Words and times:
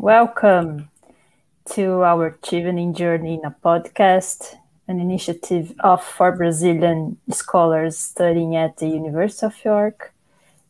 Welcome 0.00 0.90
to 1.74 2.04
our 2.04 2.38
Chevening 2.40 2.94
Journey 2.94 3.34
in 3.34 3.44
a 3.44 3.50
podcast, 3.50 4.54
an 4.86 5.00
initiative 5.00 5.74
of 5.80 6.04
four 6.04 6.36
Brazilian 6.36 7.18
scholars 7.32 7.98
studying 7.98 8.54
at 8.54 8.76
the 8.76 8.86
University 8.86 9.46
of 9.46 9.64
York, 9.64 10.14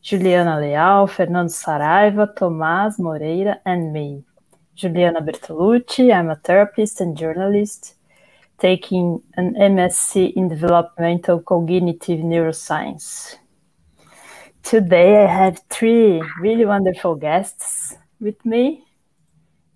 Juliana 0.01 0.59
Leal, 0.59 1.07
Fernando 1.09 1.53
Saraiva, 1.53 2.35
Tomás 2.35 2.99
Moreira, 2.99 3.61
and 3.67 3.93
me. 3.93 4.25
Juliana 4.75 5.21
Bertolucci, 5.21 6.11
I'm 6.11 6.31
a 6.31 6.37
therapist 6.37 7.03
and 7.03 7.15
journalist 7.15 7.97
taking 8.59 9.21
an 9.37 9.53
MSc 9.57 10.33
in 10.33 10.49
developmental 10.49 11.41
cognitive 11.41 12.21
neuroscience. 12.21 13.35
Today 14.63 15.23
I 15.23 15.27
have 15.27 15.61
three 15.69 16.23
really 16.41 16.65
wonderful 16.65 17.15
guests 17.15 17.95
with 18.19 18.43
me. 18.47 18.87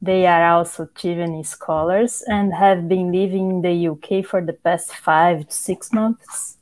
They 0.03 0.27
are 0.27 0.57
also 0.57 0.87
Chevening 0.87 1.47
scholars 1.47 2.25
and 2.27 2.53
have 2.53 2.89
been 2.89 3.13
living 3.13 3.51
in 3.51 3.63
the 3.63 3.87
UK 3.87 4.27
for 4.27 4.45
the 4.45 4.53
past 4.53 4.93
five 4.93 5.47
to 5.47 5.55
six 5.55 5.93
months. 5.93 6.59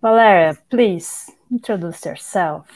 Valeria, 0.00 0.56
please 0.70 1.28
introduce 1.50 2.06
yourself. 2.06 2.68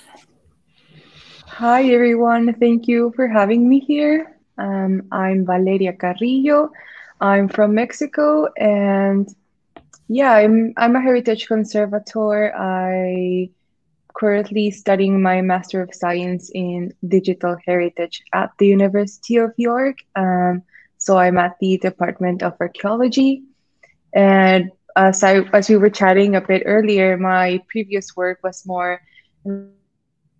Hi, 1.46 1.84
everyone. 1.84 2.54
Thank 2.54 2.88
you 2.88 3.12
for 3.14 3.28
having 3.28 3.68
me 3.68 3.78
here. 3.78 4.36
Um, 4.58 5.06
I'm 5.12 5.46
Valeria 5.46 5.92
Carrillo. 5.92 6.72
I'm 7.20 7.48
from 7.48 7.76
Mexico, 7.76 8.48
and 8.58 9.32
yeah, 10.08 10.32
I'm 10.32 10.74
I'm 10.76 10.96
a 10.96 11.00
heritage 11.00 11.46
conservator. 11.46 12.52
I 12.56 13.48
currently 14.14 14.70
studying 14.70 15.20
my 15.20 15.42
Master 15.42 15.82
of 15.82 15.94
Science 15.94 16.50
in 16.54 16.94
Digital 17.06 17.56
Heritage 17.66 18.22
at 18.32 18.50
the 18.58 18.66
University 18.66 19.36
of 19.36 19.52
York. 19.56 19.98
Um, 20.14 20.62
so 20.98 21.18
I'm 21.18 21.36
at 21.38 21.56
the 21.60 21.78
Department 21.78 22.42
of 22.42 22.56
Archaeology. 22.60 23.42
And 24.14 24.70
as, 24.96 25.22
I, 25.22 25.40
as 25.52 25.68
we 25.68 25.76
were 25.76 25.90
chatting 25.90 26.36
a 26.36 26.40
bit 26.40 26.62
earlier, 26.64 27.16
my 27.16 27.60
previous 27.68 28.16
work 28.16 28.38
was 28.42 28.64
more 28.64 29.02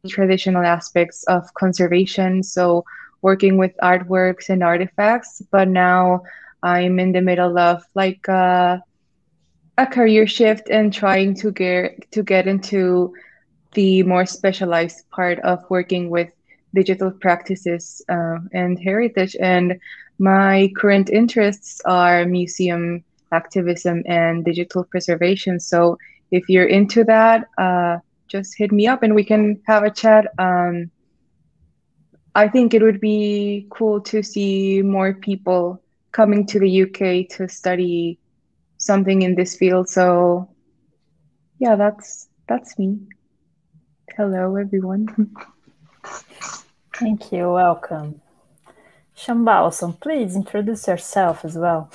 traditional 0.09 0.65
aspects 0.65 1.25
of 1.25 1.53
conservation. 1.55 2.43
So 2.43 2.85
working 3.23 3.57
with 3.57 3.73
artworks 3.83 4.51
and 4.51 4.63
artifacts. 4.63 5.43
But 5.51 5.69
now 5.69 6.23
I'm 6.63 6.99
in 6.99 7.13
the 7.13 7.23
middle 7.23 7.59
of 7.59 7.83
like 7.95 8.29
uh, 8.29 8.79
a 9.77 9.87
career 9.87 10.27
shift 10.27 10.71
and 10.71 10.93
trying 10.93 11.35
to 11.37 11.51
get 11.51 12.11
to 12.13 12.23
get 12.23 12.47
into 12.47 13.15
the 13.75 14.03
more 14.05 14.27
specialized 14.27 15.09
part 15.11 15.39
of 15.41 15.65
working 15.71 16.11
with 16.11 16.31
digital 16.75 17.11
practices 17.11 18.03
uh, 18.09 18.39
and 18.53 18.79
heritage. 18.79 19.37
And 19.41 19.79
my 20.19 20.73
current 20.77 21.11
interests 21.11 21.81
are 21.85 22.25
museum 22.25 23.05
activism 23.33 24.03
and 24.07 24.45
digital 24.45 24.85
preservation. 24.85 25.61
So 25.61 25.99
if 26.31 26.49
you're 26.49 26.67
into 26.67 27.05
that, 27.05 27.49
uh, 27.59 27.99
just 28.29 28.57
hit 28.57 28.73
me 28.73 28.87
up 28.87 29.03
and 29.03 29.15
we 29.15 29.25
can 29.25 29.61
have 29.67 29.85
a 29.85 29.91
chat. 29.91 30.27
Um, 30.39 30.91
I 32.35 32.49
think 32.49 32.75
it 32.75 32.83
would 32.83 33.01
be 33.01 33.67
cool 33.71 34.01
to 34.03 34.23
see 34.23 34.83
more 34.83 35.15
people 35.15 35.81
coming 36.11 36.47
to 36.47 36.59
the 36.59 36.83
UK 36.83 37.29
to 37.37 37.49
study 37.49 38.19
something 38.79 39.23
in 39.23 39.35
this 39.35 39.57
field. 39.57 39.89
So 39.89 40.51
yeah, 41.59 41.77
that's 41.77 42.29
that's 42.49 42.79
me. 42.79 42.99
Hello, 44.13 44.55
everyone. 44.55 45.09
Thank 46.95 47.33
you. 47.33 47.51
Welcome. 47.51 48.21
Shambalson, 49.17 49.99
please 50.01 50.37
introduce 50.37 50.87
yourself 50.87 51.45
as 51.45 51.57
well. 51.57 51.91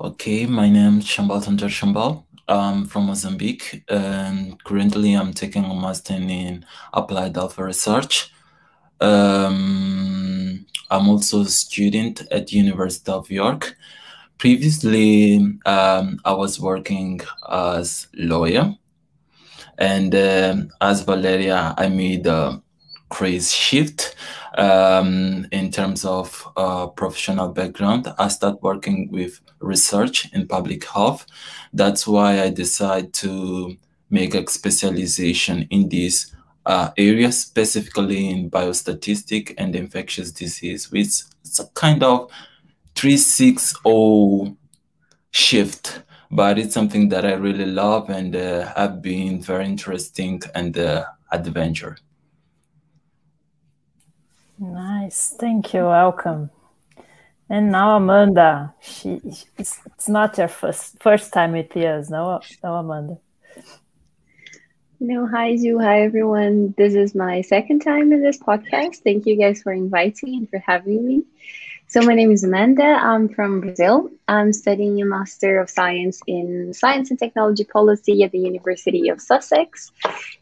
Okay, 0.00 0.46
my 0.46 0.68
name 0.68 0.98
is 0.98 1.04
Shambal 1.04 1.42
Tantar 1.42 1.68
Shambal. 1.68 2.24
I'm 2.46 2.84
from 2.84 3.06
Mozambique, 3.06 3.82
and 3.88 4.62
currently 4.62 5.14
I'm 5.14 5.32
taking 5.32 5.64
a 5.64 5.74
master 5.74 6.14
in 6.14 6.64
applied 6.92 7.34
health 7.34 7.58
research. 7.58 8.32
Um, 9.00 10.64
I'm 10.88 11.08
also 11.08 11.40
a 11.40 11.46
student 11.46 12.22
at 12.30 12.52
University 12.52 13.10
of 13.10 13.28
York. 13.30 13.76
Previously, 14.38 15.36
um, 15.66 16.20
I 16.24 16.32
was 16.32 16.60
working 16.60 17.20
as 17.50 18.06
lawyer 18.14 18.76
and 19.82 20.14
um, 20.14 20.70
as 20.80 21.02
Valeria, 21.02 21.74
I 21.76 21.88
made 21.88 22.28
a 22.28 22.62
crazy 23.10 23.52
shift 23.52 24.14
um, 24.56 25.44
in 25.50 25.72
terms 25.72 26.04
of 26.04 26.46
uh, 26.56 26.86
professional 26.86 27.48
background. 27.48 28.06
I 28.16 28.28
started 28.28 28.62
working 28.62 29.10
with 29.10 29.40
research 29.58 30.32
in 30.32 30.46
public 30.46 30.84
health. 30.84 31.26
That's 31.72 32.06
why 32.06 32.42
I 32.42 32.50
decided 32.50 33.12
to 33.14 33.76
make 34.08 34.36
a 34.36 34.48
specialization 34.48 35.66
in 35.70 35.88
this 35.88 36.32
uh, 36.64 36.90
area, 36.96 37.32
specifically 37.32 38.30
in 38.30 38.52
biostatistic 38.52 39.52
and 39.58 39.74
infectious 39.74 40.30
disease, 40.30 40.92
which 40.92 41.24
is 41.42 41.58
a 41.58 41.66
kind 41.74 42.04
of 42.04 42.30
360 42.94 44.56
shift 45.32 46.02
but 46.32 46.58
it's 46.58 46.72
something 46.72 47.10
that 47.10 47.26
I 47.26 47.34
really 47.34 47.66
love 47.66 48.08
and 48.08 48.34
uh, 48.34 48.72
have 48.74 49.02
been 49.02 49.42
very 49.42 49.66
interesting 49.66 50.40
and 50.54 50.76
uh, 50.78 51.04
adventure. 51.30 51.98
Nice, 54.58 55.36
thank 55.38 55.74
you, 55.74 55.84
welcome. 55.84 56.50
And 57.50 57.70
now 57.70 57.96
Amanda, 57.98 58.72
she 58.80 59.20
it's, 59.58 59.78
it's 59.84 60.08
not 60.08 60.38
your 60.38 60.48
first 60.48 61.02
first 61.02 61.34
time 61.34 61.52
with 61.52 61.76
us, 61.76 62.08
no, 62.08 62.40
no 62.64 62.74
Amanda. 62.76 63.18
No, 65.00 65.26
hi 65.26 65.56
Ju, 65.56 65.78
hi 65.78 66.00
everyone. 66.02 66.72
This 66.78 66.94
is 66.94 67.14
my 67.14 67.42
second 67.42 67.80
time 67.80 68.10
in 68.10 68.22
this 68.22 68.38
podcast. 68.38 69.02
Thank 69.04 69.26
you 69.26 69.36
guys 69.36 69.60
for 69.60 69.72
inviting 69.72 70.34
and 70.36 70.48
for 70.48 70.60
having 70.60 71.06
me. 71.06 71.24
So 71.92 72.00
my 72.00 72.14
name 72.14 72.30
is 72.30 72.42
Amanda. 72.42 72.84
I'm 72.84 73.28
from 73.28 73.60
Brazil. 73.60 74.08
I'm 74.26 74.54
studying 74.54 75.02
a 75.02 75.04
Master 75.04 75.60
of 75.60 75.68
Science 75.68 76.22
in 76.26 76.72
Science 76.72 77.10
and 77.10 77.18
Technology 77.18 77.64
Policy 77.64 78.22
at 78.22 78.32
the 78.32 78.38
University 78.38 79.10
of 79.10 79.20
Sussex. 79.20 79.92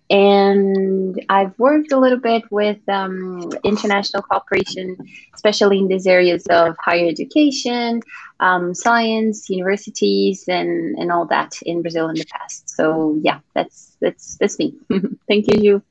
And 0.09 1.21
I've 1.28 1.59
worked 1.59 1.91
a 1.91 1.99
little 1.99 2.21
bit 2.21 2.44
with 2.53 2.78
um, 2.88 3.50
international 3.65 4.22
cooperation, 4.22 4.97
especially 5.34 5.81
in 5.81 5.88
these 5.88 6.06
areas 6.06 6.47
of 6.50 6.77
higher 6.78 7.09
education, 7.09 8.00
um, 8.38 8.72
science, 8.72 9.50
universities, 9.50 10.44
and, 10.47 10.97
and 11.00 11.11
all 11.11 11.27
that 11.27 11.55
in 11.62 11.82
Brazil 11.82 12.11
in 12.11 12.15
the 12.15 12.27
past. 12.27 12.71
So 12.71 13.19
yeah, 13.25 13.41
that's 13.56 13.97
that's 14.00 14.37
that's 14.37 14.56
me. 14.56 14.77
Thank 15.27 15.49
you, 15.49 15.59
you. 15.61 15.82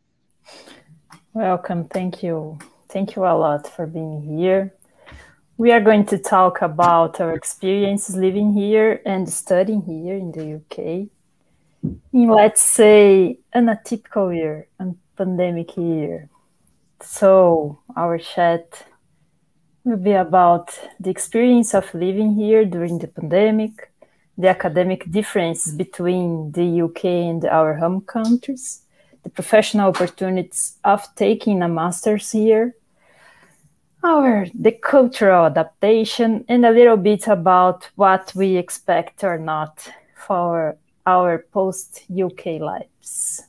Welcome. 1.33 1.83
Thank 1.89 2.23
you. 2.23 2.57
Thank 2.87 3.17
you 3.17 3.25
a 3.25 3.35
lot 3.35 3.67
for 3.67 3.85
being 3.85 4.21
here. 4.21 4.73
We 5.59 5.73
are 5.73 5.81
going 5.81 6.05
to 6.05 6.17
talk 6.17 6.61
about 6.61 7.19
our 7.19 7.33
experiences 7.33 8.15
living 8.15 8.53
here 8.53 9.01
and 9.05 9.27
studying 9.27 9.81
here 9.81 10.15
in 10.15 10.31
the 10.31 10.55
UK 10.55 11.09
in, 12.13 12.29
let's 12.29 12.61
say, 12.61 13.39
an 13.51 13.65
atypical 13.65 14.33
year, 14.33 14.69
a 14.79 14.85
pandemic 15.17 15.75
year. 15.75 16.29
So, 17.01 17.77
our 17.97 18.17
chat 18.19 18.85
will 19.83 19.97
be 19.97 20.13
about 20.13 20.79
the 20.97 21.09
experience 21.09 21.73
of 21.73 21.93
living 21.93 22.35
here 22.35 22.63
during 22.63 22.99
the 22.99 23.09
pandemic, 23.09 23.91
the 24.37 24.47
academic 24.47 25.11
differences 25.11 25.73
between 25.73 26.53
the 26.53 26.83
UK 26.83 27.03
and 27.03 27.43
our 27.43 27.73
home 27.75 27.99
countries, 27.99 28.83
the 29.23 29.29
professional 29.29 29.89
opportunities 29.89 30.77
of 30.85 31.13
taking 31.15 31.61
a 31.61 31.67
master's 31.67 32.31
here, 32.31 32.75
our 34.03 34.47
the 34.53 34.71
cultural 34.71 35.45
adaptation 35.45 36.45
and 36.47 36.65
a 36.65 36.71
little 36.71 36.97
bit 36.97 37.27
about 37.27 37.89
what 37.95 38.31
we 38.35 38.55
expect 38.55 39.23
or 39.23 39.37
not 39.37 39.87
for 40.15 40.77
our 41.05 41.45
post 41.51 42.05
UK 42.09 42.59
lives. 42.59 43.43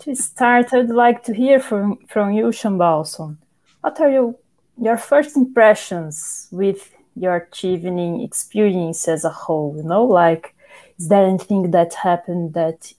To 0.00 0.14
start, 0.14 0.72
I'd 0.72 0.90
like 0.90 1.24
to 1.24 1.34
hear 1.34 1.58
from, 1.58 1.98
from 2.06 2.32
you, 2.32 2.46
Shambalson. 2.46 3.38
What 3.80 4.00
are 4.00 4.10
you, 4.10 4.38
your 4.80 4.98
first 4.98 5.36
impressions 5.36 6.48
with 6.52 6.92
your 7.16 7.48
Chevening 7.50 8.24
experience 8.24 9.08
as 9.08 9.24
a 9.24 9.30
whole? 9.30 9.74
You 9.76 9.82
know, 9.82 10.04
like, 10.04 10.54
is 10.98 11.08
there 11.08 11.24
anything 11.24 11.70
that 11.72 11.94
happened 11.94 12.54
that 12.54 12.92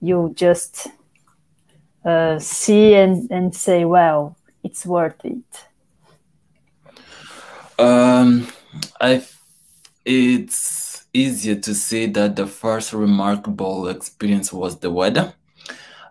you 0.00 0.32
just 0.34 0.88
uh, 2.04 2.38
see 2.38 2.94
and, 2.94 3.30
and 3.30 3.54
say, 3.54 3.84
well, 3.84 4.36
it's 4.64 4.86
worth 4.86 5.24
it? 5.24 5.69
Um, 7.80 8.46
I 9.00 9.24
it's 10.04 11.06
easier 11.14 11.54
to 11.56 11.74
say 11.74 12.06
that 12.08 12.36
the 12.36 12.46
first 12.46 12.92
remarkable 12.92 13.88
experience 13.88 14.52
was 14.52 14.78
the 14.80 14.90
weather. 14.90 15.32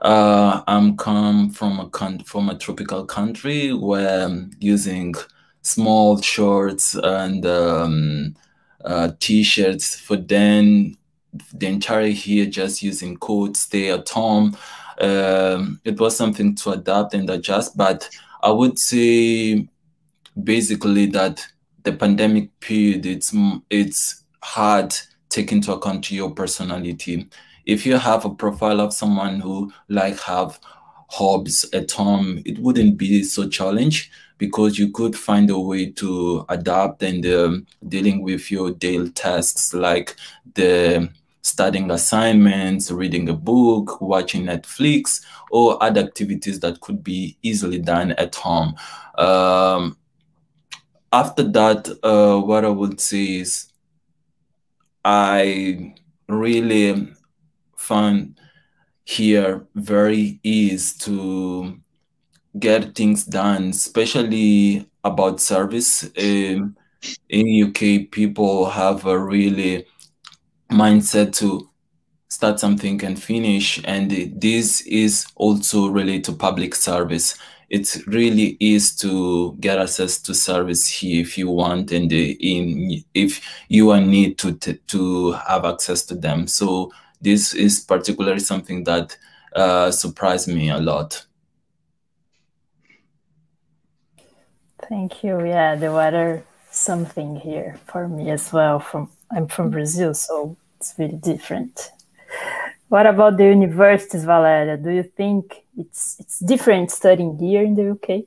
Uh, 0.01 0.63
I'm 0.65 0.97
come 0.97 1.51
from 1.51 1.79
a 1.79 1.87
con- 1.91 2.23
from 2.25 2.49
a 2.49 2.57
tropical 2.57 3.05
country 3.05 3.71
where 3.71 4.25
I'm 4.25 4.51
using 4.59 5.13
small 5.61 6.19
shorts 6.21 6.95
and 6.95 7.45
um, 7.45 8.35
uh, 8.83 9.11
t-shirts 9.19 9.95
for 9.99 10.17
then 10.17 10.97
the 11.53 11.67
entire 11.67 12.07
year 12.07 12.47
just 12.47 12.81
using 12.81 13.15
coats, 13.17 13.59
stay 13.59 13.91
at 13.91 14.09
home. 14.09 14.57
Um, 14.99 15.81
it 15.85 15.99
was 15.99 16.17
something 16.17 16.55
to 16.55 16.71
adapt 16.71 17.13
and 17.13 17.29
adjust, 17.29 17.77
but 17.77 18.09
I 18.41 18.49
would 18.49 18.79
say 18.79 19.67
basically 20.43 21.05
that 21.07 21.45
the 21.83 21.93
pandemic 21.93 22.59
period 22.59 23.05
it's 23.05 23.33
it's 23.69 24.23
hard 24.41 24.93
take 25.29 25.51
into 25.51 25.71
account 25.71 26.11
your 26.11 26.31
personality. 26.31 27.29
If 27.65 27.85
you 27.85 27.97
have 27.97 28.25
a 28.25 28.33
profile 28.33 28.81
of 28.81 28.93
someone 28.93 29.39
who 29.39 29.71
like 29.87 30.19
have 30.21 30.59
hobbies 31.09 31.65
at 31.73 31.91
home, 31.91 32.41
it 32.45 32.59
wouldn't 32.59 32.97
be 32.97 33.23
so 33.23 33.47
challenge 33.47 34.11
because 34.37 34.79
you 34.79 34.91
could 34.91 35.15
find 35.15 35.49
a 35.49 35.59
way 35.59 35.91
to 35.91 36.45
adapt 36.49 37.03
and 37.03 37.25
um, 37.27 37.67
dealing 37.87 38.23
with 38.23 38.49
your 38.49 38.71
daily 38.71 39.11
tasks 39.11 39.73
like 39.73 40.15
the 40.55 41.09
studying 41.41 41.91
assignments, 41.91 42.91
reading 42.91 43.29
a 43.29 43.33
book, 43.33 44.01
watching 44.01 44.45
Netflix, 44.45 45.21
or 45.51 45.81
other 45.83 46.01
activities 46.01 46.59
that 46.61 46.79
could 46.81 47.03
be 47.03 47.37
easily 47.43 47.79
done 47.79 48.11
at 48.13 48.35
home. 48.35 48.75
Um, 49.17 49.97
after 51.11 51.43
that, 51.43 51.89
uh, 52.03 52.39
what 52.39 52.65
I 52.65 52.69
would 52.69 52.99
say 52.99 53.39
is 53.39 53.71
I 55.03 55.95
really 56.27 57.13
found 57.77 58.39
here 59.03 59.67
very 59.75 60.39
easy 60.43 60.97
to 60.99 61.79
get 62.59 62.95
things 62.95 63.25
done, 63.25 63.69
especially 63.69 64.87
about 65.03 65.39
service. 65.39 66.03
Um, 66.17 66.75
in 67.29 67.69
UK, 67.69 68.11
people 68.11 68.69
have 68.69 69.05
a 69.05 69.17
really 69.17 69.85
mindset 70.71 71.33
to 71.37 71.69
start 72.27 72.59
something 72.59 73.03
and 73.03 73.21
finish, 73.21 73.81
and 73.85 74.11
this 74.39 74.81
is 74.81 75.25
also 75.35 75.87
related 75.87 76.25
to 76.25 76.33
public 76.33 76.75
service 76.75 77.35
it 77.69 78.05
really 78.07 78.57
is 78.59 78.95
to 78.97 79.55
get 79.59 79.79
access 79.79 80.21
to 80.21 80.33
service 80.33 80.87
here 80.87 81.21
if 81.21 81.37
you 81.37 81.49
want 81.49 81.91
and 81.91 82.11
in 82.11 83.03
if 83.13 83.41
you 83.67 83.91
are 83.91 84.01
need 84.01 84.37
to 84.39 84.53
to 84.53 85.31
have 85.33 85.65
access 85.65 86.05
to 86.05 86.15
them. 86.15 86.47
So 86.47 86.91
this 87.21 87.53
is 87.53 87.79
particularly 87.79 88.39
something 88.39 88.83
that 88.85 89.17
uh, 89.55 89.91
surprised 89.91 90.47
me 90.47 90.69
a 90.69 90.77
lot. 90.77 91.25
Thank 94.87 95.23
you. 95.23 95.45
Yeah 95.45 95.75
the 95.75 95.91
weather 95.91 96.43
something 96.71 97.35
here 97.35 97.77
for 97.85 98.07
me 98.07 98.29
as 98.29 98.53
well 98.53 98.79
from 98.79 99.09
i'm 99.31 99.47
from 99.47 99.69
brazil 99.69 100.13
so 100.13 100.55
it's 100.77 100.93
really 100.97 101.17
different 101.17 101.91
what 102.89 103.05
about 103.05 103.37
the 103.37 103.45
universities, 103.45 104.25
Valeria? 104.25 104.77
Do 104.77 104.89
you 104.89 105.03
think 105.03 105.63
it's 105.77 106.19
it's 106.19 106.39
different 106.39 106.91
studying 106.91 107.37
here 107.37 107.63
in 107.63 107.75
the 107.75 107.91
UK? 107.91 108.25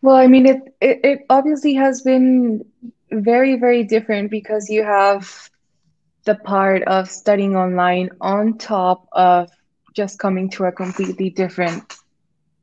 Well, 0.00 0.16
I 0.16 0.28
mean, 0.28 0.46
it, 0.46 0.76
it, 0.80 1.00
it 1.02 1.26
obviously 1.28 1.74
has 1.74 2.02
been 2.02 2.64
very, 3.10 3.56
very 3.56 3.82
different 3.82 4.30
because 4.30 4.70
you 4.70 4.84
have 4.84 5.50
the 6.24 6.36
part 6.36 6.82
of 6.84 7.10
studying 7.10 7.56
online 7.56 8.10
on 8.20 8.58
top 8.58 9.08
of 9.12 9.50
just 9.94 10.18
coming 10.18 10.50
to 10.50 10.64
a 10.66 10.72
completely 10.72 11.30
different 11.30 11.96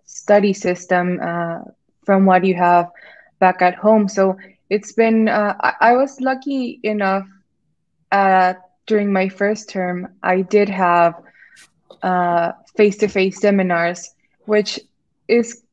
study 0.06 0.54
system 0.54 1.20
uh, 1.22 1.60
from 2.06 2.26
what 2.26 2.46
you 2.46 2.56
have 2.56 2.90
back 3.40 3.62
at 3.62 3.76
home. 3.76 4.08
So 4.08 4.38
it's 4.70 4.94
been, 4.94 5.28
uh, 5.28 5.56
I, 5.60 5.74
I 5.82 5.94
was 5.94 6.22
lucky 6.22 6.80
enough 6.84 7.28
at 8.12 8.65
during 8.88 9.12
my 9.12 9.30
first 9.30 9.70
term, 9.70 10.08
I 10.24 10.42
did 10.42 10.70
have 10.70 11.16
face 12.76 12.98
to 12.98 13.08
face 13.08 13.40
seminars, 13.40 14.14
which 14.46 14.80
is 15.28 15.64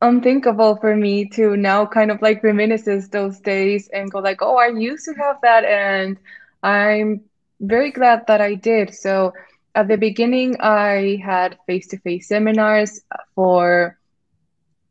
unthinkable 0.00 0.76
for 0.76 0.94
me 0.94 1.26
to 1.30 1.56
now 1.56 1.86
kind 1.86 2.10
of 2.10 2.20
like 2.20 2.42
reminisce 2.42 3.08
those 3.08 3.40
days 3.40 3.88
and 3.92 4.10
go 4.10 4.18
like, 4.18 4.42
oh, 4.42 4.56
I 4.56 4.68
used 4.68 5.04
to 5.06 5.14
have 5.14 5.36
that. 5.42 5.64
And 5.64 6.18
I'm 6.62 7.22
very 7.60 7.90
glad 7.90 8.26
that 8.26 8.40
I 8.40 8.54
did. 8.54 8.94
So 8.94 9.32
at 9.74 9.88
the 9.88 9.96
beginning, 9.96 10.56
I 10.60 11.20
had 11.24 11.58
face 11.66 11.88
to 11.88 11.98
face 11.98 12.28
seminars 12.28 13.00
for 13.34 13.98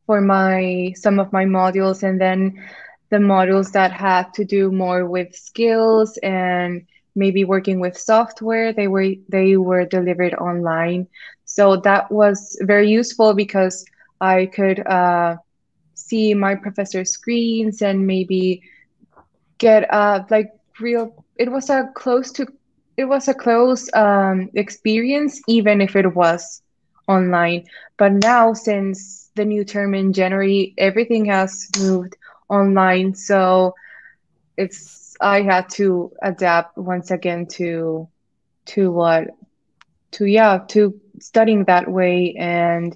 for 0.06 0.19
my 0.19 0.92
some 0.96 1.19
of 1.19 1.31
my 1.31 1.46
modules 1.46 2.04
and 2.04 2.19
then 2.19 2.62
the 3.13 3.19
modules 3.19 3.71
that 3.74 3.94
had 3.94 4.33
to 4.36 4.45
do 4.45 4.71
more 4.71 5.06
with 5.07 5.36
skills 5.36 6.18
and 6.24 6.81
maybe 7.15 7.45
working 7.45 7.80
with 7.80 7.98
software 7.98 8.74
they 8.74 8.88
were 8.88 9.12
they 9.30 9.57
were 9.57 9.86
delivered 9.86 10.36
online. 10.36 11.07
So 11.45 11.77
that 11.77 12.12
was 12.12 12.57
very 12.62 12.89
useful 12.89 13.33
because 13.36 13.86
i 14.21 14.48
could 14.56 14.80
uh, 14.88 15.36
see 15.95 16.33
my 16.33 16.56
professor's 16.56 17.12
screens 17.12 17.81
and 17.81 18.07
maybe 18.07 18.62
get 19.60 19.92
uh 19.94 20.24
like 20.30 20.50
real 20.80 21.13
it 21.38 21.51
was 21.51 21.69
a 21.69 21.89
close 21.95 22.31
to 22.31 22.45
it 22.98 23.06
was 23.06 23.27
a 23.27 23.33
close 23.33 23.89
um, 23.95 24.50
experience 24.56 25.42
even 25.48 25.81
if 25.81 25.95
it 25.95 26.15
was 26.15 26.62
online. 27.07 27.63
But 27.98 28.13
now 28.13 28.54
since 28.54 29.31
the 29.36 29.45
new 29.45 29.63
term 29.65 29.94
in 29.95 30.13
january 30.13 30.74
everything 30.77 31.25
has 31.25 31.69
moved 31.80 32.15
online. 32.50 33.13
So 33.16 33.74
it's 34.57 35.16
I 35.22 35.42
had 35.42 35.69
to 35.72 36.12
adapt 36.22 36.78
once 36.78 37.12
again 37.12 37.48
to 37.57 38.07
to 38.68 38.92
what 38.92 39.28
to 40.13 40.25
yeah 40.25 40.60
to 40.69 40.94
studying 41.19 41.66
that 41.66 41.90
way. 41.90 42.36
And 42.38 42.95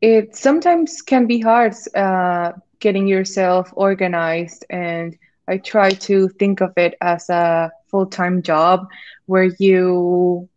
it 0.00 0.36
sometimes 0.36 1.02
can 1.02 1.26
be 1.26 1.40
hard 1.40 1.74
uh, 1.94 2.52
getting 2.80 3.06
yourself 3.06 3.72
organized. 3.74 4.64
And 4.70 5.16
i 5.48 5.56
try 5.58 5.90
to 5.90 6.28
think 6.38 6.60
of 6.60 6.72
it 6.76 6.94
as 7.00 7.28
a 7.30 7.70
full-time 7.90 8.42
job 8.42 8.86
where 9.26 9.50
you 9.58 10.48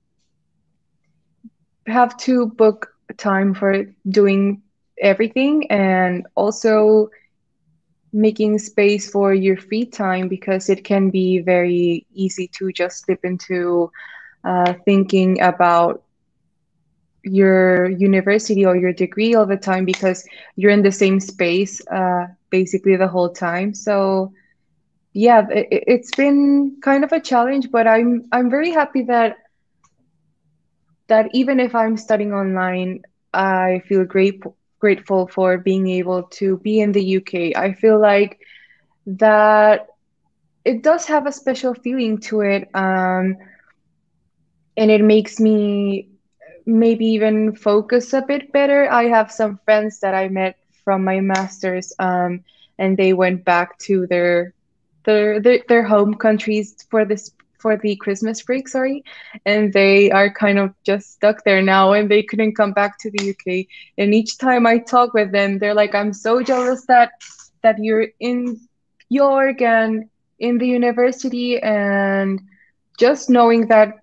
have 1.88 2.16
to 2.18 2.48
book 2.48 2.88
time 3.18 3.54
for 3.54 3.84
doing 4.10 4.62
everything. 5.02 5.70
And 5.72 6.26
also 6.36 7.10
making 8.14 8.58
space 8.60 9.10
for 9.10 9.34
your 9.34 9.58
free 9.58 9.86
time 9.86 10.28
because 10.28 10.70
it 10.70 10.84
can 10.84 11.10
be 11.10 11.40
very 11.40 12.06
easy 12.14 12.48
to 12.58 12.72
just 12.72 13.06
slip 13.06 13.20
into 13.24 13.92
uh, 14.44 14.74
thinking 14.86 15.42
about 15.42 16.04
your 17.24 17.90
university 17.90 18.66
or 18.66 18.76
your 18.76 18.94
degree 18.94 19.36
all 19.36 19.46
the 19.46 19.58
time 19.58 19.86
because 19.86 20.26
you're 20.56 20.72
in 20.72 20.82
the 20.84 20.92
same 20.92 21.20
space 21.20 21.82
uh, 21.90 22.26
basically 22.50 22.96
the 22.96 23.08
whole 23.08 23.30
time. 23.30 23.74
So 23.74 24.32
yeah, 25.14 25.46
it, 25.50 25.68
it's 25.72 26.12
been 26.16 26.78
kind 26.84 27.04
of 27.04 27.12
a 27.12 27.20
challenge, 27.20 27.70
but 27.72 27.88
I'm 27.88 28.26
I'm 28.32 28.50
very 28.50 28.72
happy 28.72 29.04
that 29.04 29.38
that 31.08 31.30
even 31.34 31.60
if 31.60 31.76
I'm 31.76 31.98
studying 31.98 32.34
online, 32.34 33.02
I 33.34 33.82
feel 33.88 34.06
grateful 34.06 34.56
grateful 34.82 35.28
for 35.28 35.58
being 35.58 35.88
able 35.88 36.24
to 36.24 36.58
be 36.58 36.82
in 36.82 36.92
the 36.92 37.18
UK. 37.18 37.56
I 37.56 37.74
feel 37.74 38.02
like 38.02 38.40
that 39.06 39.88
it 40.66 40.84
does 40.84 41.06
have 41.06 41.28
a 41.28 41.32
special 41.32 41.74
feeling 41.74 42.18
to 42.20 42.42
it. 42.42 42.70
Um, 42.74 43.38
and 44.78 44.92
it 44.92 45.04
makes 45.04 45.40
me 45.40 46.10
maybe 46.66 47.06
even 47.06 47.56
focus 47.56 48.14
a 48.14 48.22
bit 48.22 48.52
better. 48.52 48.90
I 48.92 49.06
have 49.06 49.32
some 49.32 49.60
friends 49.66 50.00
that 50.02 50.14
I 50.14 50.28
met 50.30 50.58
from 50.84 51.04
my 51.04 51.20
master's, 51.22 51.94
um, 52.00 52.44
and 52.78 52.98
they 52.98 53.14
went 53.14 53.46
back 53.46 53.78
to 53.80 54.08
their 54.08 54.54
their 55.06 55.40
their, 55.40 55.60
their 55.68 55.84
home 55.84 56.16
countries 56.16 56.76
for 56.90 57.06
this 57.06 57.32
for 57.62 57.78
the 57.78 57.96
Christmas 57.98 58.42
break, 58.44 58.68
sorry, 58.68 59.04
and 59.46 59.74
they 59.74 60.12
are 60.12 60.32
kind 60.34 60.60
of 60.60 60.74
just 60.86 61.14
stuck 61.14 61.44
there 61.46 61.62
now 61.62 61.94
and 61.94 62.10
they 62.10 62.24
couldn't 62.24 62.56
come 62.56 62.74
back 62.74 62.98
to 63.00 63.12
the 63.12 63.24
UK. 63.24 63.68
And 63.98 64.14
each 64.14 64.38
time 64.38 64.66
I 64.68 64.80
talk 64.80 65.14
with 65.14 65.32
them, 65.32 65.60
they're 65.60 65.76
like, 65.76 65.96
I'm 65.96 66.14
so 66.14 66.42
jealous 66.42 66.86
that 66.88 67.12
that 67.64 67.78
you're 67.80 68.08
in 68.20 68.60
York 69.10 69.62
and 69.62 70.06
in 70.40 70.58
the 70.58 70.68
university 70.68 71.60
and 71.60 72.40
just 73.00 73.30
knowing 73.30 73.68
that 73.68 73.96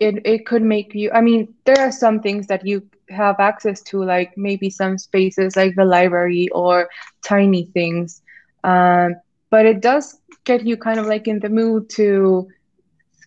it, 0.00 0.16
it 0.24 0.46
could 0.46 0.62
make 0.62 0.94
you 0.94 1.10
I 1.12 1.20
mean, 1.20 1.54
there 1.64 1.80
are 1.80 1.92
some 1.92 2.20
things 2.20 2.46
that 2.48 2.66
you 2.66 2.82
have 3.10 3.36
access 3.40 3.82
to, 3.84 4.02
like 4.04 4.32
maybe 4.36 4.70
some 4.70 4.98
spaces 4.98 5.56
like 5.56 5.74
the 5.76 5.84
library 5.84 6.48
or 6.52 6.88
tiny 7.24 7.66
things. 7.72 8.22
Um, 8.64 9.16
but 9.50 9.66
it 9.66 9.80
does 9.80 10.18
get 10.44 10.66
you 10.66 10.76
kind 10.76 10.98
of 10.98 11.06
like 11.06 11.28
in 11.28 11.40
the 11.40 11.48
mood 11.48 11.88
to 11.90 12.48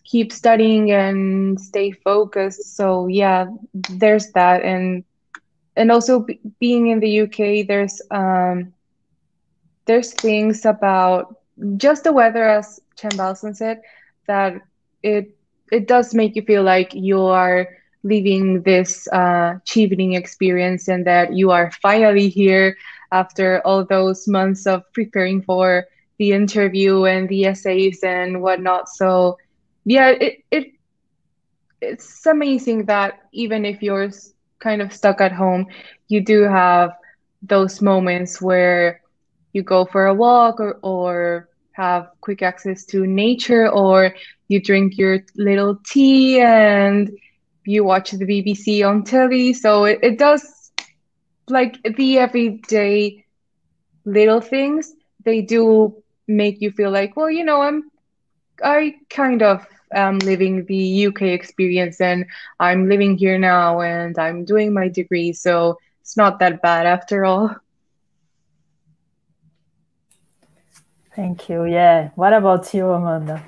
keep 0.06 0.32
studying 0.32 0.90
and 0.92 1.60
stay 1.60 1.92
focused. 1.92 2.76
So 2.76 3.06
yeah, 3.08 3.46
there's 3.74 4.32
that. 4.32 4.62
And 4.62 5.04
and 5.76 5.90
also 5.90 6.20
b- 6.20 6.40
being 6.60 6.88
in 6.88 7.00
the 7.00 7.08
UK, 7.10 7.62
there's 7.62 8.00
um, 8.10 8.72
there's 9.86 10.12
things 10.14 10.64
about 10.64 11.36
just 11.76 12.04
the 12.04 12.12
weather, 12.12 12.48
as 12.48 12.80
Shambalson 13.00 13.54
said, 13.56 13.80
that 14.26 14.54
it 15.02 15.26
it 15.70 15.86
does 15.88 16.14
make 16.14 16.36
you 16.36 16.42
feel 16.42 16.62
like 16.62 16.92
you 16.94 17.22
are 17.22 17.66
living 18.04 18.62
this 18.62 19.06
uh, 19.12 19.54
experience 20.14 20.88
and 20.88 21.06
that 21.06 21.34
you 21.34 21.50
are 21.50 21.70
finally 21.82 22.28
here 22.28 22.76
after 23.12 23.60
all 23.64 23.84
those 23.84 24.26
months 24.28 24.66
of 24.66 24.82
preparing 24.92 25.42
for 25.42 25.84
the 26.18 26.32
interview 26.32 27.04
and 27.04 27.28
the 27.28 27.44
essays 27.46 28.00
and 28.02 28.42
whatnot. 28.42 28.88
So 28.88 29.36
yeah, 29.86 30.10
it, 30.10 30.44
it 30.52 30.66
it's 31.82 32.26
amazing 32.26 32.86
that 32.86 33.20
even 33.32 33.64
if 33.66 33.82
you're 33.82 34.10
kind 34.60 34.82
of 34.82 34.92
stuck 34.92 35.20
at 35.20 35.32
home, 35.32 35.66
you 36.08 36.24
do 36.24 36.42
have 36.42 36.92
those 37.42 37.82
moments 37.82 38.42
where 38.42 39.00
you 39.52 39.62
go 39.62 39.84
for 39.86 40.06
a 40.06 40.14
walk 40.14 40.60
or, 40.60 40.78
or 40.82 41.48
have 41.72 42.08
quick 42.22 42.42
access 42.42 42.84
to 42.86 43.06
nature 43.06 43.68
or 43.70 44.14
you 44.48 44.62
drink 44.62 44.98
your 44.98 45.20
little 45.36 45.78
tea 45.86 46.40
and 46.40 47.10
you 47.64 47.84
watch 47.84 48.12
the 48.12 48.26
BBC 48.26 48.84
on 48.84 49.04
telly. 49.04 49.52
So 49.54 49.84
it, 49.84 50.00
it 50.02 50.18
does 50.18 50.72
like 51.48 51.76
the 51.96 52.18
everyday 52.18 53.24
little 54.04 54.40
things, 54.40 54.92
they 55.24 55.42
do 55.42 56.02
make 56.28 56.60
you 56.60 56.70
feel 56.70 56.90
like, 56.90 57.16
well, 57.16 57.30
you 57.30 57.44
know, 57.44 57.62
I'm 57.62 57.90
I 58.62 58.94
kind 59.10 59.42
of 59.42 59.66
am 59.96 60.18
living 60.18 60.64
the 60.66 61.06
UK 61.06 61.22
experience 61.22 62.00
and 62.00 62.26
I'm 62.60 62.88
living 62.88 63.16
here 63.16 63.38
now 63.38 63.80
and 63.80 64.18
I'm 64.18 64.44
doing 64.44 64.72
my 64.72 64.88
degree, 64.88 65.32
so 65.32 65.78
it's 66.02 66.16
not 66.16 66.38
that 66.38 66.62
bad 66.62 66.86
after 66.86 67.24
all. 67.24 67.56
Thank 71.16 71.48
you. 71.48 71.64
Yeah. 71.64 72.10
What 72.14 72.34
about 72.34 72.72
you, 72.74 72.90
Amanda? 72.90 73.42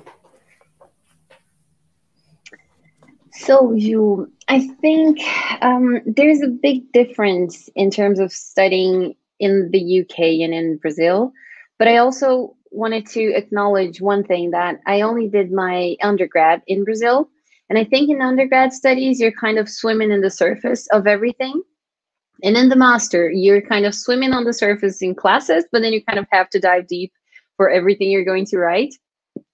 So 3.33 3.73
you, 3.73 4.33
I 4.49 4.67
think 4.81 5.21
um, 5.61 6.00
there's 6.07 6.43
a 6.43 6.49
big 6.49 6.90
difference 6.93 7.69
in 7.76 7.90
terms 7.90 8.19
of 8.19 8.33
studying 8.33 9.14
in 9.38 9.71
the 9.71 10.00
UK 10.00 10.19
and 10.43 10.52
in 10.52 10.78
Brazil, 10.78 11.33
but 11.78 11.87
I 11.87 11.99
also 11.99 12.57
wanted 12.70 13.06
to 13.06 13.32
acknowledge 13.34 14.00
one 14.00 14.25
thing 14.25 14.50
that 14.50 14.80
I 14.87 15.00
only 15.00 15.28
did 15.28 15.52
my 15.52 15.96
undergrad 16.02 16.62
in 16.66 16.84
Brazil, 16.84 17.28
and 17.68 17.78
I 17.78 17.84
think 17.84 18.10
in 18.10 18.22
undergrad 18.22 18.72
studies 18.72 19.20
you're 19.20 19.32
kind 19.32 19.58
of 19.58 19.68
swimming 19.68 20.10
in 20.10 20.20
the 20.20 20.30
surface 20.30 20.87
of 20.88 21.06
everything, 21.06 21.62
and 22.42 22.56
in 22.56 22.68
the 22.68 22.76
master 22.76 23.30
you're 23.30 23.62
kind 23.62 23.87
of 23.87 23.94
swimming 23.94 24.32
on 24.32 24.44
the 24.44 24.52
surface 24.52 25.02
in 25.02 25.14
classes, 25.14 25.64
but 25.72 25.82
then 25.82 25.92
you 25.92 26.04
kind 26.04 26.18
of 26.18 26.26
have 26.30 26.48
to 26.50 26.60
dive 26.60 26.87
deep 26.87 27.12
for 27.56 27.70
everything 27.70 28.10
you're 28.10 28.25
going 28.25 28.46
to 28.46 28.58
write. 28.58 28.94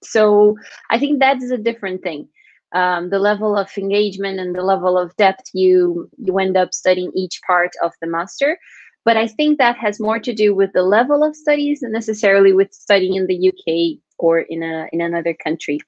So 0.03 0.55
I 0.89 0.99
think 0.99 1.19
that 1.19 1.41
is 1.41 1.51
a 1.51 1.57
different 1.57 2.03
thing. 2.03 2.27
Um, 2.73 3.09
the 3.09 3.19
level 3.19 3.55
of 3.57 3.69
engagement 3.77 4.39
and 4.39 4.53
the 4.53 4.63
level 4.63 4.97
of 4.97 5.15
depth 5.15 5.49
you 5.53 6.09
you 6.17 6.37
end 6.39 6.57
up 6.57 6.73
studying 6.73 7.11
each 7.15 7.39
part 7.47 7.71
of 7.81 7.93
the 8.01 8.07
master 8.07 8.57
but 9.05 9.15
i 9.15 9.27
think 9.27 9.57
that 9.57 9.77
has 9.77 9.99
more 9.99 10.19
to 10.19 10.33
do 10.33 10.53
with 10.53 10.71
the 10.73 10.83
level 10.83 11.23
of 11.23 11.35
studies 11.35 11.79
than 11.79 11.91
necessarily 11.91 12.51
with 12.51 12.73
studying 12.73 13.15
in 13.15 13.27
the 13.27 13.49
uk 13.49 14.01
or 14.17 14.39
in 14.39 14.63
a 14.63 14.87
in 14.91 15.01
another 15.01 15.33
country. 15.33 15.79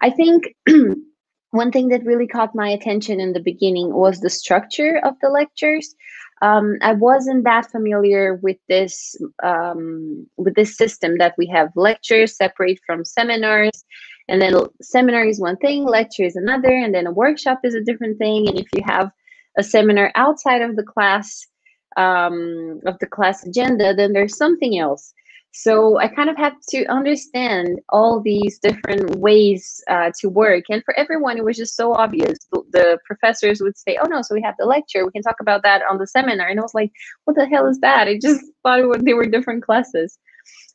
I 0.00 0.10
think 0.10 0.54
one 1.50 1.70
thing 1.70 1.88
that 1.88 2.04
really 2.04 2.26
caught 2.26 2.54
my 2.54 2.68
attention 2.68 3.20
in 3.20 3.32
the 3.32 3.40
beginning 3.40 3.92
was 3.92 4.20
the 4.20 4.30
structure 4.30 5.00
of 5.04 5.14
the 5.20 5.28
lectures. 5.28 5.94
Um, 6.40 6.78
I 6.82 6.94
wasn't 6.94 7.44
that 7.44 7.70
familiar 7.70 8.34
with 8.42 8.56
this 8.68 9.14
um, 9.42 10.26
with 10.36 10.54
this 10.54 10.76
system 10.76 11.18
that 11.18 11.34
we 11.38 11.46
have 11.48 11.70
lectures 11.76 12.36
separate 12.36 12.80
from 12.86 13.04
seminars. 13.04 13.84
And 14.28 14.40
then 14.40 14.54
seminar 14.80 15.24
is 15.24 15.40
one 15.40 15.56
thing, 15.56 15.84
lecture 15.84 16.24
is 16.24 16.36
another, 16.36 16.72
and 16.72 16.94
then 16.94 17.06
a 17.06 17.12
workshop 17.12 17.60
is 17.64 17.74
a 17.74 17.82
different 17.82 18.18
thing. 18.18 18.48
And 18.48 18.58
if 18.58 18.66
you 18.74 18.82
have 18.86 19.10
a 19.58 19.62
seminar 19.62 20.12
outside 20.14 20.62
of 20.62 20.76
the 20.76 20.84
class, 20.84 21.46
um, 21.96 22.80
of 22.86 22.98
the 22.98 23.06
class 23.06 23.46
agenda, 23.46 23.94
then 23.94 24.12
there's 24.12 24.36
something 24.36 24.78
else. 24.78 25.12
So 25.54 25.98
I 25.98 26.08
kind 26.08 26.30
of 26.30 26.36
had 26.36 26.54
to 26.70 26.86
understand 26.86 27.78
all 27.90 28.22
these 28.22 28.58
different 28.58 29.16
ways 29.16 29.82
uh, 29.88 30.10
to 30.20 30.28
work. 30.30 30.64
And 30.70 30.82
for 30.82 30.98
everyone, 30.98 31.36
it 31.36 31.44
was 31.44 31.58
just 31.58 31.76
so 31.76 31.92
obvious. 31.92 32.38
The, 32.50 32.62
the, 32.72 32.98
professors 33.04 33.60
would 33.60 33.76
say, 33.76 33.98
oh, 34.02 34.06
no, 34.06 34.22
so 34.22 34.34
we 34.34 34.40
have 34.42 34.54
the 34.58 34.64
lecture. 34.64 35.04
We 35.04 35.12
can 35.12 35.20
talk 35.20 35.40
about 35.40 35.62
that 35.64 35.82
on 35.90 35.98
the 35.98 36.06
seminar. 36.06 36.48
And 36.48 36.58
I 36.58 36.62
was 36.62 36.72
like, 36.72 36.90
what 37.24 37.36
the 37.36 37.44
hell 37.44 37.66
is 37.66 37.78
that? 37.80 38.08
I 38.08 38.18
just 38.18 38.42
thought 38.62 39.04
they 39.04 39.12
were 39.12 39.26
different 39.26 39.62
classes 39.62 40.18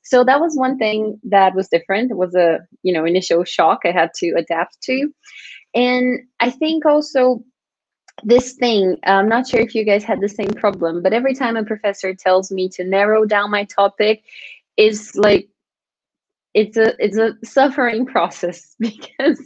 so 0.07 0.24
that 0.24 0.39
was 0.39 0.55
one 0.55 0.77
thing 0.77 1.19
that 1.24 1.53
was 1.55 1.67
different 1.67 2.12
it 2.12 2.17
was 2.17 2.33
a 2.36 2.59
you 2.83 2.93
know 2.93 3.05
initial 3.05 3.43
shock 3.43 3.79
i 3.86 3.91
had 3.91 4.12
to 4.15 4.33
adapt 4.38 4.81
to 4.81 5.09
and 5.75 6.19
i 6.39 6.50
think 6.50 6.86
also 6.86 7.43
this 8.24 8.53
thing 8.53 8.97
i'm 9.03 9.29
not 9.29 9.47
sure 9.47 9.59
if 9.59 9.75
you 9.75 9.83
guys 9.83 10.03
had 10.03 10.19
the 10.21 10.29
same 10.29 10.51
problem 10.53 11.01
but 11.03 11.13
every 11.13 11.36
time 11.36 11.55
a 11.55 11.63
professor 11.63 12.13
tells 12.13 12.51
me 12.51 12.67
to 12.67 12.83
narrow 12.83 13.25
down 13.25 13.51
my 13.51 13.63
topic 13.65 14.24
is 14.75 15.15
like 15.15 15.50
it's 16.57 16.75
a 16.75 16.95
it's 16.97 17.17
a 17.17 17.33
suffering 17.45 18.05
process 18.13 18.75
because 18.79 19.39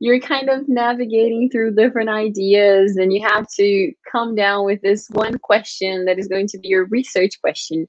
you're 0.00 0.20
kind 0.20 0.48
of 0.48 0.66
navigating 0.68 1.50
through 1.50 1.74
different 1.74 2.08
ideas 2.08 2.96
and 2.96 3.12
you 3.12 3.26
have 3.26 3.46
to 3.50 3.92
come 4.10 4.34
down 4.34 4.64
with 4.64 4.80
this 4.80 5.08
one 5.10 5.38
question 5.38 6.06
that 6.06 6.18
is 6.18 6.28
going 6.28 6.46
to 6.46 6.58
be 6.58 6.68
your 6.68 6.86
research 6.86 7.40
question. 7.42 7.86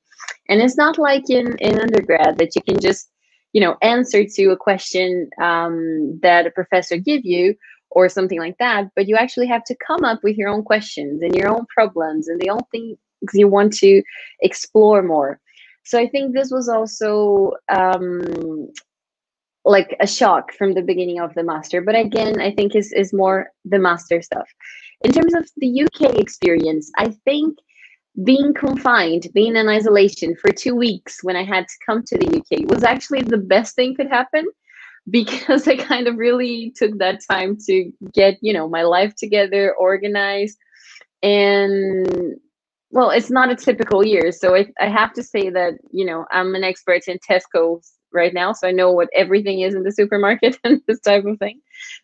And 0.49 0.61
it's 0.61 0.77
not 0.77 0.97
like 0.97 1.29
in 1.29 1.55
in 1.59 1.79
undergrad 1.79 2.37
that 2.39 2.55
you 2.55 2.61
can 2.61 2.79
just 2.79 3.09
you 3.53 3.61
know 3.61 3.77
answer 3.81 4.25
to 4.25 4.51
a 4.51 4.57
question 4.57 5.29
um, 5.41 6.19
that 6.21 6.45
a 6.45 6.51
professor 6.51 6.97
give 6.97 7.23
you 7.23 7.55
or 7.91 8.09
something 8.09 8.39
like 8.39 8.57
that 8.57 8.85
but 8.95 9.07
you 9.07 9.15
actually 9.15 9.47
have 9.47 9.63
to 9.63 9.75
come 9.85 10.03
up 10.03 10.19
with 10.23 10.37
your 10.37 10.49
own 10.49 10.63
questions 10.63 11.21
and 11.21 11.35
your 11.35 11.49
own 11.49 11.65
problems 11.73 12.27
and 12.27 12.39
the 12.41 12.49
only 12.49 12.65
things 12.71 12.97
you 13.33 13.47
want 13.47 13.73
to 13.73 14.01
explore 14.41 15.01
more 15.01 15.39
so 15.87 15.97
I 15.97 16.09
think 16.09 16.33
this 16.33 16.51
was 16.51 16.67
also 16.67 17.53
um, 17.69 18.73
like 19.63 19.95
a 20.01 20.05
shock 20.05 20.51
from 20.51 20.73
the 20.73 20.81
beginning 20.81 21.21
of 21.21 21.33
the 21.33 21.43
master. 21.43 21.79
But 21.79 21.95
again, 21.95 22.41
I 22.41 22.51
think 22.51 22.75
is 22.75 22.91
is 22.91 23.13
more 23.13 23.51
the 23.63 23.79
master 23.79 24.21
stuff. 24.21 24.49
In 25.01 25.13
terms 25.13 25.33
of 25.33 25.49
the 25.55 25.83
UK 25.83 26.15
experience, 26.15 26.91
I 26.97 27.15
think 27.23 27.57
being 28.25 28.53
confined, 28.53 29.27
being 29.33 29.55
in 29.55 29.69
isolation 29.69 30.35
for 30.35 30.51
two 30.51 30.75
weeks 30.75 31.23
when 31.23 31.37
I 31.37 31.45
had 31.45 31.65
to 31.69 31.85
come 31.85 32.03
to 32.03 32.17
the 32.17 32.37
UK 32.39 32.69
was 32.69 32.83
actually 32.83 33.21
the 33.21 33.37
best 33.37 33.75
thing 33.75 33.95
could 33.95 34.09
happen 34.09 34.45
because 35.09 35.67
I 35.67 35.77
kind 35.77 36.07
of 36.07 36.17
really 36.17 36.73
took 36.75 36.97
that 36.99 37.21
time 37.29 37.57
to 37.67 37.91
get, 38.13 38.37
you 38.41 38.53
know, 38.53 38.67
my 38.67 38.83
life 38.83 39.15
together, 39.15 39.73
organized, 39.75 40.57
and 41.23 42.35
well, 42.91 43.09
it's 43.09 43.29
not 43.29 43.51
a 43.51 43.55
typical 43.55 44.05
year. 44.05 44.31
So 44.31 44.55
I, 44.55 44.67
I 44.79 44.87
have 44.87 45.13
to 45.13 45.23
say 45.23 45.49
that, 45.49 45.73
you 45.91 46.05
know, 46.05 46.25
I'm 46.31 46.55
an 46.55 46.63
expert 46.63 47.01
in 47.07 47.19
Tesco 47.19 47.81
right 48.13 48.33
now. 48.33 48.53
So 48.53 48.67
I 48.67 48.71
know 48.71 48.91
what 48.91 49.09
everything 49.13 49.59
is 49.61 49.75
in 49.75 49.83
the 49.83 49.91
supermarket 49.91 50.57
and 50.63 50.81
this 50.87 51.01
type 51.01 51.25
of 51.25 51.37
thing, 51.37 51.59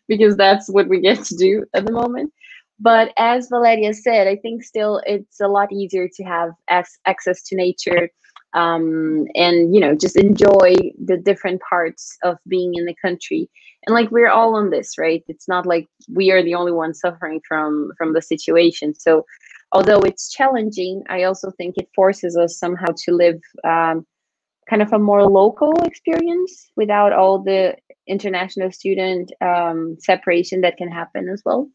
because 0.08 0.36
that's 0.36 0.70
what 0.70 0.88
we 0.88 1.00
get 1.00 1.24
to 1.24 1.36
do 1.36 1.64
at 1.74 1.86
the 1.86 1.92
moment. 1.92 2.32
But 2.78 3.12
as 3.16 3.48
Valeria 3.48 3.94
said, 3.94 4.26
I 4.26 4.36
think 4.36 4.62
still 4.62 5.00
it's 5.06 5.40
a 5.40 5.48
lot 5.48 5.72
easier 5.72 6.08
to 6.16 6.24
have 6.24 6.50
access 6.68 7.42
to 7.44 7.56
nature 7.56 8.10
um, 8.54 9.26
and, 9.34 9.74
you 9.74 9.80
know, 9.80 9.94
just 9.94 10.16
enjoy 10.16 10.74
the 11.04 11.16
different 11.16 11.60
parts 11.68 12.16
of 12.22 12.38
being 12.48 12.74
in 12.74 12.86
the 12.86 12.94
country. 13.02 13.48
And 13.86 13.94
like 13.94 14.10
we're 14.10 14.30
all 14.30 14.54
on 14.56 14.70
this, 14.70 14.96
right? 14.96 15.22
It's 15.28 15.48
not 15.48 15.66
like 15.66 15.86
we 16.12 16.30
are 16.30 16.42
the 16.42 16.54
only 16.54 16.72
ones 16.72 17.00
suffering 17.00 17.40
from 17.46 17.90
from 17.98 18.14
the 18.14 18.22
situation. 18.22 18.94
So 18.94 19.26
although 19.72 20.00
it's 20.00 20.32
challenging, 20.32 21.02
I 21.08 21.24
also 21.24 21.50
think 21.50 21.74
it 21.76 21.88
forces 21.94 22.36
us 22.36 22.58
somehow 22.58 22.94
to 23.04 23.12
live 23.12 23.40
um, 23.64 24.06
kind 24.70 24.82
of 24.82 24.92
a 24.92 24.98
more 24.98 25.28
local 25.28 25.74
experience 25.84 26.70
without 26.76 27.12
all 27.12 27.42
the 27.42 27.76
international 28.06 28.72
student 28.72 29.32
um, 29.40 29.96
separation 30.00 30.62
that 30.62 30.76
can 30.76 30.90
happen 30.90 31.28
as 31.28 31.42
well. 31.44 31.68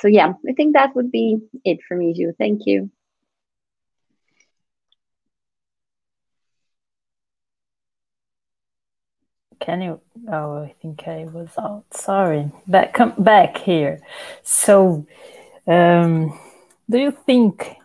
So 0.00 0.08
yeah, 0.08 0.32
I 0.48 0.52
think 0.52 0.74
that 0.74 0.94
would 0.94 1.10
be 1.10 1.38
it 1.64 1.78
for 1.86 1.96
me, 1.96 2.12
Ju. 2.14 2.32
Thank 2.38 2.62
you. 2.66 2.90
Can 9.62 9.80
you? 9.82 10.00
Oh, 10.28 10.64
I 10.64 10.74
think 10.82 11.06
I 11.06 11.24
was 11.24 11.50
out. 11.58 11.84
Sorry. 11.92 12.50
Back, 12.66 12.94
come 12.94 13.14
back 13.18 13.58
here. 13.58 14.00
So, 14.42 15.06
um, 15.66 16.38
do 16.90 16.98
you 16.98 17.12
think 17.12 17.76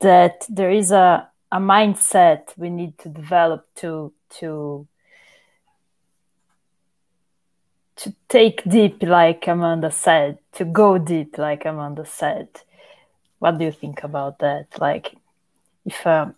that 0.00 0.46
there 0.48 0.70
is 0.70 0.92
a, 0.92 1.28
a 1.50 1.58
mindset 1.58 2.56
we 2.56 2.70
need 2.70 2.96
to 2.98 3.08
develop 3.08 3.66
to 3.76 4.12
to 4.38 4.86
to 7.96 8.12
take 8.28 8.64
deep 8.68 9.02
like 9.02 9.46
amanda 9.46 9.88
said 9.88 10.38
to 10.52 10.64
go 10.64 10.98
deep 10.98 11.38
like 11.38 11.64
amanda 11.64 12.04
said 12.04 12.48
what 13.44 13.58
do 13.58 13.66
you 13.66 13.72
think 13.72 14.02
about 14.02 14.38
that? 14.38 14.68
Like, 14.80 15.14
if 15.84 16.06
um, 16.06 16.34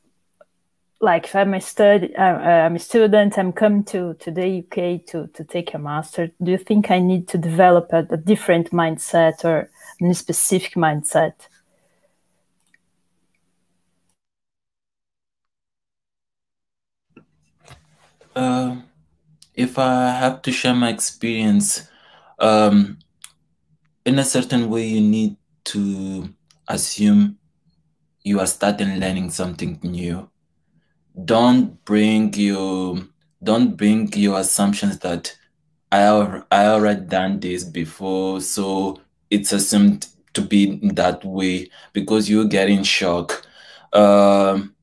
like 1.01 1.25
if 1.27 1.37
I'm 1.37 1.55
a 1.55 1.61
stud, 1.61 2.11
uh, 2.19 2.23
I'm 2.23 2.77
a 2.77 2.79
student, 2.79 3.39
I'm 3.39 3.53
coming 3.53 3.85
to 3.85 4.15
to 4.15 4.31
the 4.31 4.61
UK 4.61 5.05
to 5.07 5.27
to 5.29 5.45
take 5.45 5.75
a 5.75 5.79
master. 5.79 6.31
Do 6.43 6.51
you 6.51 6.59
think 6.59 6.91
I 6.91 6.99
need 7.01 7.29
to 7.29 7.39
develop 7.39 7.93
a, 7.93 8.07
a 8.11 8.17
different 8.17 8.71
mindset 8.71 9.45
or 9.45 9.71
a 10.01 10.15
specific 10.15 10.75
mindset? 10.75 11.35
Uh, 18.35 18.77
if 19.55 19.79
I 19.79 20.11
have 20.11 20.43
to 20.43 20.53
share 20.53 20.75
my 20.75 20.91
experience, 20.91 21.89
um, 22.39 22.99
in 24.05 24.19
a 24.19 24.25
certain 24.25 24.69
way, 24.69 24.87
you 24.87 25.01
need 25.01 25.37
to 25.65 26.29
assume 26.69 27.39
you 28.23 28.41
are 28.41 28.47
starting 28.47 28.99
learning 29.01 29.31
something 29.31 29.79
new. 29.83 30.29
Don't 31.25 31.83
bring 31.85 32.35
you 32.35 33.09
don't 33.43 33.77
bring 33.77 34.13
your 34.13 34.39
assumptions 34.39 34.99
that 35.01 35.37
I 35.93 36.43
I 36.51 36.67
already 36.67 37.03
done 37.03 37.41
this 37.41 37.65
before, 37.65 38.41
so 38.41 39.01
it's 39.31 39.53
assumed 39.53 40.09
to 40.35 40.43
be 40.43 40.79
that 40.93 41.25
way 41.25 41.71
because 41.93 42.29
you 42.29 42.47
get 42.49 42.69
in 42.69 42.85
shock. 42.85 43.47
Um, 43.93 44.75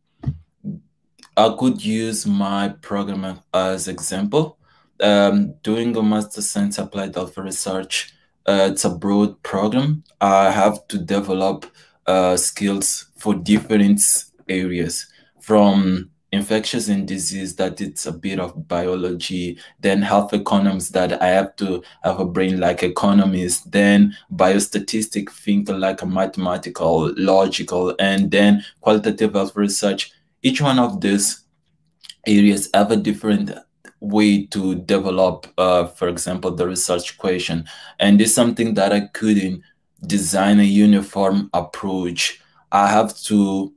I 1.35 1.55
could 1.57 1.83
use 1.83 2.25
my 2.25 2.69
program 2.81 3.39
as 3.53 3.87
example. 3.87 4.57
Um, 4.99 5.55
doing 5.63 5.95
a 5.97 6.03
master 6.03 6.41
science 6.41 6.77
applied 6.77 7.15
health 7.15 7.37
research, 7.37 8.13
uh, 8.45 8.69
it's 8.71 8.85
a 8.85 8.89
broad 8.89 9.41
program. 9.43 10.03
I 10.21 10.51
have 10.51 10.87
to 10.89 10.97
develop 10.97 11.65
uh, 12.05 12.37
skills 12.37 13.07
for 13.17 13.33
different 13.35 14.01
areas 14.47 15.07
from 15.41 16.11
infectious 16.33 16.89
and 16.89 17.07
disease 17.07 17.55
that 17.55 17.79
it's 17.79 18.05
a 18.05 18.11
bit 18.11 18.39
of 18.39 18.67
biology 18.67 19.57
then 19.79 20.01
health 20.01 20.33
economics 20.33 20.89
that 20.89 21.21
i 21.21 21.27
have 21.27 21.55
to 21.55 21.81
have 22.03 22.19
a 22.19 22.25
brain 22.25 22.59
like 22.59 22.83
economist 22.83 23.71
then 23.71 24.15
biostatistic 24.35 25.29
think 25.29 25.69
like 25.69 26.01
a 26.01 26.05
mathematical 26.05 27.13
logical 27.17 27.95
and 27.99 28.31
then 28.31 28.63
qualitative 28.81 29.33
health 29.33 29.55
research 29.55 30.11
each 30.41 30.59
one 30.59 30.79
of 30.79 30.99
these 31.01 31.43
areas 32.27 32.69
have 32.73 32.91
a 32.91 32.97
different 32.97 33.51
way 34.03 34.45
to 34.47 34.75
develop, 34.75 35.47
uh, 35.57 35.85
for 35.85 36.09
example, 36.09 36.51
the 36.51 36.67
research 36.67 37.17
question. 37.17 37.65
And 37.99 38.21
it's 38.21 38.33
something 38.33 38.73
that 38.73 38.91
I 38.91 39.07
couldn't 39.07 39.63
design 40.05 40.59
a 40.59 40.63
uniform 40.63 41.49
approach. 41.53 42.41
I 42.71 42.87
have 42.87 43.17
to 43.23 43.73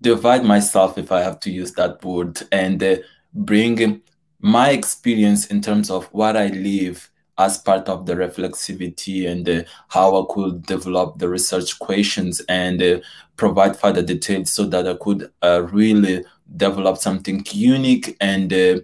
divide 0.00 0.44
myself, 0.44 0.98
if 0.98 1.12
I 1.12 1.22
have 1.22 1.40
to 1.40 1.50
use 1.50 1.72
that 1.72 2.04
word, 2.04 2.40
and 2.52 2.82
uh, 2.82 2.96
bring 3.34 4.02
my 4.40 4.70
experience 4.70 5.46
in 5.46 5.60
terms 5.60 5.90
of 5.90 6.06
what 6.06 6.36
I 6.36 6.48
live 6.48 7.10
as 7.38 7.58
part 7.58 7.88
of 7.88 8.04
the 8.06 8.14
reflexivity 8.14 9.30
and 9.30 9.48
uh, 9.48 9.62
how 9.88 10.22
I 10.22 10.34
could 10.34 10.66
develop 10.66 11.18
the 11.18 11.28
research 11.28 11.78
questions 11.78 12.40
and 12.48 12.82
uh, 12.82 13.00
provide 13.36 13.78
further 13.78 14.02
details 14.02 14.50
so 14.50 14.66
that 14.66 14.86
I 14.86 14.94
could 14.94 15.30
uh, 15.42 15.66
really 15.72 16.24
develop 16.56 16.98
something 16.98 17.44
unique 17.50 18.16
and 18.20 18.52
uh, 18.52 18.80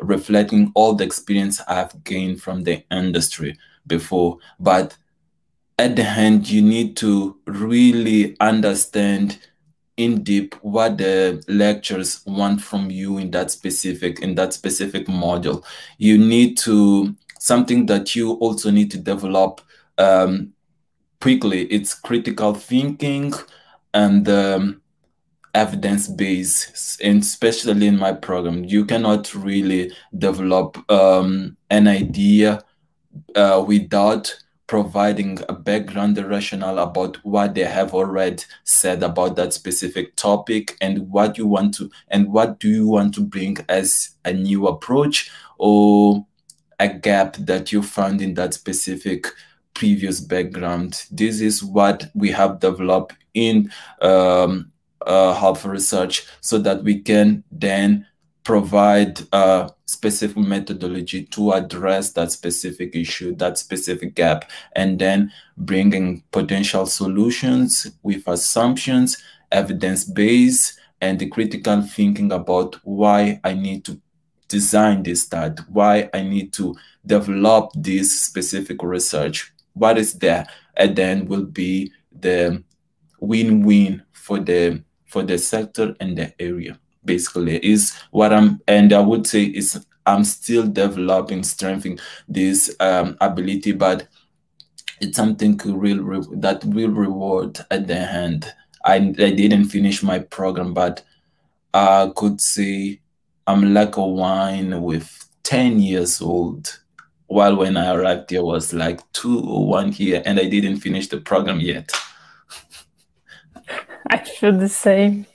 reflecting 0.00 0.72
all 0.74 0.94
the 0.94 1.04
experience 1.04 1.60
I've 1.68 2.02
gained 2.02 2.42
from 2.42 2.64
the 2.64 2.82
industry 2.90 3.56
before. 3.86 4.38
But 4.58 4.96
at 5.78 5.94
the 5.94 6.04
end, 6.04 6.50
you 6.50 6.62
need 6.62 6.96
to 6.98 7.38
really 7.46 8.36
understand 8.40 9.38
in 10.04 10.22
deep 10.22 10.54
what 10.62 10.98
the 10.98 11.42
lectures 11.48 12.22
want 12.26 12.60
from 12.60 12.90
you 12.90 13.18
in 13.18 13.30
that 13.30 13.50
specific 13.50 14.20
in 14.20 14.34
that 14.34 14.52
specific 14.52 15.06
module. 15.06 15.64
You 15.98 16.18
need 16.18 16.58
to 16.58 17.14
something 17.38 17.86
that 17.86 18.14
you 18.14 18.32
also 18.34 18.70
need 18.70 18.90
to 18.92 18.98
develop 18.98 19.60
um, 19.98 20.52
quickly. 21.20 21.64
It's 21.64 21.94
critical 21.94 22.54
thinking 22.54 23.32
and 23.94 24.28
um, 24.28 24.82
evidence 25.54 26.08
base 26.08 26.98
and 27.02 27.22
especially 27.22 27.86
in 27.86 27.98
my 27.98 28.12
program 28.12 28.64
you 28.64 28.86
cannot 28.86 29.34
really 29.34 29.92
develop 30.16 30.78
um, 30.90 31.56
an 31.68 31.86
idea 31.86 32.62
uh, 33.36 33.62
without 33.66 34.34
providing 34.72 35.38
a 35.50 35.52
background 35.52 36.16
rationale 36.16 36.78
about 36.78 37.16
what 37.26 37.54
they 37.54 37.62
have 37.62 37.92
already 37.92 38.42
said 38.64 39.02
about 39.02 39.36
that 39.36 39.52
specific 39.52 40.16
topic 40.16 40.78
and 40.80 41.10
what 41.10 41.36
you 41.36 41.46
want 41.46 41.74
to 41.74 41.90
and 42.08 42.32
what 42.32 42.58
do 42.58 42.70
you 42.70 42.88
want 42.88 43.12
to 43.12 43.20
bring 43.20 43.58
as 43.68 44.14
a 44.24 44.32
new 44.32 44.66
approach 44.66 45.30
or 45.58 46.26
a 46.80 46.88
gap 46.88 47.36
that 47.36 47.70
you 47.70 47.82
found 47.82 48.22
in 48.22 48.32
that 48.32 48.54
specific 48.54 49.26
previous 49.74 50.22
background? 50.22 51.04
This 51.10 51.42
is 51.42 51.62
what 51.62 52.06
we 52.14 52.30
have 52.30 52.60
developed 52.60 53.12
in 53.34 53.70
um, 54.00 54.72
uh, 55.02 55.34
Health 55.34 55.66
Research 55.66 56.26
so 56.40 56.56
that 56.56 56.82
we 56.82 56.98
can 56.98 57.44
then 57.52 58.06
provide 58.44 59.20
a 59.32 59.70
specific 59.86 60.36
methodology 60.36 61.24
to 61.26 61.52
address 61.52 62.12
that 62.12 62.32
specific 62.32 62.94
issue, 62.96 63.34
that 63.36 63.58
specific 63.58 64.14
gap, 64.14 64.50
and 64.74 64.98
then 64.98 65.32
bringing 65.56 66.22
potential 66.32 66.86
solutions 66.86 67.86
with 68.02 68.26
assumptions, 68.26 69.22
evidence 69.50 70.04
base, 70.04 70.78
and 71.00 71.18
the 71.18 71.28
critical 71.28 71.82
thinking 71.82 72.32
about 72.32 72.76
why 72.84 73.40
I 73.44 73.54
need 73.54 73.84
to 73.84 74.00
design 74.48 75.02
this 75.02 75.22
study, 75.22 75.62
why 75.68 76.08
I 76.12 76.22
need 76.22 76.52
to 76.54 76.74
develop 77.04 77.70
this 77.74 78.20
specific 78.20 78.82
research. 78.82 79.52
What 79.74 79.98
is 79.98 80.14
there? 80.14 80.46
And 80.76 80.94
then 80.94 81.26
will 81.26 81.44
be 81.44 81.92
the 82.12 82.62
win-win 83.20 84.02
for 84.12 84.38
the 84.38 84.82
for 85.06 85.22
the 85.22 85.36
sector 85.36 85.94
and 86.00 86.16
the 86.16 86.32
area 86.40 86.78
basically 87.04 87.56
is 87.64 87.94
what 88.10 88.32
i'm 88.32 88.60
and 88.68 88.92
i 88.92 89.00
would 89.00 89.26
say 89.26 89.44
is 89.44 89.84
i'm 90.06 90.24
still 90.24 90.66
developing 90.66 91.42
strengthening 91.42 91.98
this 92.28 92.74
um, 92.80 93.16
ability 93.20 93.72
but 93.72 94.06
it's 95.00 95.16
something 95.16 95.58
real 95.64 96.22
that 96.36 96.64
will 96.64 96.90
reward 96.90 97.58
at 97.70 97.86
the 97.86 97.96
end 97.96 98.52
I, 98.84 98.96
I 98.96 99.30
didn't 99.30 99.66
finish 99.66 100.02
my 100.02 100.20
program 100.20 100.74
but 100.74 101.02
i 101.74 102.10
could 102.14 102.40
say 102.40 103.00
i'm 103.46 103.74
like 103.74 103.96
a 103.96 104.06
wine 104.06 104.82
with 104.82 105.28
10 105.44 105.80
years 105.80 106.20
old 106.20 106.78
while 107.26 107.56
when 107.56 107.76
i 107.76 107.94
arrived 107.94 108.30
there 108.30 108.44
was 108.44 108.72
like 108.72 109.00
two 109.12 109.40
or 109.40 109.66
one 109.66 109.92
year 109.92 110.22
and 110.24 110.38
i 110.38 110.44
didn't 110.44 110.76
finish 110.76 111.08
the 111.08 111.18
program 111.18 111.60
yet 111.60 111.90
I 114.10 114.18
feel 114.18 114.52
the 114.52 114.68
same. 114.68 115.26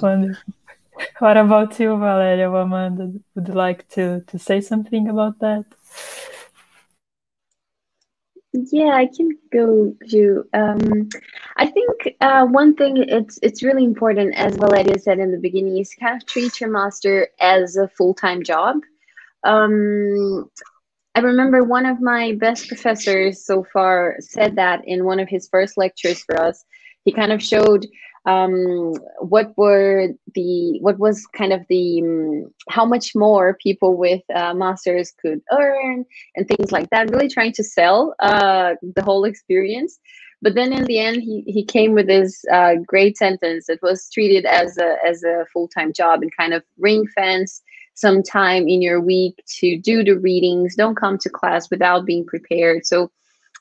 Wonderful. 0.00 0.54
What 1.18 1.36
about 1.36 1.78
you, 1.78 1.96
Valeria 1.96 2.50
Amanda? 2.50 3.12
Would 3.34 3.48
you 3.48 3.54
like 3.54 3.88
to, 3.90 4.20
to 4.26 4.38
say 4.38 4.60
something 4.60 5.08
about 5.08 5.38
that? 5.40 5.64
Yeah, 8.52 8.94
I 8.94 9.06
can 9.06 9.30
go 9.52 9.94
to. 10.08 10.44
Um, 10.54 11.08
I 11.56 11.66
think 11.66 12.16
uh, 12.20 12.46
one 12.46 12.74
thing 12.74 12.96
it's 12.96 13.38
it's 13.42 13.62
really 13.62 13.84
important, 13.84 14.34
as 14.34 14.56
Valeria 14.56 14.98
said 14.98 15.18
in 15.18 15.30
the 15.30 15.38
beginning, 15.38 15.78
is 15.78 15.94
kind 15.94 16.16
of 16.16 16.26
treat 16.26 16.60
your 16.60 16.70
master 16.70 17.28
as 17.40 17.76
a 17.76 17.88
full 17.88 18.14
time 18.14 18.42
job. 18.42 18.78
Um, 19.44 20.50
I 21.14 21.20
remember 21.20 21.62
one 21.62 21.84
of 21.84 22.00
my 22.00 22.32
best 22.40 22.68
professors 22.68 23.44
so 23.44 23.64
far 23.72 24.16
said 24.20 24.56
that 24.56 24.80
in 24.86 25.04
one 25.04 25.20
of 25.20 25.28
his 25.28 25.48
first 25.48 25.76
lectures 25.76 26.22
for 26.22 26.40
us. 26.40 26.64
He 27.04 27.12
kind 27.12 27.32
of 27.32 27.42
showed 27.42 27.86
um, 28.28 28.92
what 29.20 29.56
were 29.56 30.08
the 30.34 30.78
what 30.80 30.98
was 30.98 31.26
kind 31.28 31.52
of 31.52 31.62
the 31.68 32.02
um, 32.02 32.52
how 32.68 32.84
much 32.84 33.14
more 33.14 33.54
people 33.54 33.96
with 33.96 34.22
uh, 34.34 34.52
masters 34.52 35.12
could 35.20 35.40
earn 35.50 36.04
and 36.36 36.46
things 36.46 36.70
like 36.70 36.90
that 36.90 37.10
really 37.10 37.28
trying 37.28 37.52
to 37.52 37.64
sell 37.64 38.14
uh, 38.20 38.74
the 38.96 39.02
whole 39.02 39.24
experience. 39.24 39.98
But 40.42 40.54
then 40.54 40.72
in 40.72 40.84
the 40.84 40.98
end 40.98 41.22
he, 41.22 41.42
he 41.46 41.64
came 41.64 41.92
with 41.94 42.06
this 42.06 42.44
uh, 42.52 42.74
great 42.86 43.16
sentence 43.16 43.68
it 43.70 43.80
was 43.82 44.10
treated 44.12 44.44
as 44.44 44.76
a 44.76 44.96
as 45.06 45.24
a 45.24 45.46
full-time 45.52 45.92
job 45.94 46.20
and 46.20 46.36
kind 46.36 46.52
of 46.52 46.62
ring 46.78 47.06
fence 47.16 47.62
some 47.94 48.22
time 48.22 48.68
in 48.68 48.82
your 48.82 49.00
week 49.00 49.42
to 49.58 49.78
do 49.78 50.04
the 50.04 50.18
readings 50.18 50.76
don't 50.76 50.96
come 50.96 51.16
to 51.18 51.30
class 51.30 51.70
without 51.70 52.04
being 52.04 52.24
prepared. 52.26 52.86
So 52.86 53.10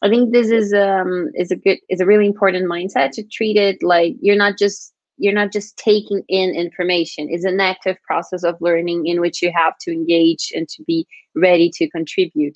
I 0.02 0.10
think 0.10 0.32
this 0.32 0.50
is 0.50 0.74
um 0.74 1.30
is 1.36 1.52
a 1.52 1.56
good 1.56 1.80
is 1.90 2.02
a 2.02 2.06
really 2.06 2.28
important 2.28 2.70
mindset 2.70 3.12
to 3.12 3.24
treat 3.24 3.58
it 3.58 3.82
like 3.82 4.16
you're 4.22 4.36
not 4.36 4.58
just 4.58 4.94
you're 5.18 5.34
not 5.34 5.52
just 5.52 5.78
taking 5.78 6.24
in 6.28 6.54
information. 6.54 7.28
It's 7.30 7.46
an 7.46 7.60
active 7.60 7.98
process 8.04 8.44
of 8.44 8.56
learning 8.62 9.08
in 9.08 9.20
which 9.20 9.42
you 9.42 9.52
have 9.56 9.74
to 9.82 9.92
engage 9.92 10.52
and 10.54 10.70
to 10.70 10.84
be 10.84 11.08
ready 11.36 11.72
to 11.76 11.90
contribute. 11.90 12.56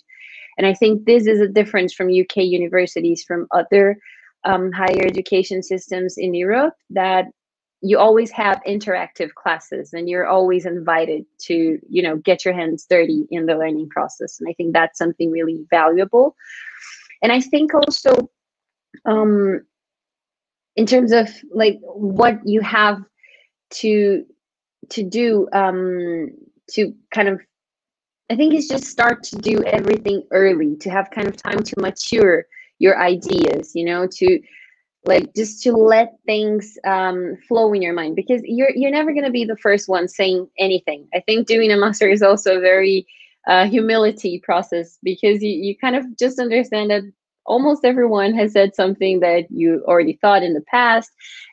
And 0.58 0.68
I 0.68 0.74
think 0.76 1.06
this 1.06 1.26
is 1.26 1.40
a 1.40 1.48
difference 1.48 1.92
from 1.92 2.10
UK 2.10 2.38
universities 2.38 3.24
from 3.24 3.48
other 3.52 3.98
um, 4.44 4.72
higher 4.72 5.06
education 5.06 5.64
systems 5.64 6.18
in 6.18 6.36
Europe 6.36 6.76
that 6.92 7.26
you 7.82 7.98
always 7.98 8.30
have 8.30 8.62
interactive 8.68 9.34
classes 9.34 9.94
and 9.94 10.08
you're 10.08 10.28
always 10.28 10.66
invited 10.66 11.26
to 11.40 11.80
you 11.90 12.02
know 12.02 12.18
get 12.18 12.46
your 12.46 12.54
hands 12.54 12.86
dirty 12.88 13.26
in 13.32 13.48
the 13.48 13.56
learning 13.56 13.90
process 13.90 14.40
and 14.40 14.48
i 14.48 14.54
think 14.54 14.72
that's 14.72 15.00
something 15.00 15.32
really 15.32 15.66
valuable 15.70 16.36
and 17.22 17.32
i 17.32 17.40
think 17.40 17.74
also 17.74 18.30
um 19.06 19.62
in 20.76 20.86
terms 20.86 21.12
of 21.12 21.30
like 21.54 21.80
what 21.82 22.40
you 22.46 22.62
have 22.62 23.00
to 23.70 24.26
to 24.90 25.04
do 25.04 25.48
um 25.54 26.30
to 26.70 26.94
kind 27.14 27.28
of 27.28 27.40
i 28.30 28.36
think 28.36 28.54
it's 28.54 28.68
just 28.68 28.86
start 28.86 29.24
to 29.24 29.36
do 29.38 29.64
everything 29.64 30.24
early 30.32 30.76
to 30.78 30.90
have 30.90 31.12
kind 31.12 31.28
of 31.28 31.36
time 31.36 31.62
to 31.64 31.80
mature 31.80 32.46
your 32.80 33.00
ideas 33.00 33.72
you 33.76 33.86
know 33.86 34.08
to 34.08 34.40
like 35.06 35.34
just 35.36 35.64
to 35.64 35.72
let 35.72 36.14
things 36.26 36.78
um, 36.86 37.38
flow 37.48 37.74
in 37.74 37.82
your 37.82 37.94
mind. 37.94 38.16
Because 38.16 38.42
you're 38.44 38.72
you're 38.76 38.92
never 38.92 39.12
going 39.12 39.26
to 39.26 39.32
be 39.32 39.46
the 39.46 39.58
first 39.58 39.90
one 39.90 40.08
saying 40.08 40.48
anything. 40.60 41.08
I 41.14 41.22
think 41.22 41.48
doing 41.48 41.72
a 41.72 41.78
master 41.78 42.08
is 42.08 42.22
also 42.22 42.60
very 42.60 43.08
uh, 43.48 43.68
humility 43.68 44.42
process 44.44 44.98
because 45.04 45.42
you, 45.42 45.50
you 45.50 45.78
kind 45.78 45.96
of 45.96 46.06
just 46.18 46.40
understand 46.40 46.92
that 46.92 47.04
almost 47.46 47.84
everyone 47.84 48.34
has 48.34 48.54
said 48.54 48.76
something 48.76 49.20
that 49.20 49.46
you 49.50 49.84
already 49.88 50.18
thought 50.22 50.44
in 50.44 50.54
the 50.54 50.64
past. 50.70 51.10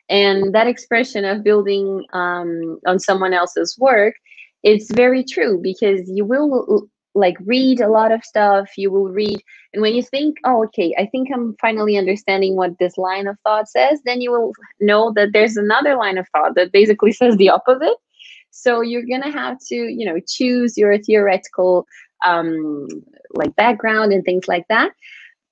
And 0.09 0.53
that 0.53 0.67
expression 0.67 1.25
of 1.25 1.43
building 1.43 2.05
um, 2.13 2.79
on 2.85 2.99
someone 2.99 3.33
else's 3.33 3.77
work 3.79 4.15
it's 4.63 4.91
very 4.93 5.23
true 5.23 5.59
because 5.61 6.09
you 6.09 6.25
will 6.25 6.87
like 7.15 7.37
read 7.45 7.81
a 7.81 7.89
lot 7.89 8.11
of 8.11 8.23
stuff 8.23 8.69
you 8.77 8.91
will 8.91 9.09
read 9.09 9.41
and 9.73 9.81
when 9.81 9.95
you 9.95 10.03
think 10.03 10.37
oh 10.45 10.63
okay 10.63 10.93
i 10.97 11.05
think 11.07 11.27
i'm 11.33 11.55
finally 11.59 11.97
understanding 11.97 12.55
what 12.55 12.77
this 12.79 12.97
line 12.97 13.27
of 13.27 13.35
thought 13.43 13.67
says 13.67 13.99
then 14.05 14.21
you 14.21 14.31
will 14.31 14.51
know 14.79 15.11
that 15.15 15.29
there's 15.33 15.57
another 15.57 15.95
line 15.95 16.17
of 16.17 16.27
thought 16.29 16.55
that 16.55 16.71
basically 16.71 17.11
says 17.11 17.35
the 17.37 17.49
opposite 17.49 17.95
so 18.61 18.81
you're 18.81 19.05
gonna 19.09 19.31
have 19.31 19.57
to 19.67 19.75
you 19.75 20.05
know 20.05 20.19
choose 20.27 20.77
your 20.77 20.97
theoretical 20.97 21.87
um 22.25 22.87
like 23.33 23.55
background 23.55 24.11
and 24.11 24.23
things 24.23 24.47
like 24.47 24.65
that. 24.69 24.91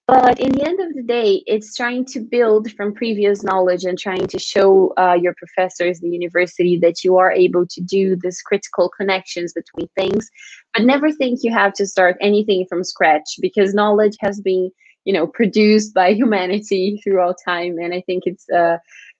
But 0.07 0.39
in 0.39 0.53
the 0.53 0.65
end 0.65 0.79
of 0.79 0.95
the 0.95 1.03
day 1.03 1.43
it's 1.47 1.75
trying 1.75 2.05
to 2.05 2.19
build 2.19 2.71
from 2.71 2.93
previous 2.93 3.43
knowledge 3.43 3.83
and 3.83 3.99
trying 3.99 4.27
to 4.27 4.39
show 4.39 4.93
uh, 4.97 5.17
your 5.21 5.35
professors 5.37 5.99
the 5.99 6.09
university 6.09 6.79
that 6.79 7.03
you 7.03 7.17
are 7.17 7.31
able 7.31 7.65
to 7.67 7.81
do 7.81 8.15
this 8.15 8.41
critical 8.41 8.89
connections 8.89 9.53
between 9.53 9.89
things. 9.95 10.29
But 10.73 10.85
never 10.85 11.11
think 11.11 11.39
you 11.43 11.51
have 11.51 11.73
to 11.73 11.85
start 11.85 12.17
anything 12.21 12.65
from 12.69 12.83
scratch 12.83 13.35
because 13.41 13.73
knowledge 13.73 14.17
has 14.21 14.41
been 14.41 14.71
you 15.05 15.13
know 15.13 15.27
produced 15.27 15.93
by 15.93 16.13
humanity 16.21 16.99
throughout 17.03 17.37
time. 17.45 17.77
And 17.77 17.93
i 17.93 18.01
think 18.01 18.23
it's 18.25 18.49
uh, 18.49 18.77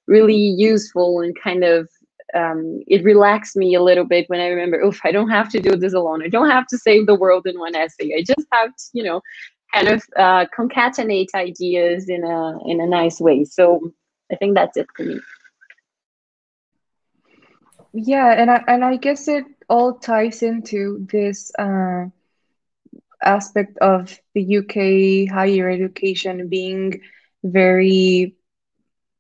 really 0.08 0.36
useful 0.36 1.20
and 1.22 1.36
kind 1.42 1.64
of 1.64 1.90
um, 2.36 2.82
it 2.88 3.04
relaxed 3.04 3.56
me 3.56 3.76
a 3.76 3.82
little 3.82 4.06
bit 4.06 4.26
when 4.30 4.40
I 4.40 4.48
remember, 4.48 4.78
oof, 4.80 5.00
I 5.04 5.12
don't 5.12 5.30
have 5.30 5.50
to 5.50 5.60
do 5.60 5.76
this 5.76 5.94
alone. 5.94 6.24
I 6.24 6.30
don't 6.30 6.50
have 6.50 6.68
to 6.68 6.78
save 6.78 7.06
the 7.06 7.16
world 7.16 7.46
in 7.48 7.60
one 7.60 7.76
essay. 7.76 8.14
I 8.18 8.22
just 8.22 8.48
have 8.52 8.70
to, 8.70 8.84
you 8.94 9.04
know, 9.04 9.22
kind 9.74 9.88
of 9.90 10.04
uh, 10.18 10.46
concatenate 10.58 11.34
ideas 11.36 12.10
in 12.10 12.24
a 12.24 12.58
in 12.70 12.82
a 12.82 12.88
nice 12.88 13.20
way. 13.20 13.44
So 13.46 13.92
I 14.32 14.36
think 14.36 14.56
that's 14.56 14.78
it 14.78 14.88
for 14.96 15.04
me. 15.04 15.20
Yeah, 17.94 18.32
and 18.34 18.50
I 18.52 18.64
and 18.68 18.84
I 18.84 18.96
guess 18.98 19.28
it 19.28 19.46
all 19.70 19.94
ties 19.94 20.42
into 20.44 21.06
this 21.12 21.52
uh, 21.58 22.06
aspect 23.24 23.78
of 23.80 24.20
the 24.34 24.42
UK 24.42 25.28
higher 25.28 25.70
education 25.70 26.48
being 26.50 27.00
very, 27.44 28.36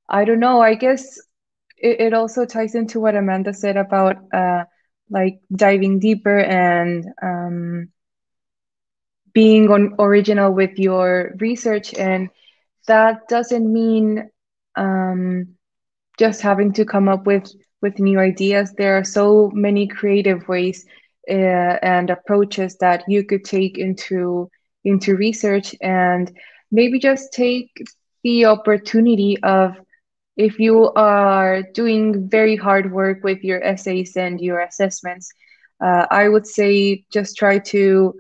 I 0.09 0.25
don't 0.25 0.39
know. 0.39 0.61
I 0.61 0.75
guess 0.75 1.19
it, 1.85 2.01
it 2.01 2.13
also 2.13 2.45
ties 2.45 2.75
into 2.75 2.99
what 2.99 3.15
Amanda 3.15 3.53
said 3.53 3.77
about 3.77 4.17
uh, 4.33 4.63
like 5.09 5.39
diving 5.55 5.99
deeper 5.99 6.39
and 6.39 7.05
um, 7.21 7.89
being 9.33 9.69
on 9.69 9.95
original 9.99 10.51
with 10.53 10.77
your 10.77 11.35
research. 11.39 11.93
And 11.93 12.29
that 12.87 13.27
doesn't 13.27 13.71
mean 13.71 14.29
um, 14.75 15.47
just 16.17 16.41
having 16.41 16.73
to 16.73 16.85
come 16.85 17.07
up 17.09 17.25
with 17.27 17.51
with 17.81 17.99
new 17.99 18.19
ideas. 18.19 18.73
There 18.77 18.97
are 18.97 19.03
so 19.03 19.51
many 19.53 19.87
creative 19.87 20.47
ways 20.47 20.85
uh, 21.29 21.33
and 21.83 22.09
approaches 22.09 22.77
that 22.79 23.03
you 23.07 23.23
could 23.23 23.43
take 23.43 23.77
into 23.77 24.49
into 24.83 25.15
research. 25.15 25.75
And 25.81 26.31
maybe 26.71 26.99
just 26.99 27.33
take 27.33 27.69
the 28.23 28.45
opportunity 28.45 29.37
of 29.43 29.75
if 30.37 30.59
you 30.59 30.91
are 30.95 31.63
doing 31.73 32.27
very 32.29 32.55
hard 32.55 32.91
work 32.91 33.23
with 33.23 33.43
your 33.43 33.63
essays 33.63 34.15
and 34.15 34.39
your 34.41 34.59
assessments 34.59 35.31
uh, 35.83 36.05
i 36.11 36.27
would 36.27 36.45
say 36.47 37.03
just 37.11 37.35
try 37.37 37.57
to 37.59 38.13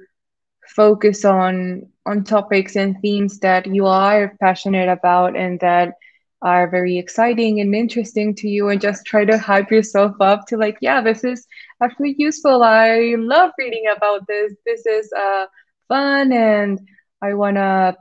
focus 0.75 1.25
on 1.25 1.83
on 2.05 2.23
topics 2.23 2.75
and 2.75 2.95
themes 3.01 3.39
that 3.39 3.65
you 3.67 3.85
are 3.85 4.35
passionate 4.41 4.89
about 4.89 5.35
and 5.35 5.59
that 5.59 5.93
are 6.41 6.69
very 6.69 6.97
exciting 6.97 7.59
and 7.59 7.73
interesting 7.75 8.33
to 8.35 8.47
you 8.47 8.69
and 8.69 8.81
just 8.81 9.05
try 9.05 9.25
to 9.25 9.37
hype 9.37 9.71
yourself 9.71 10.13
up 10.21 10.45
to 10.47 10.57
like 10.57 10.77
yeah 10.81 11.01
this 11.01 11.23
is 11.23 11.45
actually 11.83 12.15
useful. 12.17 12.63
I 12.63 13.15
love 13.17 13.51
reading 13.57 13.83
about 13.95 14.27
this. 14.27 14.53
This 14.65 14.85
is 14.85 15.11
uh 15.17 15.45
fun 15.87 16.31
and 16.31 16.79
i 17.21 17.33
want 17.33 17.55
to 17.57 17.95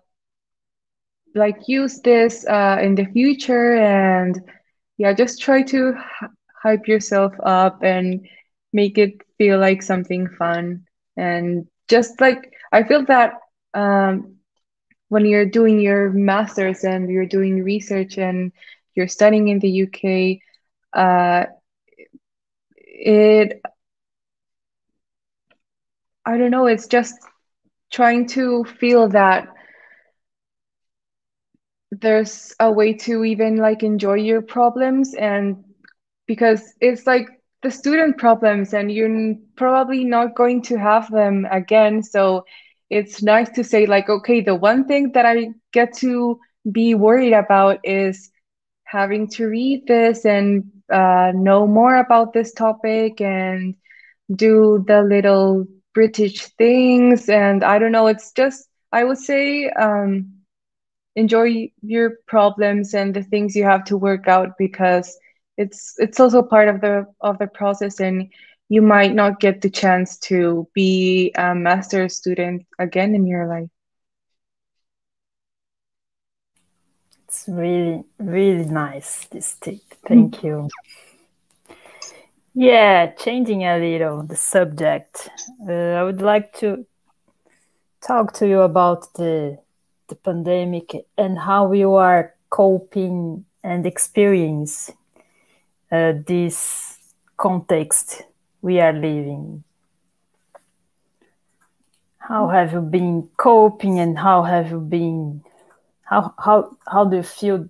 like 1.34 1.68
use 1.68 2.00
this 2.02 2.46
uh, 2.46 2.78
in 2.82 2.94
the 2.94 3.04
future 3.06 3.74
and 3.76 4.40
yeah 4.98 5.12
just 5.12 5.40
try 5.40 5.62
to 5.62 5.94
hype 6.62 6.86
yourself 6.88 7.32
up 7.44 7.78
and 7.82 8.26
make 8.72 8.98
it 8.98 9.12
feel 9.38 9.58
like 9.58 9.82
something 9.82 10.28
fun 10.38 10.82
and 11.16 11.66
just 11.88 12.20
like 12.20 12.52
I 12.72 12.82
feel 12.84 13.04
that 13.06 13.34
um, 13.74 14.34
when 15.08 15.24
you're 15.26 15.46
doing 15.46 15.80
your 15.80 16.10
masters 16.10 16.84
and 16.84 17.10
you're 17.10 17.26
doing 17.26 17.62
research 17.62 18.18
and 18.18 18.52
you're 18.94 19.08
studying 19.08 19.48
in 19.48 19.58
the 19.60 19.68
UK, 19.68 20.40
uh, 20.94 21.44
it 22.76 23.60
I 26.26 26.36
don't 26.38 26.50
know. 26.50 26.66
It's 26.66 26.86
just 26.86 27.14
trying 27.92 28.26
to 28.28 28.64
feel 28.64 29.08
that 29.10 29.48
there's 32.00 32.54
a 32.60 32.70
way 32.70 32.92
to 32.94 33.24
even 33.24 33.56
like 33.56 33.82
enjoy 33.82 34.14
your 34.14 34.42
problems 34.42 35.14
and 35.14 35.56
because 36.26 36.74
it's 36.80 37.06
like 37.06 37.26
the 37.62 37.70
student 37.70 38.18
problems 38.18 38.72
and 38.74 38.90
you're 38.92 39.34
probably 39.56 40.04
not 40.04 40.34
going 40.34 40.62
to 40.62 40.76
have 40.76 41.10
them 41.10 41.46
again. 41.50 42.02
So 42.02 42.44
it's 42.90 43.22
nice 43.22 43.48
to 43.50 43.64
say 43.64 43.86
like 43.86 44.08
okay 44.08 44.40
the 44.40 44.54
one 44.54 44.84
thing 44.86 45.12
that 45.12 45.24
i 45.26 45.48
get 45.72 45.92
to 45.94 46.38
be 46.70 46.94
worried 46.94 47.32
about 47.32 47.78
is 47.84 48.30
having 48.84 49.28
to 49.28 49.46
read 49.46 49.86
this 49.86 50.24
and 50.24 50.64
uh, 50.92 51.32
know 51.34 51.66
more 51.66 51.96
about 51.96 52.32
this 52.32 52.52
topic 52.52 53.20
and 53.20 53.74
do 54.34 54.84
the 54.86 55.02
little 55.02 55.66
british 55.94 56.46
things. 56.58 57.28
And 57.28 57.64
i 57.64 57.78
don't 57.78 57.92
know 57.92 58.06
it's 58.08 58.32
just 58.32 58.68
i 58.92 59.04
would 59.04 59.18
say 59.18 59.68
um, 59.70 60.33
enjoy 61.16 61.70
your 61.82 62.18
problems 62.26 62.94
and 62.94 63.14
the 63.14 63.22
things 63.22 63.54
you 63.54 63.64
have 63.64 63.84
to 63.84 63.96
work 63.96 64.28
out 64.28 64.58
because 64.58 65.16
it's 65.56 65.94
it's 65.98 66.18
also 66.18 66.42
part 66.42 66.68
of 66.68 66.80
the 66.80 67.06
of 67.20 67.38
the 67.38 67.46
process 67.46 68.00
and 68.00 68.30
you 68.68 68.82
might 68.82 69.14
not 69.14 69.40
get 69.40 69.60
the 69.60 69.70
chance 69.70 70.18
to 70.18 70.66
be 70.74 71.32
a 71.36 71.54
master 71.54 72.08
student 72.08 72.66
again 72.78 73.14
in 73.14 73.26
your 73.26 73.46
life. 73.46 73.68
It's 77.24 77.44
really 77.46 78.04
really 78.18 78.64
nice 78.64 79.26
this 79.26 79.54
tip. 79.60 79.80
Thank 80.06 80.36
mm. 80.36 80.42
you. 80.42 80.68
Yeah 82.54 83.12
changing 83.12 83.62
a 83.62 83.78
little 83.78 84.22
the 84.24 84.36
subject. 84.36 85.28
Uh, 85.68 85.72
i 85.72 86.02
would 86.02 86.22
like 86.22 86.52
to 86.54 86.86
talk 88.00 88.32
to 88.34 88.48
you 88.48 88.60
about 88.60 89.14
the 89.14 89.63
the 90.08 90.14
pandemic 90.14 91.06
and 91.16 91.38
how 91.38 91.72
you 91.72 91.94
are 91.94 92.34
coping 92.50 93.44
and 93.62 93.86
experience 93.86 94.90
uh, 95.90 96.12
this 96.26 96.98
context 97.36 98.22
we 98.62 98.80
are 98.80 98.92
living. 98.92 99.64
How 102.18 102.48
have 102.48 102.72
you 102.72 102.80
been 102.80 103.28
coping 103.36 103.98
and 103.98 104.18
how 104.18 104.42
have 104.42 104.70
you 104.70 104.80
been 104.80 105.42
how 106.04 106.34
how 106.38 106.76
how 106.86 107.04
do 107.04 107.16
you 107.16 107.22
feel 107.22 107.68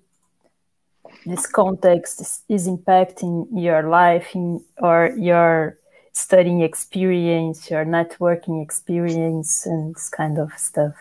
this 1.26 1.46
context 1.46 2.20
is, 2.20 2.42
is 2.48 2.68
impacting 2.68 3.46
your 3.52 3.88
life 3.88 4.34
in, 4.34 4.62
or 4.78 5.14
your 5.16 5.78
studying 6.12 6.60
experience, 6.60 7.70
your 7.70 7.84
networking 7.84 8.62
experience 8.62 9.66
and 9.66 9.94
this 9.94 10.08
kind 10.08 10.38
of 10.38 10.52
stuff? 10.56 10.94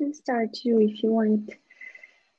Can 0.00 0.14
start 0.14 0.56
you 0.64 0.80
if 0.80 1.02
you 1.02 1.12
want. 1.12 1.50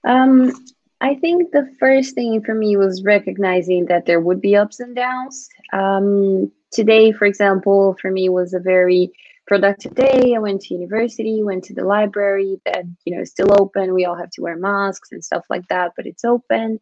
Um, 0.04 0.52
I 1.00 1.14
think 1.14 1.52
the 1.52 1.70
first 1.80 2.16
thing 2.16 2.44
for 2.44 2.56
me 2.56 2.76
was 2.76 3.04
recognizing 3.04 3.86
that 3.86 4.08
there 4.08 4.20
would 4.20 4.42
be 4.42 4.56
ups 4.56 4.80
and 4.80 4.96
downs. 4.96 5.48
Um, 5.72 6.52
today, 6.72 7.12
for 7.12 7.26
example, 7.26 7.96
for 8.02 8.10
me 8.10 8.30
was 8.30 8.56
a 8.56 8.60
very 8.60 9.12
productive 9.46 9.94
day. 9.94 10.34
I 10.36 10.40
went 10.40 10.62
to 10.62 10.74
university, 10.74 11.44
went 11.44 11.64
to 11.66 11.76
the 11.76 11.86
library 11.86 12.60
that 12.66 12.84
you 13.06 13.16
know 13.16 13.22
is 13.22 13.30
still 13.30 13.54
open. 13.62 13.94
We 13.94 14.06
all 14.06 14.16
have 14.16 14.32
to 14.32 14.42
wear 14.42 14.58
masks 14.58 15.12
and 15.12 15.24
stuff 15.24 15.44
like 15.48 15.68
that, 15.68 15.92
but 15.96 16.08
it's 16.08 16.26
open. 16.26 16.80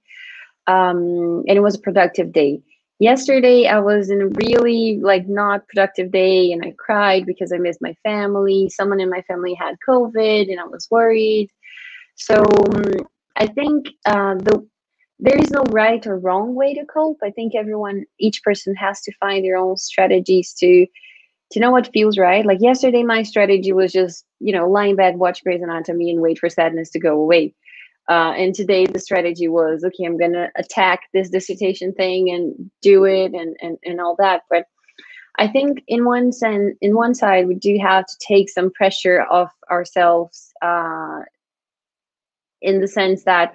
Um, 0.66 1.44
and 1.48 1.58
it 1.58 1.62
was 1.62 1.76
a 1.76 1.80
productive 1.88 2.32
day 2.32 2.62
yesterday 3.00 3.66
i 3.68 3.80
was 3.80 4.10
in 4.10 4.22
a 4.22 4.28
really 4.46 5.00
like 5.02 5.28
not 5.28 5.68
productive 5.68 6.12
day 6.12 6.52
and 6.52 6.64
i 6.66 6.74
cried 6.78 7.26
because 7.26 7.52
i 7.52 7.58
missed 7.58 7.82
my 7.82 7.96
family. 8.04 8.70
Someone 8.70 9.00
in 9.00 9.10
my 9.10 9.22
family 9.24 9.54
had 9.54 9.78
covid 9.88 10.52
and 10.52 10.60
i 10.60 10.66
was 10.66 10.88
worried. 10.92 11.50
So 12.16 12.36
um, 12.44 12.94
i 13.36 13.48
think 13.48 13.88
uh, 14.06 14.36
the 14.36 14.68
there 15.22 15.38
is 15.38 15.52
no 15.52 15.64
right 15.70 16.06
or 16.08 16.18
wrong 16.18 16.56
way 16.56 16.74
to 16.74 16.86
cope. 16.86 17.18
I 17.22 17.32
think 17.32 17.54
everyone 17.54 18.06
each 18.20 18.42
person 18.42 18.74
has 18.76 19.02
to 19.02 19.12
find 19.20 19.44
their 19.44 19.58
own 19.58 19.76
strategies 19.78 20.54
to 20.60 20.86
to 21.52 21.60
know 21.60 21.72
what 21.72 21.90
feels 21.92 22.18
right. 22.18 22.46
Like 22.46 22.62
yesterday 22.62 23.04
my 23.04 23.24
strategy 23.24 23.74
was 23.74 23.92
just 23.92 24.26
you 24.40 24.54
know 24.54 24.70
lying 24.70 24.96
back 24.96 25.16
watch 25.16 25.44
Grey's 25.44 25.62
Anatomy 25.62 26.12
and 26.12 26.22
wait 26.22 26.40
for 26.40 26.50
sadness 26.50 26.90
to 26.92 27.00
go 27.00 27.14
away 27.20 27.54
uh, 28.10 28.34
and 28.36 28.56
today 28.56 28.88
the 28.88 29.00
strategy 29.00 29.48
was, 29.48 29.84
okay, 29.84 30.04
I'm 30.04 30.18
going 30.18 30.34
to 30.34 30.50
attack 30.56 31.02
this 31.14 31.30
dissertation 31.30 31.94
thing 31.94 32.32
and 32.32 32.72
do 32.82 33.06
it 33.06 33.34
and, 33.34 33.56
and, 33.62 33.78
and 33.86 34.02
all 34.02 34.16
that. 34.18 34.42
But 34.50 34.66
I 35.38 35.48
think 35.48 35.84
in 35.88 36.06
one 36.06 36.32
sense, 36.32 36.76
in 36.82 36.96
one 36.96 37.14
side, 37.14 37.48
we 37.48 37.54
do 37.54 37.78
have 37.78 38.08
to 38.08 38.18
take 38.20 38.50
some 38.50 38.72
pressure 38.72 39.26
off 39.30 39.54
ourselves 39.70 40.52
uh, 40.62 41.20
in 42.62 42.82
the 42.82 42.88
sense 42.88 43.24
that 43.26 43.54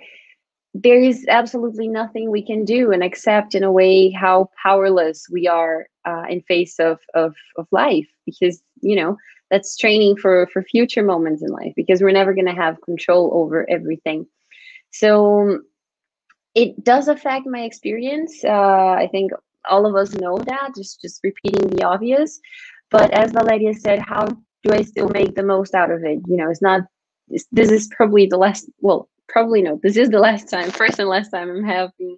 there 0.72 1.00
is 1.00 1.26
absolutely 1.28 1.88
nothing 1.88 2.30
we 2.30 2.44
can 2.44 2.64
do 2.64 2.92
and 2.92 3.02
accept 3.02 3.54
in 3.54 3.64
a 3.64 3.72
way 3.72 4.10
how 4.10 4.50
powerless 4.60 5.26
we 5.30 5.48
are 5.48 5.86
uh, 6.04 6.24
in 6.28 6.40
face 6.42 6.78
of, 6.78 7.00
of, 7.14 7.34
of 7.56 7.66
life 7.70 8.08
because, 8.24 8.62
you 8.82 8.96
know, 8.96 9.16
that's 9.50 9.76
training 9.76 10.16
for, 10.16 10.48
for 10.52 10.62
future 10.62 11.02
moments 11.02 11.42
in 11.42 11.48
life 11.48 11.72
because 11.76 12.02
we're 12.02 12.10
never 12.12 12.34
going 12.34 12.46
to 12.46 12.52
have 12.52 12.80
control 12.80 13.30
over 13.34 13.68
everything. 13.68 14.26
So 15.00 15.58
it 16.54 16.84
does 16.84 17.08
affect 17.08 17.46
my 17.46 17.62
experience. 17.62 18.44
Uh, 18.44 18.92
I 19.04 19.08
think 19.10 19.32
all 19.68 19.86
of 19.86 19.96
us 19.96 20.14
know 20.14 20.38
that, 20.38 20.72
just, 20.76 21.00
just 21.00 21.20
repeating 21.24 21.68
the 21.70 21.82
obvious. 21.82 22.38
But 22.90 23.10
as 23.10 23.32
Valeria 23.32 23.74
said, 23.74 23.98
how 23.98 24.26
do 24.26 24.72
I 24.72 24.82
still 24.82 25.08
make 25.08 25.34
the 25.34 25.42
most 25.42 25.74
out 25.74 25.90
of 25.90 26.04
it? 26.04 26.20
You 26.28 26.36
know, 26.36 26.48
it's 26.48 26.62
not, 26.62 26.82
this, 27.26 27.44
this 27.50 27.72
is 27.72 27.88
probably 27.88 28.26
the 28.26 28.36
last, 28.36 28.70
well, 28.80 29.08
probably 29.28 29.62
no, 29.62 29.80
this 29.82 29.96
is 29.96 30.10
the 30.10 30.20
last 30.20 30.48
time, 30.48 30.70
first 30.70 31.00
and 31.00 31.08
last 31.08 31.30
time 31.30 31.50
I'm 31.50 31.64
having 31.64 32.16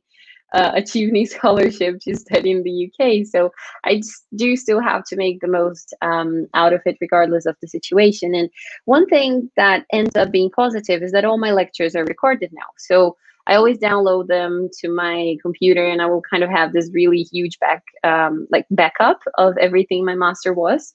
uh, 0.55 0.73
achieving 0.75 1.27
scholarship 1.37 2.01
to 2.01 2.17
study 2.17 2.51
in 2.51 2.63
the 2.63 2.91
UK. 2.91 3.27
So 3.27 3.53
I 3.85 4.03
do 4.35 4.57
still 4.57 4.81
have 4.81 5.05
to 5.05 5.17
make 5.17 5.41
the 5.41 5.49
most 5.49 5.95
um, 6.03 6.47
out 6.55 6.73
of 6.73 6.83
it, 6.87 6.97
regardless 7.01 7.47
of 7.47 7.57
the 7.61 7.69
situation. 7.69 8.35
And 8.35 8.51
one 8.85 9.07
thing 9.07 9.51
that 9.57 9.85
ends 9.93 10.17
up 10.17 10.31
being 10.31 10.51
positive 10.51 11.03
is 11.03 11.13
that 11.13 11.25
all 11.25 11.39
my 11.39 11.53
lectures 11.53 11.95
are 11.95 12.05
recorded 12.05 12.51
now. 12.53 12.67
So 12.79 13.17
I 13.47 13.55
always 13.55 13.79
download 13.79 14.27
them 14.27 14.69
to 14.81 14.89
my 14.89 15.37
computer, 15.41 15.87
and 15.87 16.03
I 16.03 16.07
will 16.07 16.23
kind 16.23 16.43
of 16.43 16.51
have 16.51 16.73
this 16.73 16.91
really 16.93 17.23
huge 17.23 17.59
back, 17.61 17.85
um, 18.03 18.49
like 18.51 18.67
backup 18.71 19.21
of 19.39 19.57
everything 19.59 20.05
my 20.05 20.17
master 20.17 20.53
was, 20.53 20.93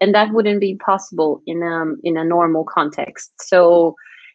and 0.00 0.12
that 0.14 0.32
wouldn't 0.32 0.60
be 0.60 0.74
possible 0.76 1.42
in 1.46 1.62
um 1.62 2.00
in 2.02 2.16
a 2.16 2.24
normal 2.24 2.64
context. 2.64 3.30
So 3.40 3.94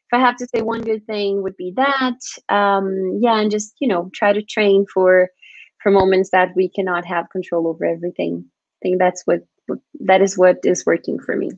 if 0.10 0.18
I 0.18 0.22
have 0.22 0.38
to 0.38 0.48
say 0.48 0.62
one 0.62 0.82
good 0.82 1.06
thing 1.06 1.44
would 1.44 1.58
be 1.58 1.74
that, 1.76 2.20
um, 2.50 3.20
yeah, 3.22 3.40
and 3.40 3.52
just 3.52 3.76
you 3.80 3.88
know 3.88 4.10
try 4.14 4.32
to 4.32 4.42
train 4.42 4.86
for 4.94 5.30
for 5.84 5.92
moments 5.92 6.30
that 6.32 6.56
we 6.56 6.70
cannot 6.70 7.06
have 7.06 7.30
control 7.30 7.68
over 7.68 7.86
everything. 7.86 8.46
I 8.46 8.78
think 8.82 9.00
that's 9.00 9.24
what, 9.26 9.42
what 9.68 9.80
that 10.02 10.22
is 10.22 10.38
what 10.38 10.60
is 10.64 10.86
working 10.86 11.20
for 11.20 11.36
me. 11.36 11.52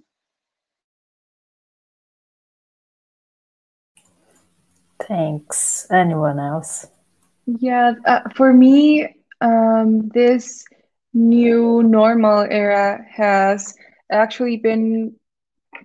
Thanks. 5.00 5.88
Anyone 5.92 6.40
else? 6.40 6.88
Yeah, 7.46 7.94
uh, 8.06 8.22
for 8.36 8.54
me, 8.54 9.16
um, 9.42 10.10
this 10.10 10.66
new 11.14 11.84
normal 11.84 12.46
era 12.50 13.04
has 13.12 13.76
actually 14.12 14.58
been 14.58 15.16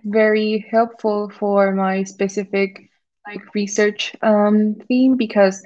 very 0.03 0.65
helpful 0.69 1.29
for 1.39 1.73
my 1.73 2.03
specific 2.03 2.89
like 3.27 3.41
research 3.53 4.15
um, 4.21 4.75
theme 4.87 5.15
because 5.17 5.61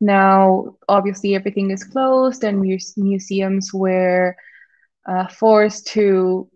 now 0.00 0.74
obviously 0.88 1.34
everything 1.34 1.70
is 1.70 1.84
closed 1.84 2.44
and 2.44 2.60
muse- 2.60 2.94
museums 2.96 3.72
were 3.72 4.34
uh, 5.08 5.26
forced 5.28 5.86
to 5.88 6.48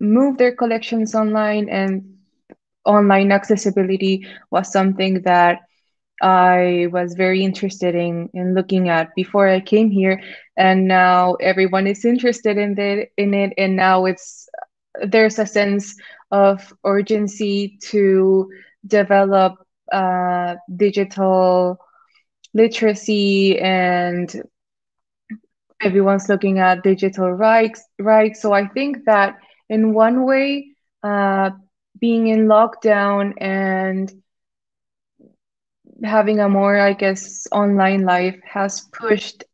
move 0.00 0.36
their 0.38 0.54
collections 0.54 1.14
online 1.14 1.68
and 1.68 2.02
online 2.84 3.32
accessibility 3.32 4.26
was 4.50 4.70
something 4.72 5.22
that 5.22 5.60
I 6.22 6.88
was 6.92 7.14
very 7.14 7.42
interested 7.44 7.94
in 7.94 8.28
in 8.34 8.54
looking 8.54 8.88
at 8.88 9.14
before 9.14 9.48
I 9.48 9.60
came 9.60 9.90
here, 9.90 10.20
and 10.56 10.86
now 10.86 11.34
everyone 11.40 11.86
is 11.86 12.04
interested 12.04 12.56
in 12.58 12.78
it 12.78 13.10
in 13.16 13.34
it, 13.34 13.52
and 13.58 13.76
now 13.76 14.04
it's 14.06 14.48
there's 15.02 15.38
a 15.38 15.46
sense 15.46 15.94
of 16.30 16.72
urgency 16.84 17.78
to 17.90 18.48
develop 18.86 19.54
uh, 19.92 20.54
digital 20.76 21.78
literacy 22.54 23.58
and 23.58 24.42
everyone's 25.82 26.28
looking 26.28 26.58
at 26.58 26.82
digital 26.82 27.30
rights 27.32 27.82
right 27.98 28.36
so 28.36 28.52
i 28.52 28.66
think 28.68 28.96
that 29.06 29.34
in 29.68 29.92
one 29.94 30.24
way 30.24 30.66
uh, 31.02 31.50
being 32.00 32.26
in 32.28 32.46
lockdown 32.46 33.32
and 33.40 34.12
having 36.04 36.40
a 36.40 36.48
more 36.48 36.78
i 36.78 36.92
guess 36.92 37.46
online 37.52 38.02
life 38.04 38.38
has 38.44 38.80
pushed 38.92 39.44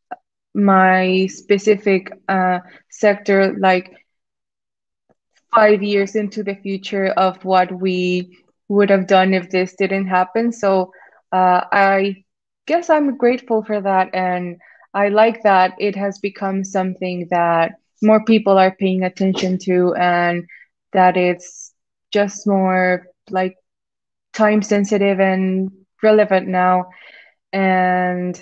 my 0.53 1.25
specific 1.27 2.11
uh, 2.27 2.59
sector 2.89 3.55
like 3.59 3.91
five 5.57 5.83
years 5.83 6.15
into 6.15 6.43
the 6.43 6.55
future 6.55 7.07
of 7.17 7.43
what 7.43 7.71
we 7.81 8.37
would 8.69 8.89
have 8.89 9.07
done 9.07 9.33
if 9.33 9.49
this 9.49 9.75
didn't 9.75 10.07
happen. 10.07 10.51
So 10.51 10.91
uh, 11.31 11.61
I 11.71 12.23
guess 12.67 12.89
I'm 12.89 13.17
grateful 13.17 13.63
for 13.63 13.81
that. 13.81 14.09
And 14.13 14.57
I 14.93 15.09
like 15.09 15.43
that 15.43 15.73
it 15.79 15.95
has 15.95 16.19
become 16.19 16.63
something 16.63 17.27
that 17.31 17.73
more 18.03 18.23
people 18.25 18.57
are 18.57 18.75
paying 18.79 19.03
attention 19.03 19.57
to 19.63 19.95
and 19.95 20.45
that 20.93 21.17
it's 21.17 21.73
just 22.13 22.47
more 22.47 23.07
like 23.31 23.55
time 24.33 24.61
sensitive 24.61 25.19
and 25.19 25.71
relevant 26.03 26.47
now. 26.47 26.85
And 27.53 28.41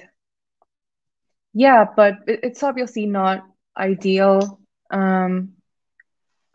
yeah, 1.53 1.85
but 1.95 2.15
it's 2.27 2.63
obviously 2.63 3.05
not 3.05 3.45
ideal. 3.77 4.59
Um, 4.91 5.54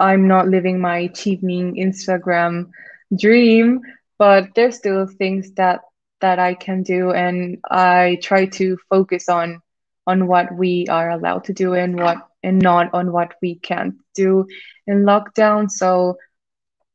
I'm 0.01 0.27
not 0.27 0.49
living 0.49 0.81
my 0.81 1.09
cheapening 1.09 1.77
Instagram 1.77 2.71
dream, 3.17 3.81
but 4.19 4.49
there's 4.57 4.77
still 4.77 5.07
things 5.07 5.53
that 5.53 5.83
that 6.21 6.39
I 6.39 6.55
can 6.55 6.83
do 6.83 7.13
and 7.13 7.59
I 7.71 8.19
try 8.23 8.47
to 8.47 8.77
focus 8.91 9.29
on 9.29 9.61
on 10.07 10.27
what 10.27 10.55
we 10.55 10.87
are 10.89 11.11
allowed 11.11 11.45
to 11.45 11.53
do 11.53 11.75
and 11.75 11.97
what 11.99 12.19
and 12.43 12.61
not 12.61 12.93
on 12.95 13.13
what 13.13 13.35
we 13.43 13.57
can't 13.57 13.95
do 14.15 14.47
in 14.87 15.05
lockdown. 15.05 15.71
So 15.71 16.17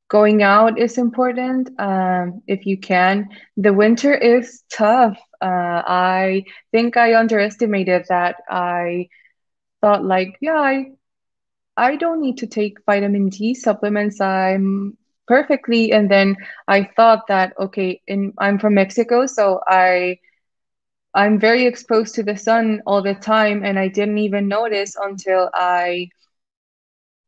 going 0.09 0.43
out 0.43 0.79
is 0.79 0.97
important 0.97 1.69
um, 1.79 2.41
if 2.47 2.65
you 2.65 2.77
can. 2.77 3.29
The 3.57 3.73
winter 3.73 4.13
is 4.13 4.63
tough. 4.71 5.17
Uh, 5.41 5.81
I 5.85 6.43
think 6.71 6.97
I 6.97 7.15
underestimated 7.15 8.05
that. 8.09 8.37
I 8.49 9.09
thought 9.81 10.03
like, 10.03 10.35
yeah, 10.41 10.57
I 10.57 10.91
I 11.77 11.95
don't 11.95 12.21
need 12.21 12.37
to 12.39 12.47
take 12.47 12.77
vitamin 12.85 13.29
D 13.29 13.53
supplements. 13.53 14.19
I'm 14.21 14.97
perfectly. 15.27 15.91
And 15.91 16.09
then 16.09 16.35
I 16.67 16.83
thought 16.95 17.27
that 17.27 17.53
okay, 17.59 18.01
in 18.07 18.33
I'm 18.39 18.59
from 18.59 18.75
Mexico, 18.75 19.25
so 19.25 19.61
I 19.67 20.19
I'm 21.13 21.39
very 21.39 21.65
exposed 21.65 22.15
to 22.15 22.23
the 22.23 22.37
sun 22.37 22.81
all 22.85 23.01
the 23.01 23.15
time, 23.15 23.63
and 23.63 23.79
I 23.79 23.87
didn't 23.87 24.17
even 24.19 24.47
notice 24.47 24.95
until 24.95 25.49
I 25.53 26.09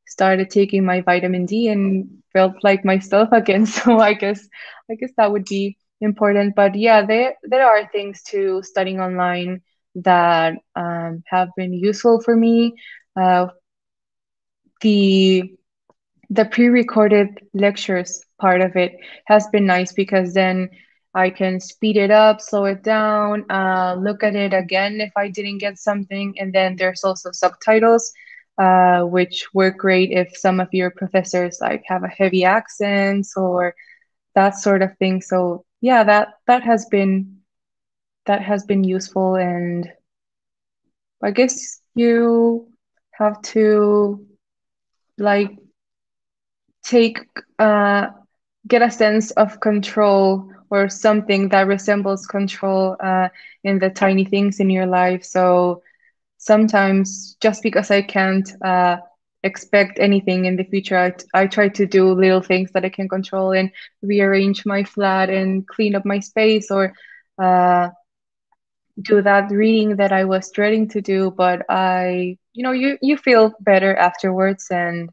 started 0.07 0.49
taking 0.49 0.85
my 0.85 1.01
vitamin 1.01 1.45
D 1.45 1.67
and 1.69 2.07
felt 2.33 2.53
like 2.63 2.85
myself 2.85 3.29
again. 3.33 3.65
So 3.65 3.99
I 3.99 4.13
guess 4.13 4.47
I 4.89 4.95
guess 4.95 5.11
that 5.17 5.31
would 5.31 5.45
be 5.45 5.77
important. 6.01 6.55
But 6.55 6.75
yeah, 6.75 7.05
there 7.05 7.35
there 7.43 7.65
are 7.65 7.87
things 7.89 8.23
to 8.31 8.61
studying 8.63 8.99
online 8.99 9.61
that 9.95 10.55
um, 10.75 11.23
have 11.27 11.49
been 11.55 11.73
useful 11.73 12.21
for 12.21 12.35
me. 12.35 12.73
Uh, 13.19 13.47
the 14.81 15.53
the 16.29 16.45
pre-recorded 16.45 17.39
lectures 17.53 18.21
part 18.39 18.61
of 18.61 18.75
it 18.75 18.97
has 19.27 19.47
been 19.47 19.65
nice 19.65 19.93
because 19.93 20.33
then 20.33 20.69
I 21.13 21.29
can 21.29 21.59
speed 21.59 21.97
it 21.97 22.11
up, 22.11 22.41
slow 22.41 22.65
it 22.65 22.83
down, 22.83 23.49
uh, 23.49 23.95
look 23.99 24.23
at 24.23 24.35
it 24.35 24.53
again 24.53 25.01
if 25.01 25.11
I 25.17 25.29
didn't 25.29 25.59
get 25.59 25.79
something, 25.79 26.35
and 26.39 26.53
then 26.53 26.75
there's 26.75 27.03
also 27.03 27.31
subtitles, 27.31 28.11
uh, 28.57 29.01
which 29.03 29.47
work 29.53 29.77
great 29.77 30.11
if 30.11 30.35
some 30.37 30.59
of 30.59 30.67
your 30.73 30.91
professors 30.91 31.59
like 31.61 31.83
have 31.87 32.03
a 32.03 32.07
heavy 32.09 32.43
accents 32.43 33.35
or 33.37 33.73
that 34.35 34.55
sort 34.55 34.81
of 34.83 34.95
thing. 34.97 35.21
So 35.21 35.65
yeah, 35.81 36.03
that 36.03 36.35
that 36.47 36.63
has 36.63 36.85
been 36.87 37.37
that 38.25 38.41
has 38.41 38.65
been 38.65 38.83
useful, 38.83 39.35
and 39.35 39.89
I 41.23 41.31
guess 41.31 41.81
you 41.95 42.71
have 43.13 43.41
to 43.53 44.26
like 45.17 45.51
take 46.83 47.19
uh, 47.59 48.07
get 48.67 48.81
a 48.81 48.91
sense 48.91 49.31
of 49.31 49.59
control 49.59 50.49
or 50.69 50.89
something 50.89 51.49
that 51.49 51.67
resembles 51.67 52.25
control 52.25 52.95
uh, 53.03 53.29
in 53.63 53.79
the 53.79 53.89
tiny 53.89 54.25
things 54.25 54.59
in 54.59 54.69
your 54.69 54.85
life. 54.85 55.23
So 55.23 55.81
sometimes 56.37 57.35
just 57.41 57.63
because 57.63 57.91
I 57.91 58.01
can't 58.01 58.49
uh, 58.63 58.97
expect 59.43 59.99
anything 59.99 60.45
in 60.45 60.55
the 60.57 60.63
future, 60.63 61.13
I, 61.33 61.47
try 61.47 61.69
to 61.69 61.85
do 61.85 62.11
little 62.13 62.41
things 62.41 62.71
that 62.73 62.85
I 62.85 62.89
can 62.89 63.07
control 63.07 63.51
and 63.51 63.69
rearrange 64.01 64.65
my 64.65 64.83
flat 64.83 65.29
and 65.29 65.67
clean 65.67 65.95
up 65.95 66.05
my 66.05 66.19
space 66.19 66.69
or 66.71 66.93
uh, 67.41 67.89
do 69.01 69.21
that 69.21 69.49
reading 69.51 69.95
that 69.97 70.11
I 70.11 70.25
was 70.25 70.51
dreading 70.51 70.87
to 70.89 71.01
do. 71.01 71.31
But 71.31 71.63
I, 71.69 72.37
you 72.57 72.63
know, 72.63 72.73
you, 72.73 72.97
you 73.01 73.17
feel 73.17 73.53
better 73.61 73.95
afterwards 73.95 74.67
and 74.71 75.09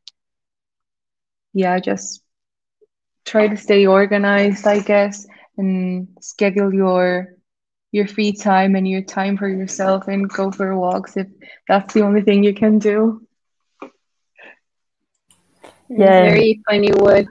yeah, 1.55 1.79
just 1.81 2.23
try 3.25 3.49
to 3.49 3.57
stay 3.57 3.87
organized, 3.87 4.67
I 4.67 4.81
guess, 4.81 5.27
and 5.59 6.09
schedule 6.21 6.73
your 6.75 7.29
your 7.93 8.07
free 8.09 8.33
time 8.33 8.75
and 8.75 8.89
your 8.89 9.03
time 9.03 9.37
for 9.37 9.49
yourself 9.49 10.09
and 10.09 10.29
go 10.29 10.51
for 10.51 10.77
walks 10.79 11.17
if 11.17 11.29
that's 11.69 11.95
the 11.95 12.03
only 12.03 12.23
thing 12.23 12.43
you 12.45 12.55
can 12.55 12.79
do. 12.79 13.27
Yeah. 15.89 15.97
It's 15.99 16.19
very 16.19 16.61
funny 16.69 16.93
what 16.93 17.27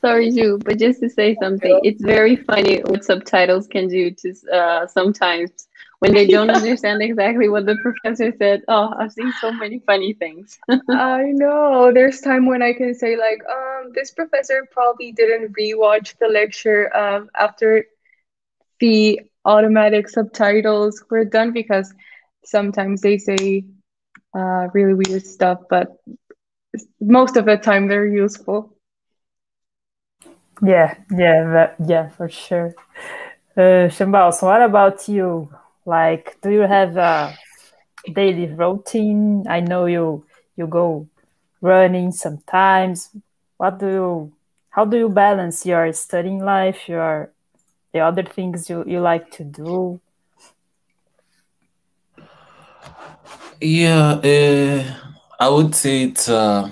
sorry 0.00 0.30
Ju, 0.30 0.58
but 0.64 0.78
just 0.78 1.00
to 1.00 1.08
say 1.10 1.34
something, 1.36 1.80
it's 1.82 2.02
very 2.02 2.36
funny 2.36 2.80
what 2.80 3.04
subtitles 3.04 3.68
can 3.68 3.88
do 3.88 4.10
to 4.12 4.34
uh, 4.52 4.86
sometimes 4.86 5.67
when 6.00 6.12
they 6.14 6.26
don't 6.26 6.50
understand 6.50 7.02
exactly 7.02 7.48
what 7.48 7.66
the 7.66 7.76
professor 7.82 8.32
said. 8.38 8.62
Oh, 8.68 8.94
I've 8.98 9.12
seen 9.12 9.32
so 9.40 9.52
many 9.52 9.80
funny 9.80 10.12
things. 10.12 10.58
I 10.90 11.32
know. 11.34 11.92
There's 11.92 12.20
time 12.20 12.46
when 12.46 12.62
I 12.62 12.72
can 12.72 12.94
say 12.94 13.16
like, 13.16 13.42
um, 13.52 13.92
this 13.94 14.12
professor 14.12 14.66
probably 14.70 15.12
didn't 15.12 15.54
rewatch 15.56 16.14
the 16.18 16.28
lecture 16.28 16.94
um 16.96 17.30
after 17.36 17.86
the 18.80 19.20
automatic 19.44 20.08
subtitles 20.08 21.02
were 21.10 21.24
done 21.24 21.52
because 21.52 21.92
sometimes 22.44 23.00
they 23.00 23.18
say 23.18 23.64
uh, 24.36 24.68
really 24.72 24.94
weird 24.94 25.24
stuff, 25.24 25.60
but 25.68 25.96
most 27.00 27.36
of 27.36 27.46
the 27.46 27.56
time 27.56 27.88
they're 27.88 28.06
useful. 28.06 28.74
Yeah, 30.62 30.94
yeah, 31.10 31.44
that, 31.52 31.76
yeah, 31.86 32.08
for 32.08 32.28
sure. 32.28 32.74
Uh, 33.56 33.88
Shambalson 33.90 34.42
what 34.42 34.62
about 34.62 35.08
you? 35.08 35.48
Like, 35.88 36.36
do 36.42 36.50
you 36.50 36.68
have 36.68 36.98
a 36.98 37.34
daily 38.12 38.46
routine? 38.46 39.46
I 39.48 39.60
know 39.60 39.86
you 39.86 40.26
you 40.54 40.66
go 40.66 41.08
running 41.62 42.12
sometimes. 42.12 43.08
What 43.56 43.78
do 43.80 43.88
you? 43.88 44.32
How 44.68 44.84
do 44.84 44.98
you 44.98 45.08
balance 45.08 45.64
your 45.64 45.90
studying 45.94 46.44
life, 46.44 46.88
your 46.88 47.32
the 47.94 48.00
other 48.00 48.22
things 48.22 48.68
you, 48.68 48.84
you 48.86 49.00
like 49.00 49.30
to 49.32 49.44
do? 49.44 49.98
Yeah, 53.60 54.20
uh, 54.22 54.84
I 55.40 55.48
would 55.48 55.74
say 55.74 56.02
it's 56.02 56.28
a 56.28 56.70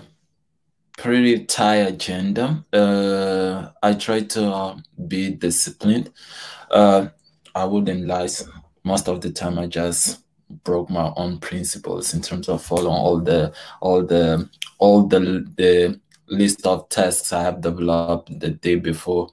pretty 0.99 1.47
tight 1.47 1.89
agenda. 1.89 2.65
Uh, 2.71 3.71
I 3.83 3.95
try 3.95 4.21
to 4.21 4.45
uh, 4.47 4.77
be 5.09 5.31
disciplined. 5.31 6.13
Uh, 6.71 7.09
I 7.55 7.65
wouldn't 7.65 8.07
lie 8.07 8.29
most 8.87 9.09
of 9.09 9.21
the 9.21 9.31
time 9.31 9.59
I 9.59 9.67
just 9.67 10.23
broke 10.63 10.89
my 10.89 11.13
own 11.17 11.39
principles 11.39 12.15
in 12.15 12.23
terms 12.23 12.49
of 12.49 12.63
following 12.63 12.97
all 12.97 13.19
the 13.19 13.53
all 13.81 14.07
the 14.07 14.49
all 14.79 15.03
the 15.03 15.45
the 15.57 16.01
list 16.29 16.65
of 16.67 16.89
tasks 16.89 17.33
I 17.33 17.43
have 17.43 17.61
developed 17.61 18.39
the 18.39 18.51
day 18.51 18.77
before. 18.77 19.29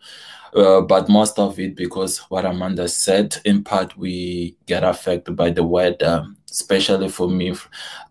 Uh, 0.55 0.81
but 0.81 1.09
most 1.09 1.37
of 1.37 1.59
it 1.59 1.75
because 1.75 2.17
what 2.29 2.45
Amanda 2.45 2.87
said, 2.87 3.37
in 3.45 3.63
part 3.63 3.95
we 3.95 4.55
get 4.65 4.83
affected 4.83 5.35
by 5.35 5.51
the 5.51 5.63
weather, 5.63 6.25
especially 6.49 7.09
for 7.09 7.29
me, 7.29 7.55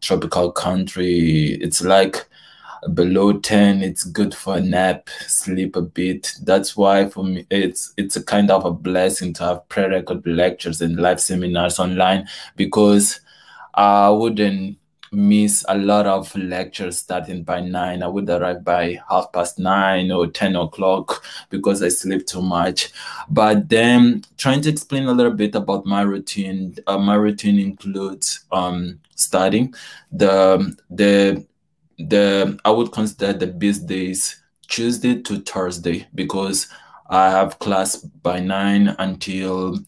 tropical 0.01 0.53
country. 0.53 1.59
It's 1.61 1.83
like 1.83 2.29
below 2.95 3.33
10 3.33 3.83
it's 3.83 4.05
good 4.05 4.35
for 4.35 4.57
a 4.57 4.61
nap 4.61 5.09
sleep 5.27 5.77
a 5.77 5.83
bit 5.83 6.33
that's 6.43 6.77
why 6.77 7.09
for 7.09 7.23
me 7.23 7.47
it's 7.51 7.95
it's 7.97 8.17
a 8.17 8.23
kind 8.25 8.51
of 8.51 8.65
a 8.65 8.73
blessing 8.73 9.33
to 9.33 9.45
have 9.45 9.69
pre-record 9.69 10.27
lectures 10.27 10.81
and 10.81 10.97
live 10.97 11.21
seminars 11.21 11.79
online 11.79 12.27
because 12.57 13.21
i 13.75 14.11
wouldn't 14.11 14.77
miss 15.13 15.63
a 15.69 15.77
lot 15.77 16.07
of 16.07 16.35
lectures 16.35 16.99
starting 16.99 17.45
by 17.45 17.61
nine. 17.61 18.03
I 18.03 18.09
would 18.09 18.29
arrive 18.31 18.65
by 18.65 18.99
half 19.11 19.31
past 19.33 19.59
nine 19.59 20.11
or 20.11 20.27
10 20.27 20.57
o'clock 20.57 21.23
because 21.51 21.83
I 21.83 21.89
sleep 21.89 22.27
too 22.27 22.41
much. 22.41 22.91
But 23.29 23.69
then 23.69 24.25
trying 24.39 24.63
to 24.63 24.71
explain 24.71 25.05
a 25.05 25.13
little 25.13 25.35
bit 25.35 25.55
about 25.55 25.85
my 25.85 26.01
routine, 26.01 26.77
uh, 26.87 26.99
my 26.99 27.15
routine 27.15 27.59
includes 27.59 28.45
um, 28.51 29.01
studying. 29.15 29.75
The, 30.11 30.75
the 30.89 31.47
the 31.99 32.59
I 32.65 32.71
would 32.71 32.93
consider 32.93 33.33
the 33.33 33.47
best 33.47 33.87
days 33.87 34.43
Tuesday 34.69 35.21
to 35.23 35.41
Thursday 35.41 36.07
because 36.15 36.69
I 37.09 37.31
have 37.31 37.59
class 37.59 37.97
by 37.97 38.41
9 38.41 38.97
until 38.99 39.79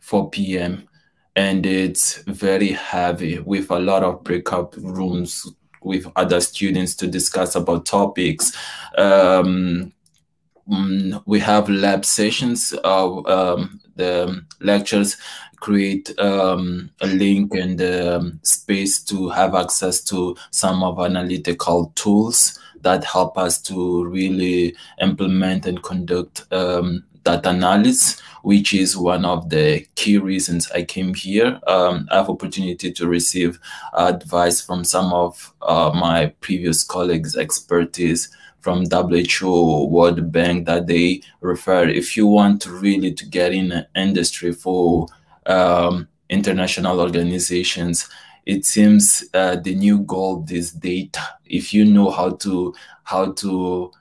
4 0.00 0.30
p.m. 0.30 0.88
and 1.36 1.64
it's 1.64 2.22
very 2.24 2.72
heavy 2.72 3.38
with 3.38 3.70
a 3.70 3.78
lot 3.78 4.02
of 4.02 4.24
breakup 4.24 4.74
rooms 4.76 5.46
with 5.80 6.06
other 6.16 6.40
students 6.40 6.94
to 6.96 7.06
discuss 7.06 7.54
about 7.54 7.86
topics. 7.86 8.52
Um, 8.98 9.92
mm, 10.68 11.22
we 11.26 11.40
have 11.40 11.68
lab 11.68 12.04
sessions. 12.04 12.72
of 12.84 13.26
um, 13.26 13.80
the 13.96 14.44
lectures 14.60 15.16
create 15.62 16.18
um, 16.18 16.90
a 17.00 17.06
link 17.06 17.54
and 17.54 17.80
um, 17.80 18.40
space 18.42 19.00
to 19.04 19.28
have 19.28 19.54
access 19.54 20.02
to 20.02 20.36
some 20.50 20.82
of 20.82 20.98
analytical 20.98 21.92
tools 21.94 22.58
that 22.80 23.04
help 23.04 23.38
us 23.38 23.62
to 23.62 24.04
really 24.06 24.74
implement 25.00 25.64
and 25.66 25.80
conduct 25.84 26.52
um, 26.52 27.04
that 27.22 27.46
analysis. 27.46 28.20
which 28.42 28.74
is 28.74 28.96
one 28.96 29.24
of 29.24 29.48
the 29.50 29.86
key 29.94 30.18
reasons 30.18 30.68
I 30.72 30.82
came 30.82 31.14
here. 31.14 31.60
Um, 31.68 32.08
I 32.10 32.16
have 32.16 32.28
opportunity 32.28 32.90
to 32.92 33.06
receive 33.06 33.60
advice 33.94 34.60
from 34.60 34.84
some 34.84 35.12
of 35.12 35.54
uh, 35.62 35.92
my 35.94 36.34
previous 36.40 36.82
colleagues' 36.82 37.36
expertise 37.36 38.28
from 38.60 38.84
WHO, 38.86 39.86
World 39.86 40.32
Bank 40.32 40.66
that 40.66 40.88
they 40.88 41.22
refer. 41.40 41.88
If 41.88 42.16
you 42.16 42.26
want 42.26 42.62
to 42.62 42.70
really 42.70 43.12
to 43.12 43.26
get 43.26 43.52
in 43.52 43.72
an 43.72 43.86
industry 43.94 44.52
for 44.52 45.06
um, 45.46 46.08
international 46.28 47.00
organizations, 47.00 48.08
it 48.46 48.64
seems 48.64 49.24
uh, 49.34 49.56
the 49.56 49.74
new 49.74 50.00
goal 50.00 50.44
is 50.50 50.72
data. 50.72 51.20
If 51.44 51.72
you 51.72 51.84
know 51.84 52.10
how 52.10 52.30
to 52.30 52.74
how 53.04 53.32
to 53.32 53.92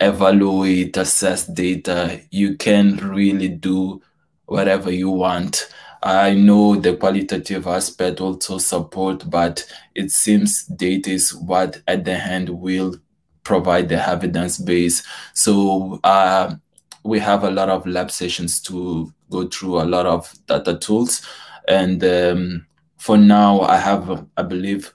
evaluate, 0.00 0.96
assess 0.96 1.46
data, 1.46 2.20
you 2.30 2.56
can 2.56 2.96
really 2.96 3.48
do 3.48 4.02
whatever 4.46 4.90
you 4.90 5.10
want. 5.10 5.68
I 6.02 6.34
know 6.34 6.76
the 6.76 6.96
qualitative 6.96 7.66
aspect 7.66 8.20
also 8.20 8.58
support, 8.58 9.28
but 9.30 9.64
it 9.94 10.10
seems 10.10 10.64
data 10.64 11.10
is 11.10 11.34
what 11.34 11.80
at 11.86 12.04
the 12.04 12.12
end 12.12 12.50
will 12.50 12.96
provide 13.42 13.88
the 13.88 14.06
evidence 14.06 14.58
base. 14.58 15.02
So 15.32 16.00
uh, 16.04 16.56
we 17.04 17.18
have 17.20 17.44
a 17.44 17.50
lot 17.50 17.70
of 17.70 17.86
lab 17.86 18.10
sessions 18.10 18.60
to 18.62 19.12
go 19.34 19.48
through 19.48 19.80
a 19.80 19.90
lot 19.94 20.06
of 20.06 20.32
data 20.46 20.78
tools. 20.78 21.22
And 21.66 22.02
um, 22.04 22.66
for 22.98 23.16
now, 23.16 23.60
I 23.62 23.76
have, 23.78 24.26
I 24.36 24.42
believe, 24.42 24.92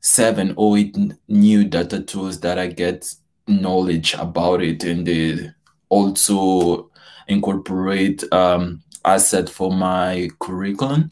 seven 0.00 0.54
or 0.56 0.78
eight 0.78 0.96
new 1.28 1.64
data 1.64 2.00
tools 2.00 2.40
that 2.40 2.58
I 2.58 2.68
get 2.68 3.14
knowledge 3.46 4.14
about 4.14 4.62
it 4.62 4.84
and 4.84 5.06
they 5.06 5.50
also 5.90 6.90
incorporate 7.28 8.24
um, 8.32 8.82
asset 9.04 9.50
for 9.50 9.70
my 9.72 10.30
curriculum. 10.38 11.10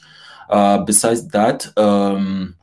Uh, 0.48 0.78
besides 0.84 1.28
that, 1.28 1.66
um, 1.76 2.54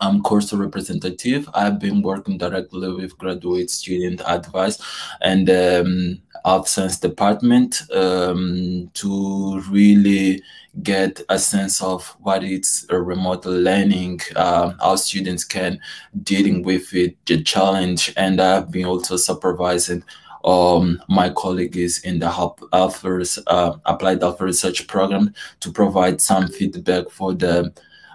I'm 0.00 0.22
course 0.22 0.52
representative. 0.52 1.48
I've 1.54 1.78
been 1.78 2.02
working 2.02 2.38
directly 2.38 2.92
with 2.92 3.16
graduate 3.18 3.70
student 3.70 4.22
advice 4.26 4.82
and 5.20 5.48
um, 5.50 6.22
Health 6.44 6.68
Science 6.68 6.98
department 6.98 7.82
um, 7.92 8.90
to 8.94 9.60
really 9.70 10.42
get 10.82 11.20
a 11.28 11.38
sense 11.38 11.82
of 11.82 12.06
what 12.20 12.42
it's 12.42 12.86
a 12.90 13.00
remote 13.00 13.44
learning, 13.44 14.20
uh, 14.36 14.72
how 14.80 14.96
students 14.96 15.44
can 15.44 15.78
dealing 16.22 16.62
with 16.62 16.94
it, 16.94 17.16
the 17.26 17.42
challenge, 17.42 18.12
and 18.16 18.40
I've 18.40 18.70
been 18.70 18.86
also 18.86 19.16
supervising 19.16 20.02
um, 20.44 21.02
my 21.08 21.30
colleague 21.30 21.76
is 21.76 22.00
in 22.00 22.18
the 22.18 22.30
Health, 22.30 22.62
uh, 22.72 23.76
Applied 23.84 24.22
Health 24.22 24.40
Research 24.40 24.86
Program 24.86 25.32
to 25.60 25.70
provide 25.70 26.20
some 26.20 26.48
feedback 26.48 27.10
for 27.10 27.32
the 27.32 27.72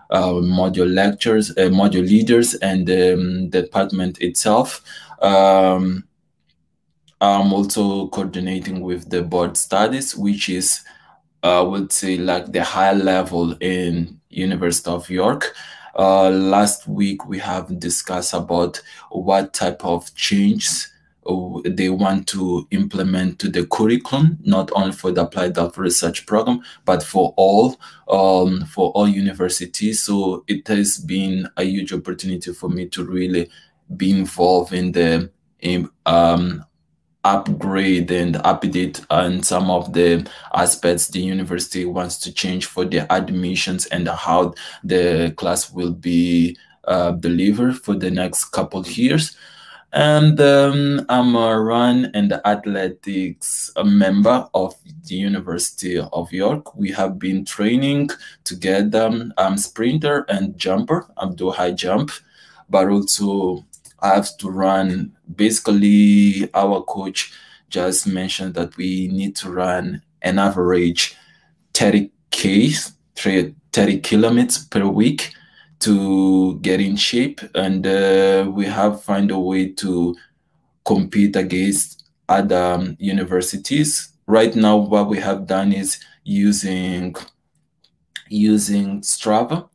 uh, 0.10 0.34
module 0.34 0.94
lectures, 0.94 1.52
uh, 1.52 1.70
module 1.70 2.08
leaders, 2.08 2.54
and 2.56 2.90
um, 2.90 3.50
the 3.50 3.62
department 3.64 4.20
itself. 4.22 4.84
Um, 5.22 6.04
I'm 7.20 7.52
also 7.52 8.08
coordinating 8.08 8.82
with 8.82 9.10
the 9.10 9.24
board 9.24 9.58
studies, 9.58 10.16
which 10.16 10.50
is, 10.50 10.82
I 11.42 11.62
would 11.62 11.92
say, 11.92 12.18
like 12.18 12.52
the 12.52 12.64
high 12.64 12.94
level 12.94 13.54
in 13.60 14.20
University 14.30 14.90
of 14.90 15.10
York. 15.10 15.56
Uh, 15.98 16.30
last 16.30 16.88
week, 16.88 17.26
we 17.28 17.40
have 17.40 17.80
discussed 17.80 18.34
about 18.34 18.82
what 19.10 19.54
type 19.54 19.84
of 19.84 20.14
changes 20.14 20.92
they 21.66 21.90
want 21.90 22.28
to 22.28 22.66
implement 22.72 23.40
to 23.40 23.50
the 23.50 23.66
curriculum, 23.66 24.38
not 24.44 24.72
only 24.74 24.94
for 24.94 25.12
the 25.12 25.22
applied 25.22 25.56
health 25.56 25.78
research 25.78 26.26
program, 26.26 26.62
but 26.86 27.04
for 27.04 27.34
all 27.36 27.78
um, 28.10 28.64
for 28.66 28.92
all 28.92 29.08
universities. 29.08 30.04
So 30.04 30.46
it 30.48 30.68
has 30.68 31.00
been 31.00 31.50
a 31.58 31.64
huge 31.64 31.92
opportunity 31.92 32.54
for 32.54 32.70
me 32.70 32.88
to 32.90 33.04
really 33.04 33.50
be 33.98 34.12
involved 34.12 34.72
in 34.72 34.92
the 34.92 35.30
in, 35.60 35.90
um, 36.06 36.64
upgrade 37.36 38.10
and 38.12 38.36
update 38.36 39.06
on 39.10 39.44
some 39.44 39.70
of 39.70 39.94
the 39.94 40.28
aspects 40.54 41.08
the 41.10 41.20
university 41.20 41.84
wants 41.86 42.18
to 42.18 42.32
change 42.32 42.66
for 42.66 42.86
the 42.86 43.12
admissions 43.12 43.86
and 43.88 44.08
how 44.08 44.54
the 44.84 45.34
class 45.38 45.72
will 45.72 45.94
be 45.94 46.58
uh, 46.86 47.12
delivered 47.12 47.76
for 47.84 47.96
the 47.96 48.10
next 48.10 48.46
couple 48.46 48.80
of 48.80 48.98
years 48.98 49.36
and 49.94 50.40
um, 50.42 51.06
I'm 51.08 51.36
a 51.36 51.60
run 51.60 52.12
and 52.14 52.34
athletics 52.46 53.72
member 53.84 54.48
of 54.54 54.76
the 55.06 55.16
University 55.16 55.98
of 55.98 56.32
York. 56.32 56.76
We 56.76 56.92
have 56.92 57.18
been 57.18 57.46
training 57.46 58.10
together. 58.44 59.32
I'm 59.38 59.58
sprinter 59.58 60.26
and 60.28 60.58
jumper. 60.58 61.08
I 61.16 61.30
do 61.30 61.52
high 61.52 61.72
jump, 61.72 62.12
but 62.70 62.90
also 62.90 63.66
I 64.00 64.16
have 64.16 64.38
to 64.38 64.50
run. 64.50 65.16
Basically, 65.36 66.50
our 66.54 66.82
coach 66.84 67.34
just 67.70 68.08
mentioned 68.08 68.54
that 68.56 68.76
we 68.78 69.08
need 69.08 69.36
to 69.38 69.52
run 69.52 70.02
an 70.22 70.40
average 70.40 71.16
30 71.74 72.12
k, 72.32 72.74
30 73.16 74.00
kilometers 74.00 74.66
per 74.66 74.86
week 74.86 75.34
to 75.80 76.60
get 76.60 76.82
in 76.82 76.96
shape 76.96 77.40
and 77.54 77.86
uh, 77.86 78.50
we 78.52 78.66
have 78.66 79.04
find 79.04 79.30
a 79.32 79.40
way 79.40 79.72
to 79.72 80.16
compete 80.86 81.36
against 81.36 82.10
other 82.30 82.74
um, 82.74 82.98
universities 83.00 84.10
right 84.26 84.56
now 84.56 84.76
what 84.76 85.08
we 85.08 85.20
have 85.20 85.46
done 85.46 85.72
is 85.72 86.00
using 86.24 87.16
using 88.30 89.02
strava 89.02 89.70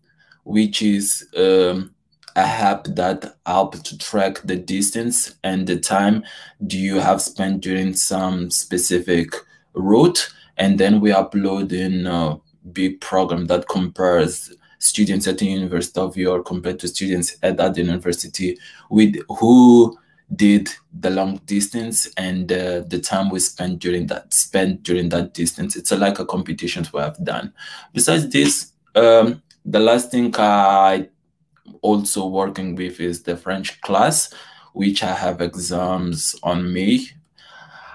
which 0.45 0.83
is 0.83 1.29
um, 1.37 1.95
a 2.37 2.41
app 2.41 2.85
that 2.85 3.37
help 3.47 3.83
to 3.83 3.99
track 3.99 4.41
the 4.43 4.57
distance 4.57 5.35
and 5.45 5.66
the 5.66 5.78
time 5.78 6.22
do 6.66 6.78
you 6.78 6.99
have 6.99 7.20
spent 7.20 7.61
during 7.61 7.95
some 7.95 8.51
specific 8.51 9.35
route 9.74 10.33
and 10.57 10.78
then 10.78 11.01
we 11.01 11.11
upload 11.11 11.72
in 11.72 12.07
a 12.07 12.39
big 12.72 13.01
program 13.01 13.47
that 13.47 13.68
compares 13.68 14.53
students 14.78 15.26
at 15.28 15.39
the 15.39 15.47
University 15.47 16.01
of 16.01 16.16
York 16.16 16.45
compared 16.45 16.78
to 16.80 16.89
students 16.89 17.37
at 17.43 17.57
that 17.57 17.76
university 17.76 18.59
with 18.91 19.16
who 19.28 19.97
did 20.35 20.68
the 20.99 21.11
long 21.11 21.37
distance 21.45 22.09
and 22.16 22.51
uh, 22.53 22.80
the 22.89 22.99
time 22.99 23.30
we 23.30 23.39
spent 23.39 23.78
during 23.78 24.07
that 24.07 24.33
spent 24.33 24.83
during 24.83 25.09
that 25.11 25.35
distance. 25.35 25.76
It's 25.76 25.93
a, 25.93 25.97
like 25.97 26.18
a 26.18 26.26
competition 26.26 26.87
we 26.93 27.01
have 27.01 27.22
done. 27.22 27.53
Besides 27.93 28.28
this, 28.30 28.72
um, 28.95 29.43
the 29.64 29.78
last 29.78 30.11
thing 30.11 30.35
I 30.37 31.09
also 31.81 32.27
working 32.27 32.75
with 32.75 33.01
is 33.01 33.23
the 33.23 33.37
French 33.37 33.81
class, 33.81 34.33
which 34.73 35.03
I 35.03 35.12
have 35.12 35.41
exams 35.41 36.37
on 36.43 36.73
May. 36.73 37.07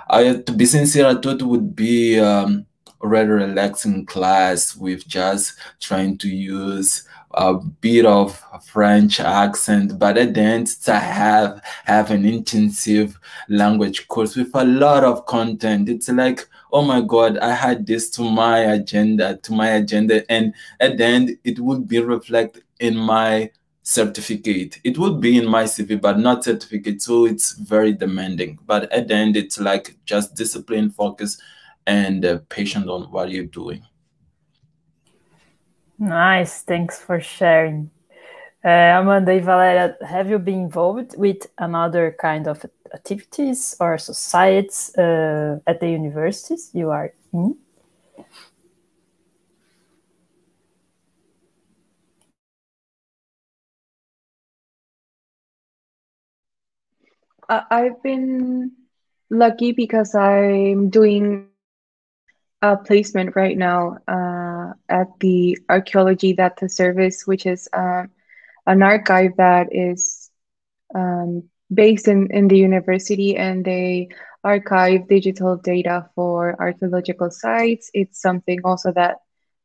I, 0.10 0.42
to 0.46 0.52
be 0.54 0.66
sincere, 0.66 1.08
I 1.08 1.16
thought 1.16 1.42
it 1.42 1.44
would 1.44 1.76
be 1.76 2.20
um, 2.20 2.66
rather 3.02 3.36
relaxing 3.36 4.06
class 4.06 4.76
with 4.76 5.08
just 5.08 5.60
trying 5.80 6.18
to 6.20 6.30
use 6.30 7.08
a 7.32 7.54
bit 7.54 8.06
of 8.06 8.44
French 8.66 9.20
accent, 9.20 10.00
but 10.00 10.18
at 10.18 10.34
the 10.34 10.42
end 10.42 10.68
to 10.68 10.94
have 10.94 11.62
have 11.86 12.10
an 12.10 12.26
intensive 12.26 13.20
language 13.50 14.08
course 14.08 14.36
with 14.36 14.50
a 14.56 14.64
lot 14.64 15.04
of 15.04 15.26
content. 15.26 15.90
It's 15.90 16.10
like, 16.10 16.48
oh 16.72 16.82
my 16.82 17.02
God, 17.02 17.38
I 17.38 17.54
had 17.54 17.86
this 17.86 18.10
to 18.12 18.24
my 18.24 18.60
agenda, 18.60 19.38
to 19.38 19.54
my 19.54 19.70
agenda, 19.70 20.30
and 20.32 20.54
at 20.80 20.98
the 20.98 21.06
end 21.06 21.38
it 21.44 21.60
would 21.60 21.88
be 21.88 22.00
reflected 22.00 22.64
in 22.80 22.96
my 22.96 23.52
certificate. 23.88 24.82
It 24.84 24.98
would 24.98 25.22
be 25.22 25.38
in 25.38 25.48
my 25.48 25.64
CV, 25.64 26.00
but 26.02 26.20
not 26.20 26.44
certificate. 26.44 27.02
So 27.02 27.26
it's 27.26 27.54
very 27.54 27.94
demanding. 27.94 28.60
But 28.66 28.92
at 28.92 29.08
the 29.08 29.14
end, 29.14 29.38
it's 29.38 29.62
like 29.62 29.96
just 30.04 30.36
discipline, 30.36 30.90
focus, 30.90 31.40
and 31.86 32.26
uh, 32.26 32.40
patient 32.50 32.90
on 32.90 33.04
what 33.04 33.32
you're 33.32 33.46
doing. 33.46 33.82
Nice, 35.98 36.64
thanks 36.64 37.00
for 37.00 37.22
sharing. 37.22 37.90
Uh, 38.62 39.00
Amanda 39.00 39.32
and 39.32 39.46
Valeria, 39.46 39.96
have 40.06 40.30
you 40.30 40.38
been 40.38 40.64
involved 40.64 41.18
with 41.18 41.48
another 41.58 42.14
kind 42.20 42.50
of 42.50 42.66
activities 42.94 43.78
or 43.80 43.98
societies 43.98 44.94
uh, 44.98 45.60
at 45.66 45.80
the 45.80 45.90
universities 45.90 46.72
you 46.74 46.90
are 46.90 47.14
in? 47.32 47.56
I've 57.50 58.02
been 58.04 58.72
lucky 59.30 59.72
because 59.72 60.16
I'm 60.16 60.90
doing 60.90 61.48
a 62.62 62.76
placement 62.78 63.36
right 63.36 63.58
now 63.58 63.98
uh, 64.08 64.74
at 64.90 65.08
the 65.20 65.58
Archaeology 65.70 66.34
Data 66.34 66.68
Service, 66.70 67.24
which 67.26 67.46
is 67.46 67.68
uh, 67.74 68.04
an 68.66 68.84
archive 68.84 69.38
that 69.38 69.68
is 69.72 70.30
um, 70.94 71.44
based 71.74 72.08
in, 72.08 72.28
in 72.32 72.48
the 72.48 72.58
university, 72.58 73.38
and 73.38 73.64
they 73.64 74.10
archive 74.44 75.08
digital 75.08 75.56
data 75.58 76.10
for 76.16 76.56
archaeological 76.60 77.30
sites. 77.32 77.90
It's 77.94 78.22
something 78.22 78.60
also 78.64 78.92
that 78.94 79.18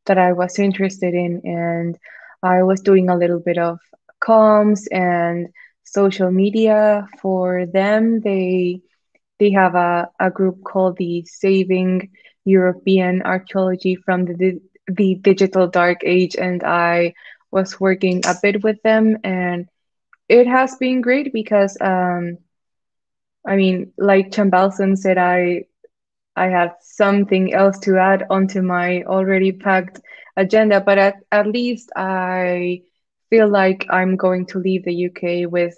that 0.07 0.19
I 0.19 0.33
was 0.33 0.59
interested 0.59 1.15
in, 1.15 1.41
and 1.45 1.99
I 2.43 2.63
was 2.63 2.81
doing 2.81 3.09
a 3.09 3.17
little 3.17 3.41
bit 3.41 3.59
of 3.59 3.79
comms 4.23 4.87
and 4.91 5.49
social 5.85 6.31
media 6.31 7.07
for 7.21 7.67
them. 7.67 8.21
They 8.21 8.81
they 9.39 9.51
have 9.53 9.75
a, 9.75 10.09
a 10.21 10.31
group 10.31 10.63
called 10.65 10.97
the 10.97 11.25
Saving 11.27 12.11
European 12.45 13.23
Archaeology 13.23 13.97
from 13.97 14.25
the 14.25 14.61
the 14.87 15.15
Digital 15.17 15.67
Dark 15.69 15.99
Age, 16.05 16.37
and 16.37 16.63
I 16.65 17.15
was 17.51 17.81
working 17.81 18.23
a 18.27 18.35
bit 18.41 18.63
with 18.63 18.83
them, 18.83 19.17
and 19.25 19.67
it 20.29 20.47
has 20.47 20.77
been 20.77 21.01
great 21.01 21.33
because 21.33 21.77
um, 21.81 22.39
I 23.47 23.57
mean, 23.57 23.93
like 23.99 24.31
Shambalson 24.31 24.97
said, 24.97 25.19
I 25.19 25.65
I 26.37 26.47
had 26.49 26.73
something 26.81 27.53
else 27.53 27.79
to 27.81 27.97
add 27.99 28.27
onto 28.31 28.63
my 28.63 29.03
already 29.05 29.53
packed 29.53 30.01
agenda, 30.37 30.81
but 30.81 30.99
at, 30.99 31.15
at 31.31 31.47
least 31.47 31.91
I 31.97 32.83
feel 33.33 33.49
like 33.49 33.87
I'm 33.89 34.17
going 34.17 34.45
to 34.49 34.59
leave 34.59 34.85
the 34.85 34.99
UK 35.07 35.51
with 35.51 35.75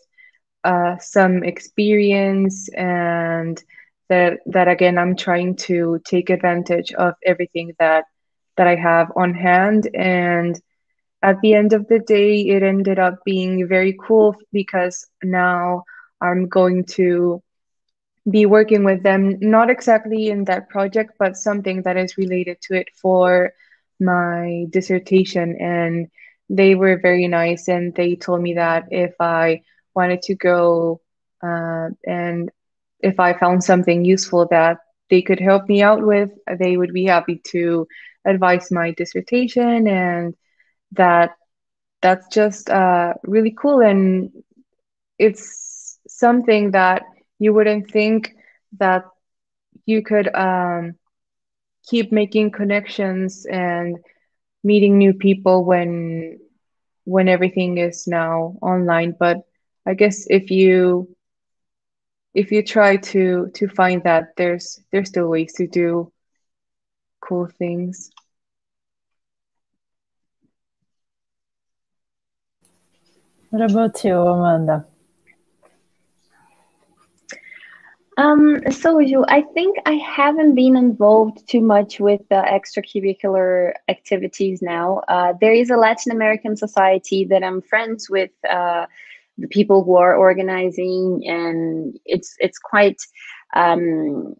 uh, 0.65 0.97
some 0.99 1.45
experience 1.45 2.69
and 2.77 3.63
that 4.09 4.41
that 4.47 4.69
again 4.69 4.99
I'm 4.99 5.15
trying 5.15 5.57
to 5.69 6.01
take 6.05 6.31
advantage 6.31 6.93
of 6.95 7.15
everything 7.25 7.73
that 7.79 8.05
that 8.57 8.67
I 8.67 8.75
have 8.75 9.13
on 9.17 9.35
hand 9.35 9.89
and 9.95 10.61
at 11.23 11.41
the 11.43 11.55
end 11.55 11.73
of 11.73 11.87
the 11.89 12.01
day 12.01 12.41
it 12.55 12.63
ended 12.63 12.99
up 12.99 13.21
being 13.25 13.69
very 13.69 13.97
cool 14.05 14.35
because 14.53 15.07
now 15.23 15.85
I'm 16.21 16.49
going 16.49 16.85
to 16.99 17.43
be 18.31 18.47
working 18.47 18.85
with 18.85 19.03
them, 19.03 19.39
not 19.41 19.71
exactly 19.71 20.29
in 20.29 20.45
that 20.45 20.69
project, 20.71 21.13
but 21.19 21.37
something 21.37 21.83
that 21.83 21.97
is 21.97 22.17
related 22.17 22.57
to 22.63 22.75
it 22.75 22.89
for 23.01 23.53
my 24.01 24.67
dissertation. 24.71 25.57
And 25.61 26.09
they 26.49 26.75
were 26.75 26.99
very 27.01 27.27
nice 27.29 27.69
and 27.69 27.95
they 27.95 28.17
told 28.17 28.41
me 28.43 28.55
that 28.55 28.85
if 28.91 29.15
I 29.21 29.63
wanted 29.95 30.23
to 30.23 30.35
go 30.35 31.01
uh, 31.43 31.89
and 32.07 32.51
if 33.01 33.19
I 33.21 33.33
found 33.35 33.63
something 33.65 34.05
useful 34.05 34.47
that 34.51 34.79
they 35.11 35.23
could 35.23 35.41
help 35.41 35.69
me 35.69 35.83
out 35.83 36.05
with, 36.05 36.31
they 36.59 36.77
would 36.77 36.93
be 36.93 37.05
happy 37.07 37.41
to 37.53 37.87
advise 38.27 38.71
my 38.71 38.93
dissertation 38.93 39.87
and 39.87 40.35
that 40.93 41.31
that's 42.03 42.27
just 42.29 42.71
uh, 42.71 43.15
really 43.25 43.55
cool. 43.61 43.81
And 43.81 44.31
it's 45.19 45.99
something 46.07 46.71
that 46.73 47.03
you 47.39 47.53
wouldn't 47.53 47.91
think 47.91 48.33
that 48.79 49.05
you 49.87 50.03
could 50.03 50.35
um, 50.35 50.95
keep 51.89 52.13
making 52.13 52.51
connections 52.51 53.47
and 53.51 53.97
meeting 54.65 54.99
new 54.99 55.15
people 55.15 55.65
when 55.65 56.39
when 57.05 57.29
everything 57.29 57.79
is 57.79 58.07
now 58.09 58.57
online. 58.63 59.15
But 59.19 59.39
i 59.87 59.95
guess 59.95 60.27
if 60.31 60.51
you 60.51 61.09
if 62.35 62.51
you 62.53 62.63
try 62.63 62.97
to 62.97 63.51
to 63.55 63.69
find 63.69 64.03
that 64.05 64.35
there's 64.37 64.81
there's 64.93 65.09
still 65.09 65.29
ways 65.29 65.53
to 65.55 65.67
do 65.67 66.11
cool 67.21 67.47
things. 67.59 68.11
What 73.51 73.71
about 73.71 74.05
you 74.05 74.17
amanda 74.17 74.87
Um, 78.17 78.61
so 78.71 79.01
you, 79.01 79.25
I 79.29 79.43
think 79.55 79.77
I 79.87 79.95
haven't 79.95 80.55
been 80.55 80.77
involved 80.77 81.49
too 81.49 81.61
much 81.61 81.99
with 81.99 82.21
the 82.31 82.37
extracurricular 82.37 83.73
activities 83.89 84.63
now. 84.63 85.03
Uh, 85.09 85.33
there 85.41 85.53
is 85.53 85.71
a 85.71 85.77
Latin 85.77 86.13
American 86.13 86.57
society 86.57 87.25
that 87.25 87.43
I'm 87.43 87.61
friends 87.61 88.09
with, 88.09 88.31
uh, 88.49 88.87
the 89.39 89.49
people 89.49 89.85
who 89.85 89.97
are 89.97 90.15
organizing, 90.15 91.23
and 91.27 91.99
it's 92.05 92.35
it's 92.39 92.59
quite 92.59 93.01
um, 93.57 94.35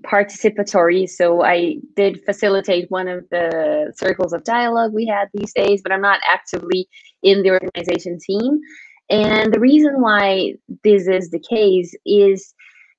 participatory. 0.00 1.08
So 1.08 1.42
I 1.42 1.76
did 1.96 2.22
facilitate 2.24 2.90
one 2.90 3.08
of 3.08 3.28
the 3.30 3.92
circles 3.96 4.32
of 4.32 4.44
dialogue 4.44 4.92
we 4.92 5.06
had 5.06 5.28
these 5.32 5.52
days, 5.54 5.80
but 5.82 5.92
I'm 5.92 6.02
not 6.02 6.20
actively 6.30 6.88
in 7.22 7.42
the 7.42 7.50
organization 7.50 8.18
team. 8.18 8.60
And 9.10 9.52
the 9.52 9.60
reason 9.60 10.00
why 10.00 10.54
this 10.82 11.08
is 11.08 11.30
the 11.30 11.38
case 11.38 11.94
is 12.06 12.54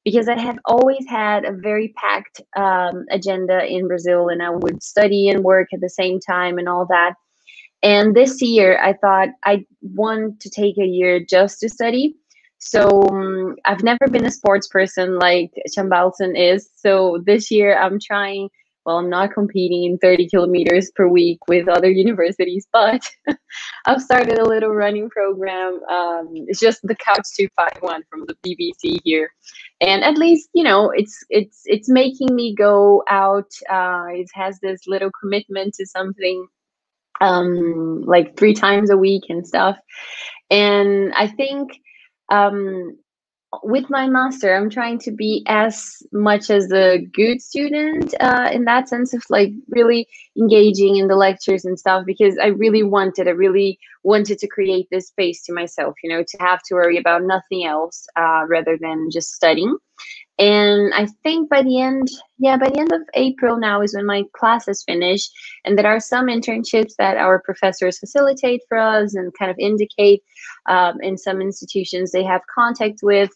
because 0.06 0.30
I 0.30 0.40
have 0.40 0.60
always 0.66 1.06
had 1.10 1.46
a 1.46 1.52
very 1.52 1.94
packed 1.98 2.42
um, 2.56 3.06
agenda 3.12 3.66
in 3.66 3.88
Brazil 3.88 4.30
and 4.30 4.42
I 4.42 4.52
would 4.52 4.84
study 4.84 5.30
and 5.30 5.44
work 5.44 5.70
at 5.74 5.82
the 5.82 5.90
same 5.90 6.20
time 6.20 6.60
and 6.60 6.70
all 6.70 6.86
that. 6.88 7.16
And 7.84 8.16
this 8.16 8.42
year, 8.42 8.80
I 8.82 8.94
thought 8.94 9.30
I 9.44 9.66
want 9.82 10.40
to 10.42 10.50
take 10.50 10.78
a 10.78 10.86
year 10.86 11.20
just 11.28 11.60
to 11.60 11.70
study. 11.70 12.16
So 12.60 13.04
um, 13.10 13.56
I've 13.66 13.84
never 13.84 14.08
been 14.08 14.26
a 14.26 14.32
sports 14.32 14.68
person 14.68 15.20
like 15.20 15.52
Shambalson 15.78 16.40
is. 16.40 16.70
So 16.76 17.22
this 17.26 17.52
year, 17.52 17.78
I'm 17.78 18.00
trying 18.00 18.50
well, 18.86 18.98
I'm 18.98 19.10
not 19.10 19.34
competing 19.34 19.84
in 19.84 19.98
30 19.98 20.30
kilometers 20.30 20.92
per 20.96 21.08
week 21.08 21.40
with 21.48 21.68
other 21.68 21.90
universities, 22.06 22.68
but 22.72 23.02
I've 23.86 24.02
started 24.02 24.38
a 24.38 24.48
little 24.48 24.70
running 24.70 25.10
program. 25.10 25.80
Um, 25.90 26.30
it's 26.48 26.60
just 26.60 26.82
the 26.84 26.96
Couch 26.96 27.28
to 27.36 27.50
5K 27.60 28.02
from 28.10 28.26
the 28.28 28.36
BBC 28.46 29.00
here, 29.04 29.32
and 29.82 30.04
at 30.04 30.18
least 30.18 30.50
you 30.54 30.64
know 30.64 30.92
it's 30.92 31.24
it's 31.30 31.62
it's 31.66 31.90
making 31.90 32.36
me 32.36 32.56
go 32.56 33.04
out. 33.10 33.52
Uh, 33.70 34.06
it 34.10 34.30
has 34.34 34.60
this 34.60 34.82
little 34.88 35.12
commitment 35.20 35.74
to 35.76 35.86
something 35.86 36.48
um, 37.22 38.02
like 38.06 38.38
three 38.38 38.54
times 38.54 38.90
a 38.90 38.98
week 38.98 39.24
and 39.30 39.48
stuff, 39.48 39.78
and 40.52 41.14
I 41.16 41.28
think 41.28 41.72
um, 42.30 42.98
with 43.64 43.90
my 43.90 44.08
master 44.08 44.56
i'm 44.56 44.70
trying 44.70 44.98
to 44.98 45.12
be 45.12 45.44
as 45.48 46.04
much 46.12 46.50
as 46.50 46.72
a 46.72 47.00
good 47.14 47.42
student 47.42 48.14
uh, 48.20 48.50
in 48.52 48.66
that 48.66 48.88
sense 48.90 49.14
of 49.14 49.24
like 49.30 49.52
really 49.70 50.08
engaging 50.38 50.98
in 50.98 51.08
the 51.08 51.16
lectures 51.16 51.66
and 51.66 51.80
stuff 51.80 52.06
because 52.06 52.38
i 52.42 52.48
really 52.48 52.84
wanted 52.84 53.28
i 53.28 53.32
really 53.32 53.80
wanted 54.06 54.38
to 54.38 54.48
create 54.48 54.88
this 54.92 55.08
space 55.08 55.44
to 55.44 55.54
myself 55.54 55.96
you 56.04 56.10
know 56.10 56.24
to 56.24 56.38
have 56.40 56.62
to 56.64 56.76
worry 56.76 56.98
about 56.98 57.24
nothing 57.24 57.66
else 57.66 58.06
uh, 58.16 58.44
rather 58.48 58.78
than 58.80 59.10
just 59.12 59.34
studying. 59.34 59.76
And 60.38 60.94
i 60.94 61.08
think 61.24 61.50
by 61.50 61.62
the 61.64 61.80
end 61.82 62.08
yeah 62.38 62.58
by 62.58 62.70
the 62.70 62.80
end 62.80 62.92
of 62.92 63.02
april 63.14 63.58
now 63.58 63.82
is 63.82 63.96
when 63.96 64.06
my 64.06 64.24
classes 64.40 64.84
finish 64.86 65.24
and 65.64 65.78
there 65.78 65.88
are 65.88 66.02
some 66.02 66.28
internships 66.28 66.94
that 67.00 67.16
our 67.26 67.42
professors 67.48 68.00
facilitate 68.00 68.62
for 68.68 68.78
us 68.78 69.16
and 69.16 69.34
kind 69.40 69.50
of 69.50 69.58
indicate 69.58 70.22
um, 70.74 70.96
in 71.02 71.18
some 71.18 71.40
institutions 71.42 72.12
they 72.12 72.24
have 72.24 72.42
contact 72.54 73.00
with. 73.02 73.32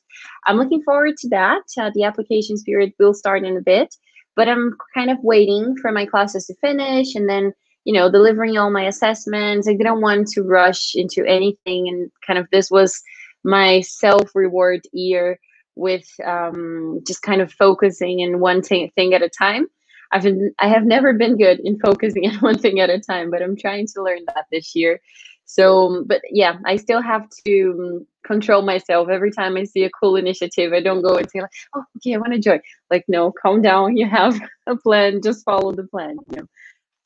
I'm 0.45 0.57
looking 0.57 0.83
forward 0.83 1.15
to 1.21 1.29
that. 1.29 1.63
Uh, 1.79 1.89
the 1.95 2.03
applications 2.03 2.63
period 2.63 2.91
will 2.99 3.13
start 3.13 3.45
in 3.45 3.55
a 3.57 3.61
bit 3.61 3.95
but 4.35 4.47
i'm 4.47 4.75
kind 4.93 5.09
of 5.09 5.17
waiting 5.21 5.75
for 5.81 5.91
my 5.91 6.05
classes 6.05 6.45
to 6.47 6.55
finish 6.67 7.15
and 7.15 7.27
then 7.29 7.53
you 7.85 7.93
know 7.93 8.11
delivering 8.11 8.57
all 8.57 8.69
my 8.69 8.83
assessments 8.83 9.67
i 9.67 9.73
didn't 9.73 10.01
want 10.01 10.27
to 10.27 10.41
rush 10.43 10.95
into 10.95 11.25
anything 11.25 11.87
and 11.87 12.11
kind 12.25 12.39
of 12.39 12.47
this 12.51 12.69
was 12.69 13.01
my 13.43 13.81
self 13.81 14.35
reward 14.35 14.81
year 14.91 15.39
with 15.75 16.07
um, 16.25 16.99
just 17.07 17.21
kind 17.21 17.41
of 17.41 17.51
focusing 17.53 18.19
in 18.19 18.39
one 18.39 18.61
thing, 18.61 18.91
thing 18.95 19.13
at 19.13 19.21
a 19.21 19.29
time. 19.29 19.67
I've 20.11 20.23
been, 20.23 20.53
I 20.59 20.67
have 20.67 20.83
never 20.83 21.13
been 21.13 21.37
good 21.37 21.59
in 21.61 21.79
focusing 21.79 22.27
on 22.29 22.35
one 22.35 22.57
thing 22.57 22.79
at 22.79 22.89
a 22.89 22.99
time, 22.99 23.31
but 23.31 23.41
I'm 23.41 23.55
trying 23.55 23.87
to 23.87 24.03
learn 24.03 24.19
that 24.27 24.45
this 24.51 24.75
year. 24.75 24.99
So, 25.45 26.03
but 26.05 26.21
yeah, 26.29 26.57
I 26.65 26.75
still 26.75 27.01
have 27.01 27.27
to 27.47 27.75
um, 27.79 28.07
control 28.23 28.61
myself. 28.61 29.09
Every 29.09 29.31
time 29.31 29.57
I 29.57 29.63
see 29.63 29.83
a 29.83 29.89
cool 29.89 30.15
initiative, 30.15 30.73
I 30.73 30.81
don't 30.81 31.01
go 31.01 31.15
and 31.15 31.27
say 31.27 31.41
like, 31.41 31.49
"Oh, 31.75 31.83
okay, 31.97 32.13
I 32.13 32.17
want 32.17 32.33
to 32.33 32.39
join." 32.39 32.59
Like, 32.91 33.05
no, 33.07 33.31
calm 33.31 33.63
down. 33.63 33.97
You 33.97 34.07
have 34.07 34.39
a 34.67 34.75
plan. 34.75 35.21
Just 35.23 35.43
follow 35.43 35.71
the 35.71 35.85
plan. 35.85 36.17
You 36.29 36.37
know. 36.37 36.47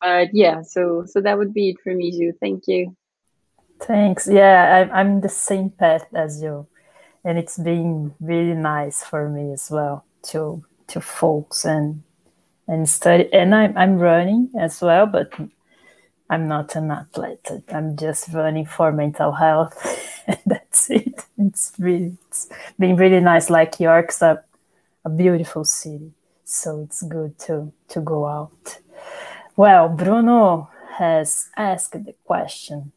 But 0.03 0.33
yeah, 0.33 0.61
so 0.63 1.05
so 1.05 1.21
that 1.21 1.37
would 1.37 1.53
be 1.53 1.69
it 1.69 1.77
for 1.81 1.93
me, 1.93 2.11
Ju. 2.11 2.33
Thank 2.39 2.67
you. 2.67 2.95
Thanks. 3.79 4.27
Yeah, 4.27 4.89
I, 4.91 4.99
I'm 4.99 5.21
the 5.21 5.29
same 5.29 5.69
path 5.69 6.05
as 6.13 6.41
you. 6.41 6.67
And 7.23 7.37
it's 7.37 7.57
been 7.57 8.13
really 8.19 8.53
nice 8.53 9.03
for 9.03 9.29
me 9.29 9.53
as 9.53 9.71
well 9.71 10.05
to 10.23 10.63
to 10.87 10.99
focus 10.99 11.65
and 11.65 12.03
and 12.67 12.87
study. 12.89 13.31
And 13.33 13.55
I'm, 13.55 13.77
I'm 13.77 13.97
running 13.97 14.49
as 14.59 14.81
well 14.81 15.05
but 15.05 15.31
i'm 16.29 16.47
not 16.47 16.75
an 16.75 16.91
athlete. 16.91 17.47
I'm 17.69 17.95
just 17.97 18.29
running 18.33 18.65
for 18.65 18.91
mental 18.91 19.31
health. 19.31 19.75
And 20.25 20.39
that's 20.45 20.89
it. 20.89 21.25
It's 21.37 21.73
really 21.77 22.17
it's 22.27 22.47
been 22.79 22.95
really 22.95 23.19
nice. 23.19 23.49
Like 23.49 23.79
york's 23.79 24.21
a, 24.21 24.41
a 25.03 25.09
beautiful 25.09 25.65
city 25.65 26.11
so 26.45 26.81
it's 26.81 27.01
good 27.03 27.37
to 27.39 27.73
to 27.89 27.99
go 28.01 28.25
out 28.25 28.79
well 29.55 29.89
bruno 29.89 30.69
has 30.93 31.49
asked 31.57 32.05
the 32.05 32.13
question. 32.23 32.91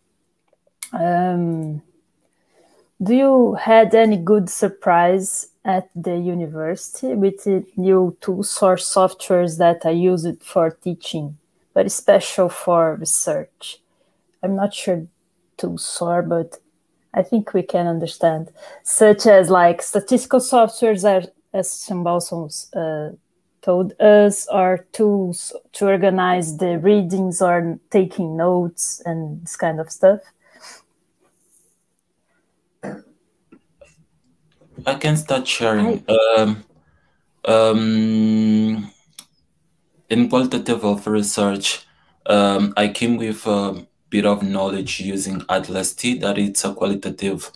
Um, 0.92 1.82
do 3.02 3.14
you 3.14 3.54
had 3.54 3.94
any 3.94 4.16
good 4.16 4.48
surprise 4.48 5.48
at 5.64 5.88
the 5.94 6.16
university? 6.16 7.14
With 7.14 7.44
the 7.44 7.64
new 7.76 8.16
tools 8.20 8.58
or 8.62 8.76
softwares 8.76 9.58
that 9.58 9.84
I 9.84 9.90
use 9.90 10.24
it 10.24 10.42
for 10.42 10.70
teaching, 10.70 11.38
but 11.74 11.90
special 11.90 12.48
for 12.48 12.94
research. 12.94 13.80
I'm 14.42 14.56
not 14.56 14.74
sure 14.74 15.06
tools 15.56 15.98
are, 16.00 16.22
but 16.22 16.58
I 17.12 17.22
think 17.22 17.52
we 17.52 17.62
can 17.62 17.86
understand, 17.86 18.50
such 18.82 19.26
as 19.26 19.50
like 19.50 19.82
statistical 19.82 20.40
softwares, 20.40 21.04
are, 21.04 21.28
as 21.52 21.68
Shambalson 21.68 22.42
uh, 22.76 23.16
told 23.66 24.00
us, 24.00 24.46
are 24.46 24.86
tools 24.92 25.52
to 25.72 25.86
organize 25.86 26.56
the 26.58 26.78
readings 26.78 27.42
or 27.42 27.80
taking 27.90 28.36
notes 28.36 29.02
and 29.04 29.42
this 29.42 29.56
kind 29.56 29.80
of 29.80 29.90
stuff. 29.90 30.20
I 34.86 34.94
can 34.94 35.16
start 35.16 35.48
sharing. 35.48 36.04
Um, 36.08 36.64
um, 37.44 38.92
in 40.08 40.28
qualitative 40.28 40.84
of 40.84 41.04
research, 41.08 41.84
um, 42.26 42.72
I 42.76 42.86
came 42.86 43.16
with 43.16 43.44
a 43.46 43.84
bit 44.10 44.26
of 44.26 44.44
knowledge 44.44 45.00
using 45.00 45.42
Atlas 45.48 45.92
T, 45.92 46.16
that 46.18 46.38
it's 46.38 46.64
a 46.64 46.72
qualitative 46.72 47.50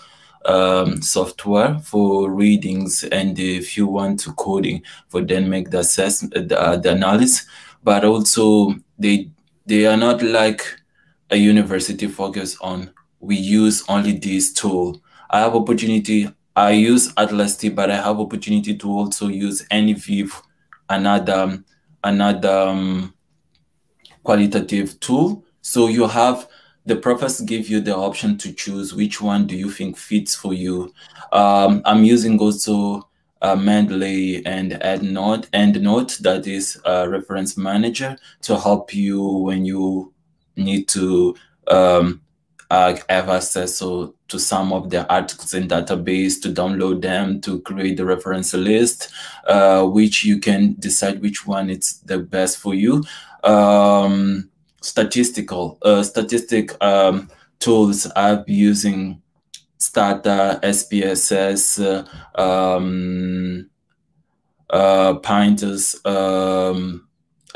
um, 0.47 1.03
software 1.03 1.79
for 1.81 2.31
readings 2.31 3.05
and 3.05 3.39
if 3.39 3.77
you 3.77 3.87
want 3.87 4.21
to 4.21 4.33
coding 4.35 4.83
for 5.09 5.21
then 5.21 5.49
make 5.51 5.71
the 5.71 5.81
assessment, 5.81 6.49
the, 6.49 6.61
uh, 6.61 6.77
the 6.77 6.93
analysis, 6.93 7.47
but 7.83 8.05
also 8.05 8.75
they 8.99 9.31
they 9.67 9.87
are 9.87 9.97
not 9.97 10.23
like 10.23 10.63
a 11.31 11.37
university 11.37 12.07
focus 12.07 12.57
on 12.61 12.91
we 13.21 13.37
use 13.37 13.85
only 13.89 14.13
this 14.13 14.53
tool. 14.53 15.01
I 15.31 15.41
have 15.41 15.55
opportunity 15.55 16.29
I 16.57 16.73
use 16.73 17.13
Atlas 17.17 17.57
T, 17.57 17.69
but 17.69 17.91
I 17.91 17.97
have 17.97 18.19
opportunity 18.19 18.77
to 18.77 18.91
also 18.91 19.29
use 19.29 19.63
NVivo, 19.69 20.43
another 20.89 21.63
another 22.03 22.69
um, 22.69 23.15
qualitative 24.23 24.99
tool. 25.01 25.45
So 25.63 25.89
you 25.89 26.07
have 26.07 26.49
the 26.87 26.97
professor 26.97 27.45
give 27.45 27.69
you 27.69 27.81
the 27.81 27.95
option 27.95 28.39
to 28.39 28.53
choose 28.53 28.95
which 28.95 29.21
one 29.21 29.47
do 29.47 29.57
you 29.57 29.71
think 29.71 29.97
fits 29.97 30.35
for 30.35 30.55
you. 30.55 30.93
Um, 31.33 31.83
I'm 31.85 32.05
using 32.05 32.39
also 32.39 33.09
uh, 33.43 33.57
Mendeley 33.57 34.43
and 34.45 34.73
EndNote, 34.73 35.49
EndNote 35.51 36.19
that 36.19 36.47
is 36.47 36.81
a 36.85 37.09
reference 37.09 37.57
manager 37.57 38.17
to 38.43 38.59
help 38.59 38.95
you 38.95 39.23
when 39.23 39.65
you 39.65 40.13
need 40.57 40.89
to 40.89 41.35
um, 41.69 42.21
uh, 42.71 42.97
have 43.09 43.29
access 43.29 43.79
to, 43.79 44.15
to 44.29 44.39
some 44.39 44.73
of 44.73 44.91
the 44.91 45.11
articles 45.13 45.55
in 45.55 45.69
database 45.69 46.41
to 46.41 46.49
download 46.49 47.03
them 47.03 47.41
to 47.41 47.61
create 47.63 47.97
the 47.97 48.05
reference 48.05 48.55
list, 48.55 49.11
uh, 49.47 49.85
which 49.85 50.25
you 50.25 50.39
can 50.39 50.77
decide 50.79 51.21
which 51.21 51.47
one 51.47 51.69
is 51.71 52.01
the 52.01 52.19
best 52.19 52.59
for 52.59 52.75
you. 52.75 53.03
Um, 53.43 54.51
statistical 54.81 55.79
uh, 55.83 56.03
statistic 56.03 56.73
um, 56.83 57.29
tools 57.59 58.07
I'm 58.17 58.45
using 58.47 59.23
Stata, 59.79 60.61
SPSS, 60.63 62.05
uh, 62.37 62.41
um, 62.41 63.71
uh, 64.69 65.15
um, 66.05 67.09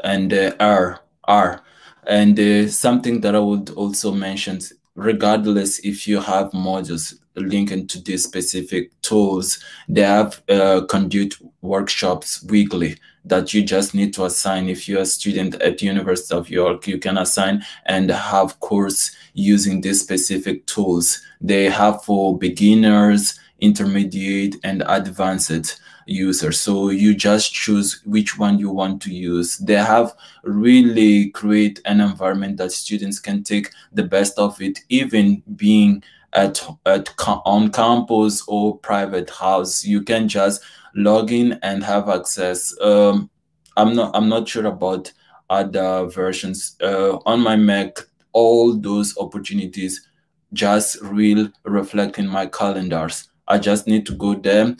and 0.02 0.32
uh, 0.32 0.52
R. 0.58 1.00
R. 1.24 1.62
And 2.06 2.38
uh, 2.38 2.68
something 2.68 3.20
that 3.20 3.34
I 3.34 3.38
would 3.40 3.70
also 3.70 4.12
mention 4.12 4.60
regardless 4.94 5.80
if 5.80 6.06
you 6.06 6.20
have 6.20 6.50
modules 6.52 7.14
linked 7.36 7.90
to 7.90 8.00
these 8.00 8.24
specific 8.24 8.90
tools, 9.02 9.62
they 9.88 10.02
have 10.02 10.40
uh, 10.48 10.82
conduct 10.88 11.42
workshops 11.62 12.42
weekly 12.44 12.96
that 13.24 13.54
you 13.54 13.62
just 13.62 13.94
need 13.94 14.12
to 14.14 14.24
assign. 14.24 14.68
If 14.68 14.88
you're 14.88 15.02
a 15.02 15.06
student 15.06 15.54
at 15.56 15.82
University 15.82 16.34
of 16.34 16.50
York, 16.50 16.86
you 16.86 16.98
can 16.98 17.18
assign 17.18 17.64
and 17.86 18.10
have 18.10 18.60
course 18.60 19.16
using 19.32 19.80
these 19.80 20.00
specific 20.00 20.66
tools. 20.66 21.22
They 21.40 21.64
have 21.64 22.04
for 22.04 22.38
beginners, 22.38 23.38
intermediate, 23.60 24.56
and 24.62 24.82
advanced 24.86 25.80
user. 26.06 26.52
So 26.52 26.90
you 26.90 27.14
just 27.14 27.52
choose 27.52 28.02
which 28.04 28.38
one 28.38 28.58
you 28.58 28.70
want 28.70 29.00
to 29.02 29.14
use. 29.14 29.58
They 29.58 29.74
have 29.74 30.14
really 30.42 31.30
create 31.30 31.80
an 31.86 32.00
environment 32.00 32.58
that 32.58 32.72
students 32.72 33.18
can 33.18 33.42
take 33.42 33.70
the 33.92 34.02
best 34.02 34.38
of 34.38 34.60
it, 34.60 34.80
even 34.88 35.42
being 35.56 36.02
at, 36.34 36.62
at 36.84 37.08
on 37.44 37.70
campus 37.70 38.44
or 38.48 38.76
private 38.78 39.30
house. 39.30 39.84
You 39.84 40.02
can 40.02 40.28
just 40.28 40.62
log 40.94 41.32
in 41.32 41.58
and 41.62 41.82
have 41.82 42.08
access. 42.08 42.74
Um, 42.80 43.30
I'm 43.76 43.94
not 43.94 44.14
I'm 44.14 44.28
not 44.28 44.48
sure 44.48 44.66
about 44.66 45.12
other 45.50 46.06
versions. 46.06 46.76
Uh, 46.80 47.18
on 47.26 47.40
my 47.40 47.56
Mac, 47.56 47.98
all 48.32 48.76
those 48.76 49.16
opportunities 49.18 50.08
just 50.52 51.00
real 51.02 51.48
reflect 51.64 52.18
in 52.18 52.28
my 52.28 52.46
calendars. 52.46 53.28
I 53.48 53.58
just 53.58 53.86
need 53.86 54.06
to 54.06 54.14
go 54.14 54.34
there 54.34 54.76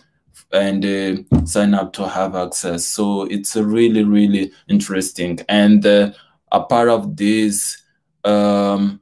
and 0.52 0.84
uh, 0.84 1.44
sign 1.44 1.74
up 1.74 1.92
to 1.94 2.08
have 2.08 2.34
access. 2.34 2.84
So 2.84 3.24
it's 3.24 3.56
really, 3.56 4.04
really 4.04 4.52
interesting. 4.68 5.40
And 5.48 5.84
uh, 5.84 6.12
a 6.52 6.62
part 6.62 6.88
of 6.88 7.16
this, 7.16 7.82
um, 8.24 9.00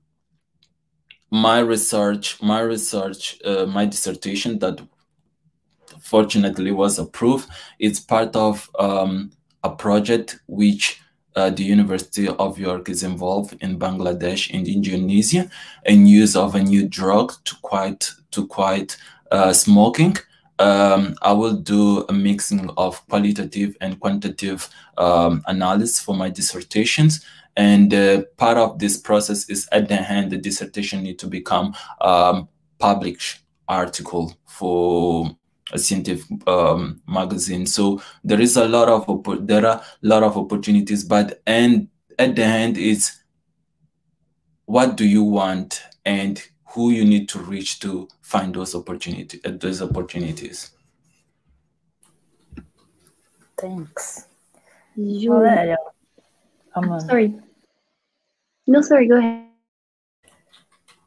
my 1.30 1.60
research, 1.60 2.42
my 2.42 2.60
research, 2.60 3.38
uh, 3.44 3.66
my 3.66 3.86
dissertation 3.86 4.58
that 4.60 4.80
fortunately 6.14 6.72
was 6.72 6.98
approved, 6.98 7.48
it's 7.78 8.00
part 8.14 8.36
of 8.36 8.54
um, 8.78 9.30
a 9.64 9.70
project 9.70 10.28
which 10.46 11.00
uh, 11.36 11.48
the 11.48 11.64
University 11.64 12.28
of 12.28 12.58
York 12.58 12.88
is 12.94 13.02
involved 13.02 13.56
in 13.64 13.78
Bangladesh 13.78 14.42
and 14.54 14.68
Indonesia 14.68 15.48
and 15.86 16.08
use 16.08 16.36
of 16.36 16.54
a 16.54 16.62
new 16.72 16.84
drug 16.86 17.32
to 17.46 17.54
quiet 17.62 18.00
to 18.32 18.46
quiet 18.46 18.88
uh, 19.30 19.52
smoking 19.52 20.14
um, 20.62 21.16
I 21.22 21.32
will 21.32 21.56
do 21.56 22.04
a 22.08 22.12
mixing 22.12 22.70
of 22.76 23.06
qualitative 23.08 23.76
and 23.80 23.98
quantitative 23.98 24.68
um, 24.96 25.42
analysis 25.46 26.00
for 26.00 26.14
my 26.14 26.30
dissertations. 26.30 27.24
And 27.56 27.92
uh, 27.92 28.22
part 28.36 28.58
of 28.58 28.78
this 28.78 28.96
process 28.96 29.48
is 29.50 29.68
at 29.72 29.88
the 29.88 30.00
end, 30.00 30.30
the 30.30 30.38
dissertation 30.38 31.02
need 31.02 31.18
to 31.18 31.26
become 31.26 31.74
um, 32.00 32.48
published 32.78 33.40
article 33.68 34.36
for 34.46 35.36
a 35.70 35.78
scientific 35.78 36.48
um, 36.48 37.00
magazine. 37.06 37.66
So 37.66 38.02
there 38.24 38.40
is 38.40 38.56
a 38.56 38.66
lot 38.66 38.88
of 38.88 39.46
there 39.46 39.66
are 39.66 39.76
a 39.76 39.84
lot 40.02 40.22
of 40.22 40.36
opportunities, 40.36 41.04
but 41.04 41.40
and 41.46 41.88
at 42.18 42.36
the 42.36 42.44
end 42.44 42.78
is 42.78 43.22
what 44.66 44.96
do 44.96 45.06
you 45.06 45.22
want 45.22 45.82
and 46.04 46.42
who 46.70 46.90
you 46.90 47.04
need 47.04 47.28
to 47.28 47.38
reach 47.38 47.80
to 47.80 48.08
find 48.22 48.54
those 48.54 48.74
opportunity 48.74 49.40
uh, 49.44 49.52
those 49.52 49.82
opportunities. 49.82 50.70
Thanks. 53.58 54.26
You... 54.96 55.34
I'm 56.74 57.00
sorry. 57.00 57.34
No, 58.66 58.80
sorry. 58.80 59.08
Go 59.08 59.18
ahead. 59.18 59.51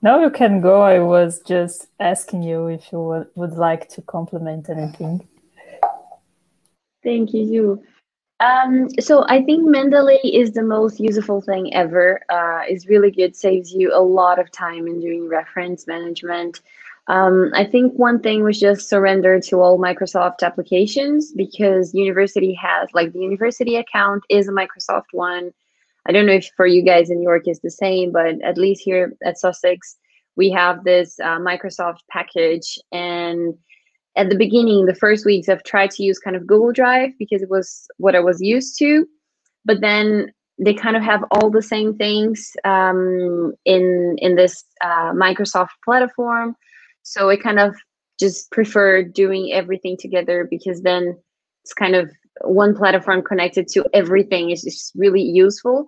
No, 0.01 0.21
you 0.21 0.29
can 0.29 0.61
go. 0.61 0.81
I 0.81 0.99
was 0.99 1.41
just 1.41 1.87
asking 1.99 2.43
you 2.43 2.67
if 2.67 2.91
you 2.91 3.01
would, 3.01 3.27
would 3.35 3.53
like 3.53 3.89
to 3.89 4.01
compliment 4.01 4.69
anything. 4.69 5.27
Thank 7.03 7.33
you. 7.33 7.83
Um, 8.39 8.89
so 8.99 9.25
I 9.29 9.43
think 9.43 9.67
Mendeley 9.67 10.19
is 10.23 10.51
the 10.51 10.63
most 10.63 10.99
useful 10.99 11.41
thing 11.41 11.73
ever. 11.73 12.21
Uh, 12.29 12.61
it's 12.67 12.87
really 12.87 13.11
good, 13.11 13.35
saves 13.35 13.71
you 13.71 13.95
a 13.95 14.01
lot 14.01 14.39
of 14.39 14.51
time 14.51 14.87
in 14.87 14.99
doing 14.99 15.29
reference 15.29 15.87
management. 15.87 16.61
Um, 17.07 17.51
I 17.53 17.63
think 17.63 17.93
one 17.93 18.19
thing 18.19 18.43
was 18.43 18.59
just 18.59 18.89
surrender 18.89 19.39
to 19.39 19.61
all 19.61 19.77
Microsoft 19.77 20.41
applications 20.41 21.31
because 21.31 21.93
university 21.93 22.53
has 22.55 22.89
like 22.93 23.13
the 23.13 23.19
university 23.19 23.75
account 23.75 24.23
is 24.29 24.47
a 24.47 24.51
Microsoft 24.51 25.13
one. 25.13 25.51
I 26.07 26.11
don't 26.11 26.25
know 26.25 26.33
if 26.33 26.49
for 26.55 26.67
you 26.67 26.83
guys 26.83 27.09
in 27.09 27.17
New 27.17 27.23
York 27.23 27.47
is 27.47 27.59
the 27.61 27.71
same, 27.71 28.11
but 28.11 28.41
at 28.43 28.57
least 28.57 28.81
here 28.83 29.13
at 29.25 29.39
Sussex, 29.39 29.97
we 30.35 30.49
have 30.51 30.83
this 30.83 31.19
uh, 31.19 31.39
Microsoft 31.39 31.99
package 32.11 32.77
and 32.91 33.55
at 34.17 34.29
the 34.29 34.37
beginning, 34.37 34.85
the 34.85 34.95
first 34.95 35.25
weeks, 35.25 35.49
I've 35.49 35.63
tried 35.63 35.91
to 35.91 36.03
use 36.03 36.19
kind 36.19 36.35
of 36.35 36.47
Google 36.47 36.71
Drive 36.71 37.11
because 37.19 37.41
it 37.41 37.49
was 37.49 37.87
what 37.97 38.15
I 38.15 38.21
was 38.21 38.41
used 38.41 38.77
to. 38.79 39.05
But 39.65 39.81
then 39.81 40.31
they 40.57 40.73
kind 40.73 40.95
of 40.95 41.03
have 41.03 41.23
all 41.31 41.49
the 41.49 41.61
same 41.61 41.97
things 41.97 42.51
um, 42.63 43.53
in 43.65 44.15
in 44.19 44.35
this 44.35 44.63
uh, 44.81 45.11
Microsoft 45.11 45.75
platform. 45.83 46.55
So 47.03 47.29
I 47.29 47.35
kind 47.35 47.59
of 47.59 47.75
just 48.19 48.49
prefer 48.51 49.03
doing 49.03 49.51
everything 49.51 49.97
together 49.99 50.47
because 50.49 50.81
then 50.81 51.17
it's 51.63 51.73
kind 51.73 51.95
of 51.95 52.09
one 52.41 52.75
platform 52.75 53.21
connected 53.21 53.67
to 53.69 53.85
everything 53.93 54.51
is 54.51 54.63
just 54.63 54.91
really 54.95 55.21
useful. 55.21 55.87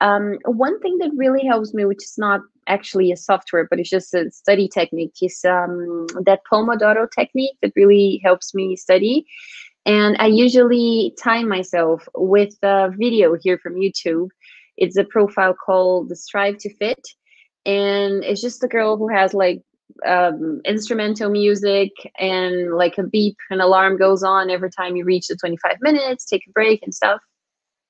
Um, 0.00 0.38
one 0.46 0.80
thing 0.80 0.98
that 0.98 1.10
really 1.14 1.44
helps 1.44 1.74
me, 1.74 1.84
which 1.84 2.02
is 2.02 2.14
not 2.16 2.40
actually 2.66 3.12
a 3.12 3.16
software, 3.16 3.66
but 3.68 3.78
it's 3.78 3.90
just 3.90 4.14
a 4.14 4.30
study 4.30 4.68
technique, 4.68 5.14
is 5.20 5.44
um, 5.44 6.06
that 6.24 6.40
Pomodoro 6.50 7.06
technique 7.10 7.56
that 7.62 7.72
really 7.76 8.20
helps 8.24 8.54
me 8.54 8.76
study. 8.76 9.26
And 9.86 10.16
I 10.18 10.26
usually 10.26 11.14
time 11.22 11.48
myself 11.48 12.08
with 12.14 12.54
a 12.62 12.90
video 12.96 13.36
here 13.42 13.58
from 13.58 13.74
YouTube. 13.74 14.28
It's 14.76 14.96
a 14.96 15.04
profile 15.04 15.54
called 15.54 16.08
the 16.08 16.16
Strive 16.16 16.58
to 16.58 16.74
Fit. 16.76 17.06
And 17.66 18.24
it's 18.24 18.40
just 18.40 18.64
a 18.64 18.68
girl 18.68 18.96
who 18.96 19.08
has 19.08 19.34
like 19.34 19.62
um, 20.06 20.60
instrumental 20.64 21.30
music 21.30 21.90
and 22.18 22.74
like 22.74 22.98
a 22.98 23.02
beep, 23.02 23.36
an 23.50 23.60
alarm 23.60 23.96
goes 23.96 24.22
on 24.22 24.50
every 24.50 24.70
time 24.70 24.96
you 24.96 25.04
reach 25.04 25.28
the 25.28 25.36
25 25.36 25.76
minutes, 25.80 26.24
take 26.24 26.46
a 26.48 26.52
break 26.52 26.82
and 26.82 26.94
stuff. 26.94 27.20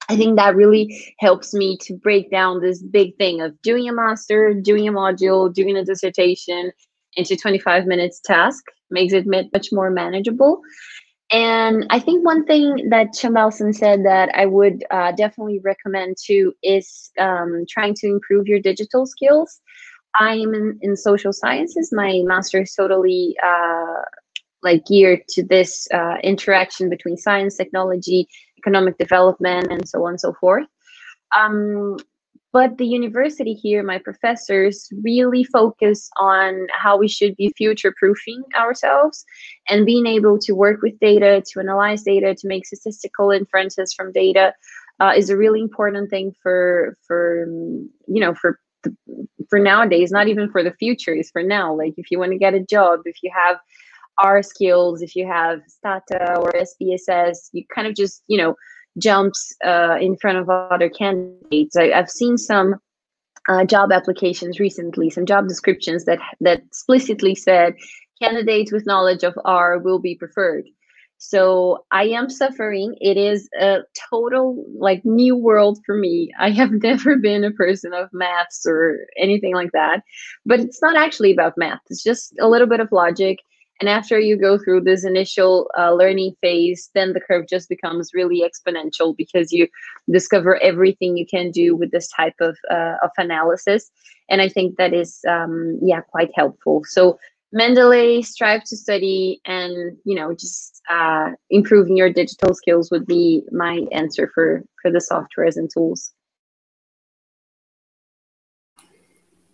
I 0.09 0.17
think 0.17 0.37
that 0.37 0.57
really 0.57 1.15
helps 1.21 1.55
me 1.55 1.77
to 1.83 1.95
break 1.95 2.31
down 2.31 2.61
this 2.61 2.83
big 2.83 3.17
thing 3.17 3.41
of 3.41 3.61
doing 3.63 3.89
a 3.89 3.93
master, 3.93 4.53
doing 4.55 4.89
a 4.89 4.93
module, 4.93 5.53
doing 5.53 5.77
a 5.77 5.85
dissertation 5.85 6.73
into 7.15 7.37
25 7.37 7.87
minutes 7.87 8.21
task, 8.21 8.65
makes 8.91 9.13
it 9.13 9.27
much 9.27 9.69
more 9.71 9.91
manageable. 9.91 10.63
And 11.33 11.87
I 11.91 12.01
think 12.01 12.25
one 12.25 12.45
thing 12.45 12.89
that 12.91 13.15
Shambalson 13.15 13.73
said 13.73 14.05
that 14.05 14.31
I 14.35 14.47
would 14.47 14.83
uh, 14.91 15.13
definitely 15.13 15.61
recommend 15.63 16.17
too 16.21 16.55
is 16.63 17.11
um, 17.21 17.65
trying 17.69 17.95
to 17.99 18.09
improve 18.09 18.49
your 18.49 18.59
digital 18.59 19.07
skills. 19.07 19.61
I'm 20.19 20.55
in, 20.55 20.79
in 20.83 20.97
social 20.97 21.33
sciences. 21.33 21.93
My 21.93 22.23
master 22.25 22.63
is 22.63 22.75
totally 22.75 23.37
uh, 23.45 24.03
like 24.63 24.87
geared 24.87 25.27
to 25.31 25.43
this 25.43 25.89
uh, 25.93 26.17
interaction 26.23 26.91
between 26.91 27.17
science, 27.17 27.57
technology, 27.57 28.29
economic 28.59 28.99
development, 28.99 29.69
and 29.71 29.89
so 29.89 30.05
on 30.05 30.11
and 30.11 30.21
so 30.21 30.35
forth. 30.35 30.67
Um, 31.37 31.97
but 32.53 32.79
the 32.79 32.87
university 32.87 33.55
here, 33.55 33.85
my 33.85 33.99
professors 33.99 34.89
really 35.05 35.45
focus 35.45 36.11
on 36.17 36.67
how 36.73 36.99
we 36.99 37.07
should 37.07 37.37
be 37.37 37.53
future 37.57 37.95
proofing 37.97 38.43
ourselves 38.57 39.25
and 39.69 39.87
being 39.87 40.07
able 40.07 40.37
to 40.41 40.53
work 40.53 40.83
with 40.83 40.99
data, 40.99 41.43
to 41.53 41.61
analyze 41.61 42.03
data, 42.03 42.35
to 42.35 42.49
make 42.49 42.67
statistical 42.67 43.31
inferences 43.31 43.93
from 43.93 44.11
data 44.11 44.53
uh, 44.99 45.13
is 45.17 45.31
a 45.31 45.37
really 45.37 45.61
important 45.61 46.11
thing 46.11 46.35
for 46.43 46.97
for 47.07 47.47
you 48.07 48.21
know 48.21 48.35
for 48.35 48.61
the, 48.83 48.95
for 49.49 49.59
nowadays, 49.59 50.11
not 50.11 50.29
even 50.29 50.51
for 50.51 50.63
the 50.63 50.73
future, 50.73 51.15
is 51.15 51.31
for 51.31 51.43
now. 51.43 51.75
Like 51.77 51.95
if 51.97 52.11
you 52.11 52.19
want 52.19 52.33
to 52.33 52.39
get 52.39 52.55
a 52.55 52.61
job, 52.61 53.01
if 53.05 53.17
you 53.23 53.31
have 53.35 53.57
R 54.19 54.43
skills, 54.43 55.03
if 55.03 55.17
you 55.17 55.27
have 55.27 55.61
Stata 55.67 56.37
or 56.37 56.53
SPSS, 56.53 57.51
you 57.53 57.65
kind 57.75 57.87
of 57.87 57.95
just 57.95 58.23
you 58.29 58.39
know 58.39 58.55
jumps 58.99 59.55
uh, 59.65 59.97
in 60.01 60.17
front 60.17 60.39
of 60.39 60.49
other 60.49 60.89
candidates. 60.89 61.77
I, 61.77 61.89
have 61.89 62.11
seen 62.11 62.37
some 62.37 62.77
uh, 63.49 63.65
job 63.65 63.93
applications 63.93 64.61
recently, 64.61 65.11
some 65.11 65.27
job 65.27 65.49
descriptions 65.49 66.05
that 66.05 66.19
that 66.41 66.63
explicitly 66.67 67.35
said 67.35 67.75
candidates 68.21 68.73
with 68.73 68.87
knowledge 68.87 69.25
of 69.25 69.39
R 69.45 69.79
will 69.79 69.99
be 69.99 70.15
preferred. 70.15 70.65
So 71.23 71.85
I 71.93 72.05
am 72.05 72.31
suffering. 72.31 72.97
It 73.01 73.17
is 73.17 73.49
a 73.61 73.81
total 74.11 74.65
like 74.79 75.05
new 75.05 75.37
world 75.37 75.79
for 75.85 75.97
me. 75.97 76.33
I 76.41 76.51
have 76.51 76.73
never 76.73 77.17
been 77.17 77.45
a 77.45 77.51
person 77.51 77.93
of 77.93 78.09
maths 78.13 78.65
or 78.67 79.07
anything 79.19 79.55
like 79.55 79.73
that. 79.73 80.03
But 80.47 80.61
it's 80.61 80.83
not 80.83 80.97
actually 80.97 81.33
about 81.33 81.59
math. 81.59 81.81
It's 81.91 82.03
just 82.03 82.35
a 82.41 82.49
little 82.49 82.67
bit 82.67 82.81
of 82.81 82.91
logic 82.91 83.41
and 83.81 83.89
after 83.89 84.21
you 84.21 84.37
go 84.37 84.59
through 84.59 84.83
this 84.83 85.05
initial 85.05 85.71
uh, 85.79 85.93
learning 85.95 86.35
phase, 86.43 86.91
then 86.95 87.15
the 87.15 87.21
curve 87.21 87.47
just 87.49 87.69
becomes 87.69 88.13
really 88.13 88.43
exponential 88.43 89.17
because 89.17 89.53
you 89.53 89.69
discover 90.11 90.57
everything 90.57 91.17
you 91.17 91.27
can 91.27 91.51
do 91.51 91.75
with 91.75 91.91
this 91.91 92.09
type 92.09 92.35
of, 92.41 92.59
uh, 92.71 92.97
of 93.03 93.11
analysis. 93.17 93.91
And 94.29 94.43
I 94.43 94.51
think 94.51 94.77
that 94.77 94.93
is, 94.93 95.21
um, 95.27 95.79
yeah, 95.83 96.03
quite 96.03 96.31
helpful. 96.35 96.83
So 96.85 97.19
Mendeley, 97.55 98.25
strive 98.25 98.63
to 98.65 98.77
study, 98.77 99.41
and 99.45 99.97
you 100.05 100.15
know, 100.15 100.33
just 100.33 100.81
uh, 100.89 101.31
improving 101.51 101.97
your 101.97 102.13
digital 102.13 102.55
skills 102.55 102.91
would 102.91 103.07
be 103.07 103.43
my 103.51 103.87
answer 103.93 104.31
for 104.35 104.63
for 104.81 104.91
the 104.91 104.99
softwares 105.01 105.57
and 105.57 105.69
tools. 105.73 106.13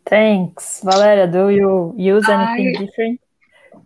Thanks, 0.07 0.81
Valeria. 0.85 1.27
Do 1.27 1.49
you 1.49 1.95
use 1.97 2.29
anything 2.29 2.75
I, 2.77 2.87
different? 2.87 3.21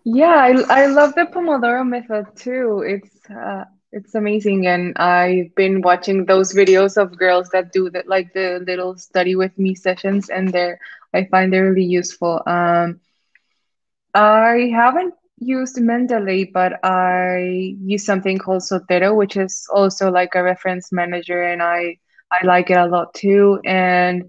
Yeah, 0.03 0.35
I, 0.35 0.83
I 0.83 0.85
love 0.87 1.15
the 1.15 1.25
Pomodoro 1.25 1.87
method 1.87 2.27
too. 2.35 2.83
It's 2.85 3.29
uh, 3.29 3.65
it's 3.91 4.13
amazing, 4.13 4.67
and 4.67 4.95
I've 4.97 5.53
been 5.55 5.81
watching 5.81 6.25
those 6.25 6.53
videos 6.53 7.01
of 7.01 7.17
girls 7.17 7.49
that 7.49 7.71
do 7.71 7.89
that, 7.91 8.07
like 8.07 8.33
the 8.33 8.63
little 8.67 8.97
study 8.97 9.35
with 9.35 9.57
me 9.57 9.73
sessions, 9.73 10.29
and 10.29 10.49
they're 10.49 10.79
I 11.13 11.25
find 11.25 11.51
they're 11.51 11.69
really 11.69 11.85
useful. 11.85 12.41
Um, 12.45 12.99
I 14.13 14.69
haven't 14.73 15.13
used 15.37 15.77
Mendeley, 15.77 16.51
but 16.51 16.73
I 16.83 17.75
use 17.81 18.05
something 18.05 18.37
called 18.37 18.61
Zotero, 18.61 19.15
which 19.15 19.37
is 19.37 19.67
also 19.73 20.11
like 20.11 20.35
a 20.35 20.43
reference 20.43 20.91
manager, 20.91 21.41
and 21.41 21.61
I 21.61 21.97
I 22.31 22.45
like 22.45 22.69
it 22.69 22.77
a 22.77 22.87
lot 22.87 23.13
too. 23.13 23.59
And 23.65 24.23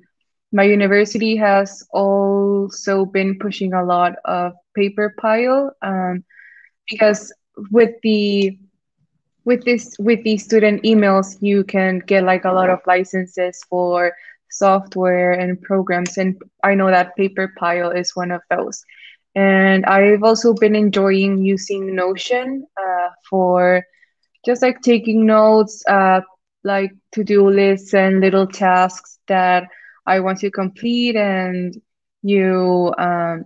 my 0.53 0.64
university 0.64 1.37
has 1.37 1.83
also 1.93 3.05
been 3.07 3.39
pushing 3.39 3.72
a 3.74 3.85
lot 3.85 4.14
of 4.24 4.53
Paperpile 4.76 5.70
um, 5.83 6.24
because 6.89 7.33
with 7.70 7.91
the 8.03 8.59
with 9.45 9.64
this 9.64 9.97
with 9.99 10.22
these 10.24 10.45
student 10.45 10.83
emails 10.83 11.37
you 11.41 11.64
can 11.64 12.01
get 12.07 12.24
like 12.24 12.45
a 12.45 12.53
lot 12.53 12.70
of 12.70 12.80
licenses 12.87 13.62
for 13.68 14.12
software 14.51 15.33
and 15.33 15.61
programs 15.62 16.16
and 16.18 16.37
i 16.64 16.74
know 16.74 16.91
that 16.91 17.12
Paperpile 17.18 17.97
is 17.97 18.14
one 18.14 18.30
of 18.30 18.41
those 18.51 18.85
and 19.35 19.85
i've 19.87 20.22
also 20.22 20.55
been 20.55 20.74
enjoying 20.74 21.39
using 21.45 21.95
notion 21.95 22.66
uh, 22.76 23.09
for 23.28 23.83
just 24.45 24.62
like 24.62 24.80
taking 24.83 25.26
notes 25.26 25.83
uh, 25.89 26.20
like 26.64 26.91
to-do 27.12 27.49
lists 27.49 27.95
and 27.95 28.20
little 28.20 28.47
tasks 28.47 29.18
that 29.28 29.64
i 30.07 30.18
want 30.20 30.39
to 30.39 30.51
complete 30.51 31.16
and 31.16 31.74
you 32.22 32.93
um, 32.99 33.45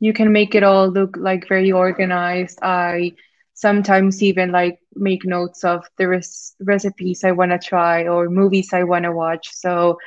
you 0.00 0.12
can 0.12 0.32
make 0.32 0.54
it 0.54 0.62
all 0.62 0.88
look 0.90 1.16
like 1.18 1.48
very 1.48 1.72
organized. 1.72 2.58
I 2.62 3.12
sometimes 3.54 4.22
even 4.22 4.52
like 4.52 4.78
make 4.94 5.24
notes 5.24 5.64
of 5.64 5.84
the 5.98 6.08
res- 6.08 6.54
recipes 6.60 7.24
I 7.24 7.32
want 7.32 7.52
to 7.52 7.58
try 7.58 8.06
or 8.06 8.28
movies 8.28 8.70
I 8.72 8.84
want 8.84 9.04
to 9.04 9.12
watch. 9.12 9.48
So 9.52 9.98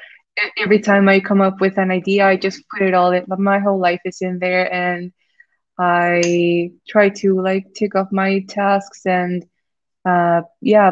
every 0.58 0.80
time 0.80 1.08
I 1.10 1.20
come 1.20 1.42
up 1.42 1.60
with 1.62 1.78
an 1.78 1.92
idea, 1.92 2.26
I 2.28 2.36
just 2.38 2.64
put 2.70 2.82
it 2.88 2.94
all 2.94 3.12
in. 3.12 3.26
But 3.28 3.40
My 3.40 3.60
whole 3.60 3.80
life 3.80 4.02
is 4.06 4.22
in 4.22 4.40
there, 4.40 4.72
and 4.74 5.12
I 5.80 6.72
try 6.88 7.10
to 7.10 7.42
like 7.42 7.66
tick 7.76 7.96
off 7.96 8.08
my 8.12 8.40
tasks 8.48 9.06
and 9.06 9.44
uh, 10.06 10.42
yeah, 10.62 10.92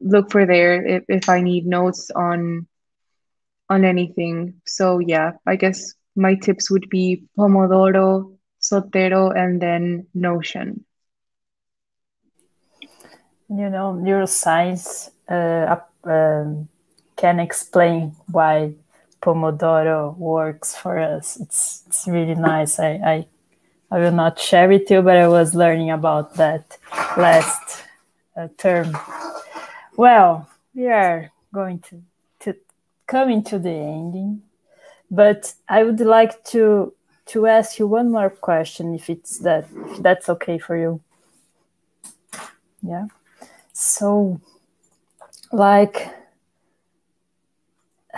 look 0.00 0.30
for 0.30 0.46
there 0.46 0.84
if, 0.86 1.04
if 1.08 1.28
I 1.28 1.40
need 1.40 1.66
notes 1.66 2.10
on 2.14 2.66
on 3.68 3.84
anything. 3.84 4.54
So 4.66 4.98
yeah, 4.98 5.32
I 5.46 5.56
guess 5.56 5.94
my 6.16 6.34
tips 6.34 6.70
would 6.70 6.88
be 6.90 7.24
Pomodoro, 7.38 8.32
Zotero, 8.62 9.32
and 9.36 9.60
then 9.60 10.06
Notion. 10.14 10.84
You 13.48 13.68
know, 13.70 13.94
neuroscience 14.00 15.10
uh, 15.28 15.76
um, 16.04 16.68
can 17.16 17.38
explain 17.40 18.14
why 18.30 18.74
Pomodoro 19.20 20.16
works 20.16 20.74
for 20.74 20.98
us. 20.98 21.36
It's 21.40 21.82
it's 21.86 22.06
really 22.06 22.34
nice. 22.34 22.78
I, 22.78 22.90
I 22.90 23.26
I 23.90 23.98
will 23.98 24.12
not 24.12 24.38
share 24.38 24.68
with 24.68 24.90
you, 24.90 25.02
but 25.02 25.16
I 25.16 25.28
was 25.28 25.54
learning 25.54 25.90
about 25.90 26.34
that 26.34 26.78
last 27.16 27.84
uh, 28.36 28.48
term. 28.56 28.96
Well, 29.96 30.48
we 30.74 30.86
are 30.86 31.32
going 31.52 31.80
to 31.80 32.02
to 32.40 32.54
coming 33.06 33.42
to 33.44 33.58
the 33.58 33.70
ending, 33.70 34.42
but 35.10 35.54
I 35.68 35.82
would 35.84 36.00
like 36.00 36.44
to 36.52 36.94
to 37.26 37.46
ask 37.46 37.78
you 37.78 37.86
one 37.86 38.10
more 38.10 38.30
question, 38.30 38.94
if 38.94 39.10
it's 39.10 39.38
that 39.38 39.66
if 39.72 40.02
that's 40.02 40.28
okay 40.28 40.58
for 40.58 40.76
you. 40.76 41.00
Yeah. 42.82 43.08
So, 43.72 44.40
like, 45.52 46.08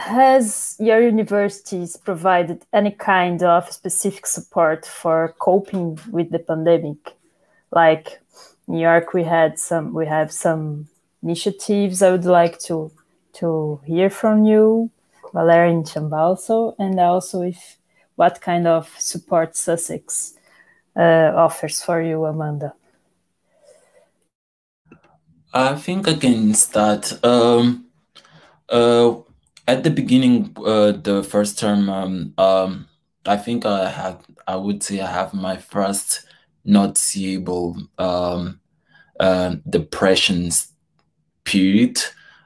has 0.01 0.77
your 0.79 1.01
universities 1.01 1.97
provided 1.97 2.65
any 2.73 2.91
kind 2.91 3.43
of 3.43 3.71
specific 3.71 4.27
support 4.27 4.87
for 4.87 5.35
coping 5.39 5.99
with 6.11 6.31
the 6.31 6.39
pandemic? 6.39 7.17
Like 7.71 8.21
New 8.67 8.81
York, 8.81 9.13
we 9.13 9.25
had 9.25 9.59
some, 9.59 9.93
we 9.93 10.07
have 10.07 10.33
some 10.33 10.89
initiatives. 11.23 12.03
I 12.03 12.11
would 12.13 12.25
like 12.25 12.59
to 12.61 12.91
to 13.33 13.81
hear 13.87 14.11
from 14.11 14.45
you, 14.45 14.91
Valerian 15.33 15.85
Chambalso, 15.85 16.75
and 16.79 16.99
also 16.99 17.43
if 17.43 17.77
what 18.17 18.41
kind 18.41 18.67
of 18.67 18.89
support 18.99 19.57
Sussex 19.57 20.35
uh, 20.97 21.33
offers 21.37 21.83
for 21.83 22.03
you, 22.03 22.25
Amanda? 22.25 22.75
I 25.53 25.75
think 25.77 26.09
I 26.09 26.15
can 26.15 26.55
start. 26.55 27.25
Um, 27.25 27.87
uh, 28.69 29.15
at 29.71 29.85
the 29.85 29.91
beginning, 29.91 30.53
uh, 30.67 30.91
the 30.91 31.23
first 31.23 31.57
term, 31.57 31.89
um, 31.89 32.35
um, 32.39 32.89
I 33.25 33.37
think 33.37 33.65
I 33.65 33.89
had, 33.89 34.19
I 34.47 34.57
would 34.57 34.83
say 34.83 35.01
I 35.01 35.07
have 35.07 35.33
my 35.33 35.57
first 35.59 36.27
noticeable 36.65 37.77
um, 37.97 38.59
uh, 39.21 39.55
depression 39.69 40.51
period. 41.45 42.01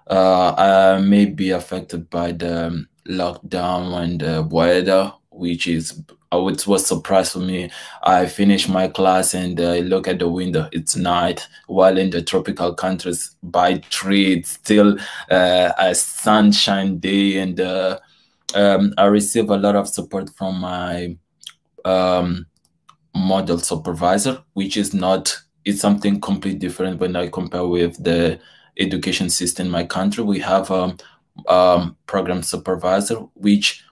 Uh, 0.06 0.54
I 0.98 1.00
may 1.00 1.24
be 1.24 1.50
affected 1.50 2.10
by 2.10 2.32
the 2.32 2.84
lockdown 3.08 3.94
and 4.02 4.20
the 4.20 4.42
weather, 4.42 5.14
which 5.34 5.66
is 5.66 6.02
which 6.32 6.66
was 6.66 6.86
surprise 6.86 7.32
for 7.32 7.38
me. 7.38 7.70
I 8.02 8.26
finish 8.26 8.68
my 8.68 8.88
class 8.88 9.34
and 9.34 9.60
I 9.60 9.80
look 9.80 10.08
at 10.08 10.18
the 10.18 10.28
window. 10.28 10.68
It's 10.72 10.96
night. 10.96 11.46
While 11.66 11.98
in 11.98 12.10
the 12.10 12.22
tropical 12.22 12.74
countries, 12.74 13.36
by 13.42 13.82
three, 13.90 14.34
it's 14.34 14.50
still 14.50 14.98
uh, 15.30 15.72
a 15.78 15.94
sunshine 15.94 16.98
day, 16.98 17.38
and 17.38 17.60
uh, 17.60 17.98
um, 18.54 18.94
I 18.98 19.06
receive 19.06 19.50
a 19.50 19.56
lot 19.56 19.76
of 19.76 19.88
support 19.88 20.30
from 20.30 20.60
my 20.60 21.16
um, 21.84 22.46
model 23.14 23.58
supervisor, 23.58 24.42
which 24.54 24.76
is 24.76 24.94
not. 24.94 25.36
It's 25.64 25.80
something 25.80 26.20
completely 26.20 26.58
different 26.58 27.00
when 27.00 27.16
I 27.16 27.28
compare 27.28 27.66
with 27.66 28.02
the 28.02 28.38
education 28.78 29.30
system 29.30 29.66
in 29.66 29.72
my 29.72 29.84
country. 29.84 30.22
We 30.22 30.40
have 30.40 30.70
a 30.70 30.94
um, 31.48 31.96
program 32.06 32.42
supervisor, 32.42 33.16
which 33.34 33.83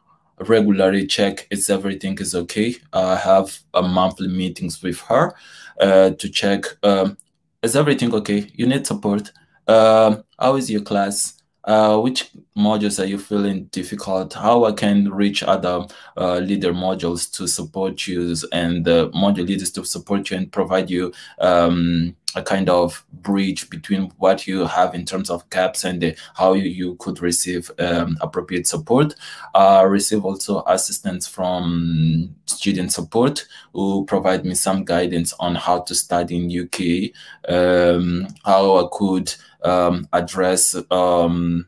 regularly 0.48 1.06
check 1.06 1.46
if 1.50 1.68
everything 1.70 2.18
is 2.18 2.34
okay. 2.34 2.76
I 2.92 3.16
have 3.16 3.58
a 3.74 3.82
monthly 3.82 4.28
meetings 4.28 4.82
with 4.82 5.00
her 5.02 5.34
uh, 5.80 6.10
to 6.10 6.28
check 6.28 6.64
um, 6.82 7.16
is 7.62 7.76
everything 7.76 8.14
okay. 8.14 8.50
You 8.54 8.66
need 8.66 8.86
support. 8.86 9.32
Uh, 9.66 10.16
how 10.38 10.56
is 10.56 10.70
your 10.70 10.82
class? 10.82 11.38
Uh, 11.64 11.96
which 12.00 12.30
modules 12.56 13.00
are 13.00 13.06
you 13.06 13.18
feeling 13.18 13.64
difficult? 13.66 14.32
How 14.34 14.64
I 14.64 14.72
can 14.72 15.08
reach 15.12 15.44
other 15.44 15.86
uh, 16.16 16.38
leader 16.38 16.72
modules 16.72 17.30
to 17.36 17.46
support 17.46 18.06
you 18.08 18.34
and 18.52 18.84
the 18.84 19.10
module 19.10 19.46
leaders 19.46 19.70
to 19.72 19.84
support 19.84 20.30
you 20.30 20.38
and 20.38 20.50
provide 20.50 20.90
you 20.90 21.12
um, 21.38 22.16
a 22.34 22.42
kind 22.42 22.68
of 22.68 23.04
bridge 23.12 23.68
between 23.70 24.10
what 24.18 24.46
you 24.46 24.66
have 24.66 24.94
in 24.94 25.04
terms 25.04 25.30
of 25.30 25.48
gaps 25.50 25.84
and 25.84 26.00
the, 26.00 26.16
how 26.34 26.52
you, 26.52 26.64
you 26.64 26.94
could 26.96 27.20
receive 27.20 27.70
um, 27.78 28.16
appropriate 28.20 28.66
support. 28.66 29.14
Uh, 29.54 29.84
receive 29.88 30.24
also 30.24 30.62
assistance 30.66 31.26
from 31.26 32.34
student 32.46 32.92
support 32.92 33.46
who 33.72 34.04
provide 34.06 34.44
me 34.44 34.54
some 34.54 34.84
guidance 34.84 35.32
on 35.40 35.54
how 35.54 35.80
to 35.80 35.94
study 35.94 36.36
in 36.36 36.64
UK, 36.64 37.12
um, 37.52 38.26
how 38.44 38.84
I 38.84 38.88
could 38.92 39.34
um, 39.62 40.08
address 40.12 40.74
um, 40.90 41.66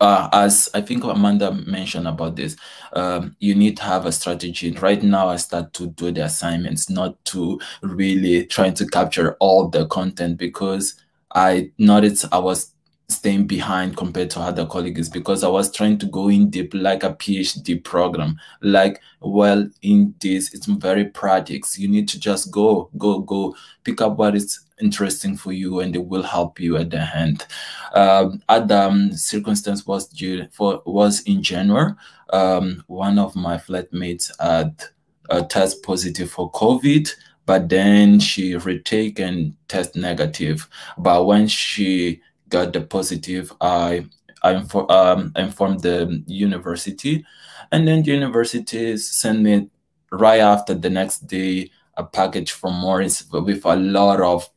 uh, 0.00 0.28
as 0.32 0.68
I 0.74 0.80
think 0.80 1.04
Amanda 1.04 1.52
mentioned 1.52 2.06
about 2.06 2.36
this, 2.36 2.56
um, 2.92 3.34
you 3.38 3.54
need 3.54 3.76
to 3.78 3.82
have 3.84 4.06
a 4.06 4.12
strategy. 4.12 4.70
Right 4.72 5.02
now, 5.02 5.28
I 5.28 5.36
start 5.36 5.72
to 5.74 5.86
do 5.88 6.10
the 6.10 6.24
assignments, 6.24 6.90
not 6.90 7.22
to 7.26 7.58
really 7.82 8.46
trying 8.46 8.74
to 8.74 8.86
capture 8.86 9.36
all 9.40 9.68
the 9.68 9.86
content 9.86 10.36
because 10.36 10.94
I 11.34 11.70
noticed 11.78 12.26
I 12.32 12.38
was 12.38 12.72
staying 13.08 13.46
behind 13.46 13.96
compared 13.96 14.30
to 14.30 14.40
other 14.40 14.66
colleagues 14.66 15.08
because 15.08 15.44
I 15.44 15.48
was 15.48 15.72
trying 15.72 15.98
to 15.98 16.06
go 16.06 16.28
in 16.28 16.50
deep 16.50 16.72
like 16.74 17.04
a 17.04 17.14
PhD 17.14 17.82
program. 17.82 18.38
Like, 18.62 19.00
well, 19.20 19.68
in 19.82 20.14
this, 20.20 20.52
it's 20.52 20.66
very 20.66 21.06
practical. 21.06 21.68
You 21.76 21.88
need 21.88 22.08
to 22.08 22.18
just 22.18 22.50
go, 22.50 22.90
go, 22.98 23.20
go, 23.20 23.54
pick 23.84 24.00
up 24.00 24.16
what 24.16 24.34
is 24.34 24.60
interesting 24.80 25.36
for 25.36 25.52
you 25.52 25.80
and 25.80 25.94
it 25.96 26.04
will 26.04 26.22
help 26.22 26.60
you 26.60 26.76
at 26.76 26.90
the 26.90 27.16
end. 27.16 27.46
Um, 27.94 28.42
other 28.48 28.76
um, 28.76 29.12
circumstance 29.12 29.86
was 29.86 30.08
due 30.08 30.46
for 30.52 30.82
was 30.84 31.22
in 31.22 31.42
January. 31.42 31.92
Um, 32.30 32.82
one 32.86 33.18
of 33.18 33.36
my 33.36 33.56
flatmates 33.56 34.30
had 34.40 34.82
a 35.30 35.42
test 35.42 35.82
positive 35.82 36.30
for 36.30 36.50
COVID, 36.52 37.10
but 37.46 37.68
then 37.68 38.20
she 38.20 38.56
retake 38.56 39.18
and 39.18 39.54
test 39.68 39.96
negative. 39.96 40.68
But 40.98 41.26
when 41.26 41.46
she 41.48 42.20
got 42.48 42.72
the 42.72 42.80
positive, 42.80 43.52
I 43.60 44.06
I 44.42 44.54
um, 44.54 45.32
informed 45.36 45.80
the 45.80 46.22
university, 46.26 47.24
and 47.72 47.88
then 47.88 48.02
the 48.02 48.12
university 48.12 48.96
sent 48.96 49.40
me 49.40 49.70
right 50.12 50.40
after 50.40 50.74
the 50.74 50.90
next 50.90 51.26
day 51.26 51.70
a 51.96 52.04
package 52.04 52.52
from 52.52 52.74
Morris 52.74 53.26
with 53.32 53.64
a 53.64 53.76
lot 53.76 54.20
of 54.20 54.48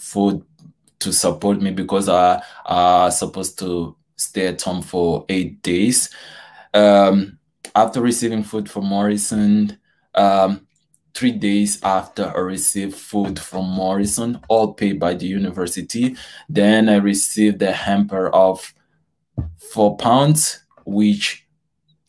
food 0.00 0.42
to 1.00 1.12
support 1.12 1.60
me 1.60 1.70
because 1.70 2.08
I 2.08 2.42
are 2.66 3.10
supposed 3.10 3.58
to 3.60 3.96
stay 4.16 4.48
at 4.48 4.62
home 4.62 4.82
for 4.82 5.24
eight 5.28 5.62
days. 5.62 6.10
Um, 6.74 7.38
after 7.74 8.00
receiving 8.00 8.42
food 8.42 8.70
from 8.70 8.86
Morrison, 8.86 9.78
um, 10.14 10.66
three 11.14 11.32
days 11.32 11.82
after 11.82 12.32
I 12.36 12.40
received 12.40 12.94
food 12.94 13.38
from 13.38 13.68
Morrison, 13.68 14.40
all 14.48 14.74
paid 14.74 15.00
by 15.00 15.14
the 15.14 15.26
university, 15.26 16.16
then 16.48 16.88
I 16.88 16.96
received 16.96 17.62
a 17.62 17.72
hamper 17.72 18.28
of 18.30 18.74
four 19.58 19.96
pounds, 19.96 20.62
which 20.84 21.46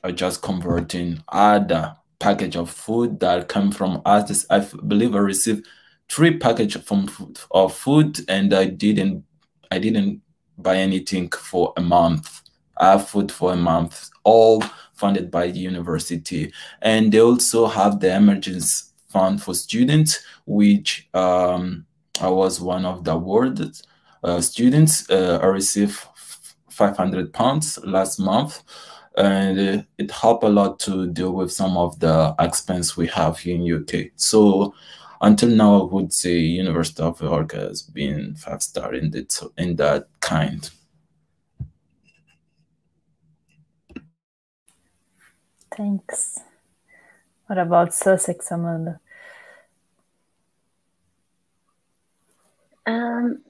I 0.03 0.11
just 0.11 0.41
converting 0.41 1.23
other 1.29 1.95
package 2.19 2.55
of 2.55 2.69
food 2.69 3.19
that 3.19 3.47
come 3.47 3.71
from 3.71 4.01
us. 4.05 4.45
I 4.49 4.59
believe 4.59 5.15
I 5.15 5.19
received 5.19 5.67
three 6.11 6.37
package 6.37 6.77
from 6.83 7.07
of 7.51 7.73
food 7.73 8.19
and 8.27 8.53
I 8.53 8.65
didn't 8.65 9.23
I 9.71 9.79
didn't 9.79 10.21
buy 10.57 10.75
anything 10.75 11.29
for 11.29 11.73
a 11.77 11.81
month. 11.81 12.41
I 12.77 12.91
have 12.91 13.07
food 13.07 13.31
for 13.31 13.53
a 13.53 13.55
month, 13.55 14.09
all 14.23 14.61
funded 14.93 15.31
by 15.31 15.51
the 15.51 15.59
university. 15.59 16.51
And 16.81 17.11
they 17.11 17.21
also 17.21 17.67
have 17.67 17.99
the 17.99 18.13
emergency 18.13 18.91
fund 19.07 19.41
for 19.41 19.53
students, 19.53 20.23
which 20.45 21.07
um, 21.13 21.85
I 22.19 22.29
was 22.29 22.59
one 22.59 22.85
of 22.85 23.03
the 23.05 23.13
awarded 23.13 23.79
uh, 24.23 24.41
students. 24.41 25.09
Uh, 25.09 25.39
I 25.41 25.45
received 25.47 25.97
500 26.69 27.31
pounds 27.33 27.79
last 27.85 28.19
month 28.19 28.63
and 29.17 29.85
it 29.97 30.11
helped 30.11 30.43
a 30.43 30.49
lot 30.49 30.79
to 30.79 31.07
deal 31.07 31.31
with 31.31 31.51
some 31.51 31.77
of 31.77 31.99
the 31.99 32.35
expense 32.39 32.97
we 32.97 33.07
have 33.07 33.39
here 33.39 33.55
in 33.55 33.81
UK. 33.81 34.11
So 34.15 34.73
until 35.21 35.49
now, 35.49 35.81
I 35.81 35.93
would 35.93 36.11
say 36.13 36.37
University 36.37 37.03
of 37.03 37.21
York 37.21 37.53
has 37.53 37.83
been 37.83 38.35
five 38.35 38.63
star 38.63 38.93
in 38.93 39.11
that 39.11 39.41
in 39.57 39.75
that 39.77 40.07
kind. 40.19 40.69
Thanks. 45.77 46.39
What 47.45 47.57
about 47.57 47.93
Sussex, 47.93 48.51
Amanda? 48.51 48.99
Um, 52.85 53.41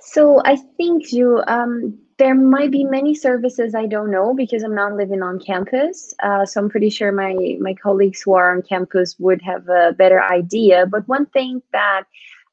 so 0.00 0.40
I 0.44 0.56
think 0.56 1.12
you 1.12 1.42
um, 1.46 1.98
there 2.18 2.34
might 2.34 2.70
be 2.70 2.84
many 2.84 3.14
services 3.14 3.74
I 3.74 3.86
don't 3.86 4.10
know 4.10 4.34
because 4.34 4.62
I'm 4.62 4.74
not 4.74 4.94
living 4.94 5.22
on 5.22 5.40
campus. 5.40 6.14
Uh, 6.22 6.46
so 6.46 6.60
I'm 6.60 6.68
pretty 6.68 6.90
sure 6.90 7.12
my 7.12 7.34
my 7.60 7.74
colleagues 7.74 8.22
who 8.22 8.34
are 8.34 8.54
on 8.54 8.62
campus 8.62 9.18
would 9.18 9.42
have 9.42 9.68
a 9.68 9.92
better 9.92 10.22
idea. 10.22 10.86
But 10.86 11.08
one 11.08 11.26
thing 11.26 11.62
that 11.72 12.04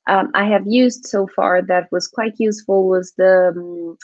um, 0.07 0.31
I 0.33 0.45
have 0.45 0.65
used 0.65 1.05
so 1.05 1.27
far 1.27 1.61
that 1.61 1.91
was 1.91 2.07
quite 2.07 2.39
useful 2.39 2.87
was 2.87 3.13
the 3.13 3.53
um, 3.55 3.97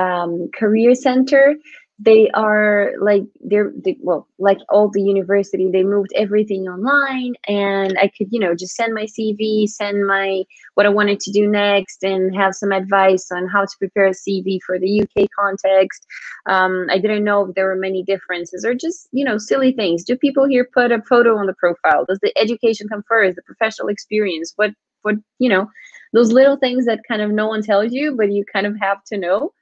um 0.00 0.48
career 0.54 0.94
center 0.94 1.56
they 2.02 2.30
are 2.30 2.92
like 3.00 3.22
they're 3.42 3.72
they, 3.84 3.96
well 4.00 4.26
like 4.38 4.58
all 4.70 4.88
the 4.88 5.02
university 5.02 5.70
they 5.70 5.82
moved 5.82 6.10
everything 6.16 6.66
online 6.66 7.34
and 7.46 7.96
i 7.98 8.10
could 8.16 8.26
you 8.30 8.40
know 8.40 8.54
just 8.54 8.74
send 8.74 8.94
my 8.94 9.04
cv 9.04 9.68
send 9.68 10.06
my 10.06 10.42
what 10.74 10.86
i 10.86 10.88
wanted 10.88 11.20
to 11.20 11.30
do 11.30 11.46
next 11.46 12.02
and 12.02 12.34
have 12.34 12.54
some 12.54 12.72
advice 12.72 13.30
on 13.30 13.46
how 13.46 13.62
to 13.62 13.76
prepare 13.78 14.06
a 14.06 14.10
cv 14.10 14.58
for 14.64 14.78
the 14.78 15.02
uk 15.02 15.28
context. 15.38 16.06
Um, 16.46 16.86
i 16.90 16.98
didn't 16.98 17.24
know 17.24 17.46
if 17.46 17.54
there 17.54 17.66
were 17.66 17.76
many 17.76 18.02
differences 18.02 18.64
or 18.64 18.74
just 18.74 19.08
you 19.12 19.24
know 19.24 19.38
silly 19.38 19.72
things. 19.72 20.04
Do 20.04 20.16
people 20.16 20.46
here 20.46 20.68
put 20.72 20.92
a 20.92 21.02
photo 21.02 21.36
on 21.36 21.46
the 21.46 21.54
profile? 21.54 22.04
Does 22.08 22.20
the 22.20 22.36
education 22.38 22.88
come 22.88 23.02
first? 23.06 23.36
The 23.36 23.42
professional 23.42 23.88
experience? 23.88 24.52
What 24.56 24.70
what 25.02 25.16
you 25.38 25.48
know 25.48 25.68
those 26.12 26.32
little 26.32 26.56
things 26.56 26.86
that 26.86 27.00
kind 27.08 27.22
of 27.22 27.30
no 27.30 27.46
one 27.46 27.62
tells 27.62 27.92
you 27.92 28.16
but 28.16 28.32
you 28.32 28.44
kind 28.52 28.66
of 28.66 28.74
have 28.80 29.02
to 29.04 29.18
know. 29.18 29.52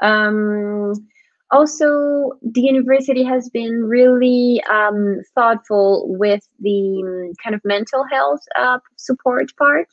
Um, 0.00 0.94
also 1.50 2.32
the 2.42 2.60
university 2.60 3.22
has 3.24 3.48
been 3.50 3.84
really 3.84 4.62
um, 4.70 5.20
thoughtful 5.34 6.06
with 6.18 6.46
the 6.60 7.02
um, 7.04 7.32
kind 7.42 7.54
of 7.54 7.60
mental 7.64 8.04
health 8.10 8.40
uh, 8.56 8.78
support 8.96 9.50
part. 9.58 9.86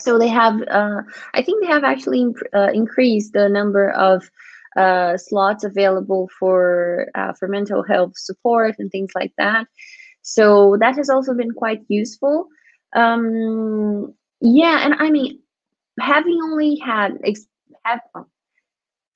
So 0.00 0.18
they 0.18 0.28
have 0.28 0.60
uh, 0.68 1.02
i 1.34 1.42
think 1.42 1.62
they 1.62 1.68
have 1.70 1.84
actually 1.84 2.26
uh, 2.54 2.70
increased 2.72 3.32
the 3.32 3.48
number 3.48 3.90
of 3.90 4.30
uh, 4.76 5.16
slots 5.16 5.64
available 5.64 6.28
for 6.38 7.08
uh, 7.14 7.32
for 7.38 7.48
mental 7.48 7.82
health 7.82 8.12
support 8.16 8.76
and 8.78 8.90
things 8.90 9.10
like 9.14 9.32
that. 9.38 9.66
So 10.22 10.76
that 10.80 10.96
has 10.96 11.10
also 11.10 11.34
been 11.34 11.52
quite 11.52 11.80
useful. 11.88 12.46
Um, 12.94 14.14
yeah 14.40 14.84
and 14.84 14.94
i 14.98 15.10
mean 15.10 15.38
having 16.00 16.38
only 16.42 16.76
had 16.76 17.12
have 17.84 18.00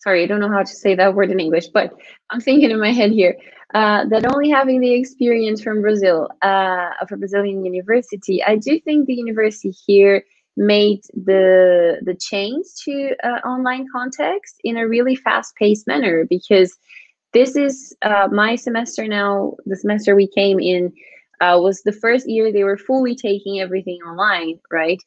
sorry, 0.05 0.23
I 0.23 0.27
don't 0.27 0.41
know 0.41 0.53
how 0.53 0.63
to 0.63 0.77
say 0.85 0.95
that 0.95 1.15
word 1.15 1.31
in 1.31 1.41
English, 1.41 1.69
but 1.69 1.95
I'm 2.31 2.41
thinking 2.41 2.71
in 2.71 2.79
my 2.79 2.93
head 2.93 3.11
here 3.11 3.37
uh, 3.75 4.05
that 4.11 4.31
only 4.33 4.51
having 4.51 4.81
the 4.81 4.93
experience 4.93 5.63
from 5.63 5.81
Brazil, 5.81 6.29
uh, 6.43 6.91
of 7.01 7.11
a 7.11 7.17
Brazilian 7.17 7.65
university, 7.65 8.45
I 8.45 8.57
do 8.57 8.79
think 8.79 9.07
the 9.07 9.15
university 9.15 9.73
here 9.87 10.23
made 10.57 11.01
the 11.15 11.99
the 12.09 12.15
change 12.15 12.67
to 12.85 13.17
uh, 13.25 13.41
online 13.55 13.87
context 13.91 14.55
in 14.63 14.77
a 14.77 14.87
really 14.87 15.17
fast 15.17 15.57
paced 15.57 15.87
manner 15.89 16.25
because 16.29 16.77
this 17.33 17.57
is 17.57 17.97
uh, 18.03 18.29
my 18.31 18.55
semester 18.55 19.09
now. 19.09 19.55
The 19.67 19.77
semester 19.77 20.15
we 20.15 20.29
came 20.29 20.61
in 20.61 20.93
uh, 21.41 21.59
was 21.61 21.83
the 21.83 21.99
first 22.05 22.29
year 22.29 22.53
they 22.53 22.63
were 22.63 22.79
fully 22.79 23.17
taking 23.17 23.61
everything 23.61 23.99
online, 24.07 24.61
right? 24.71 25.03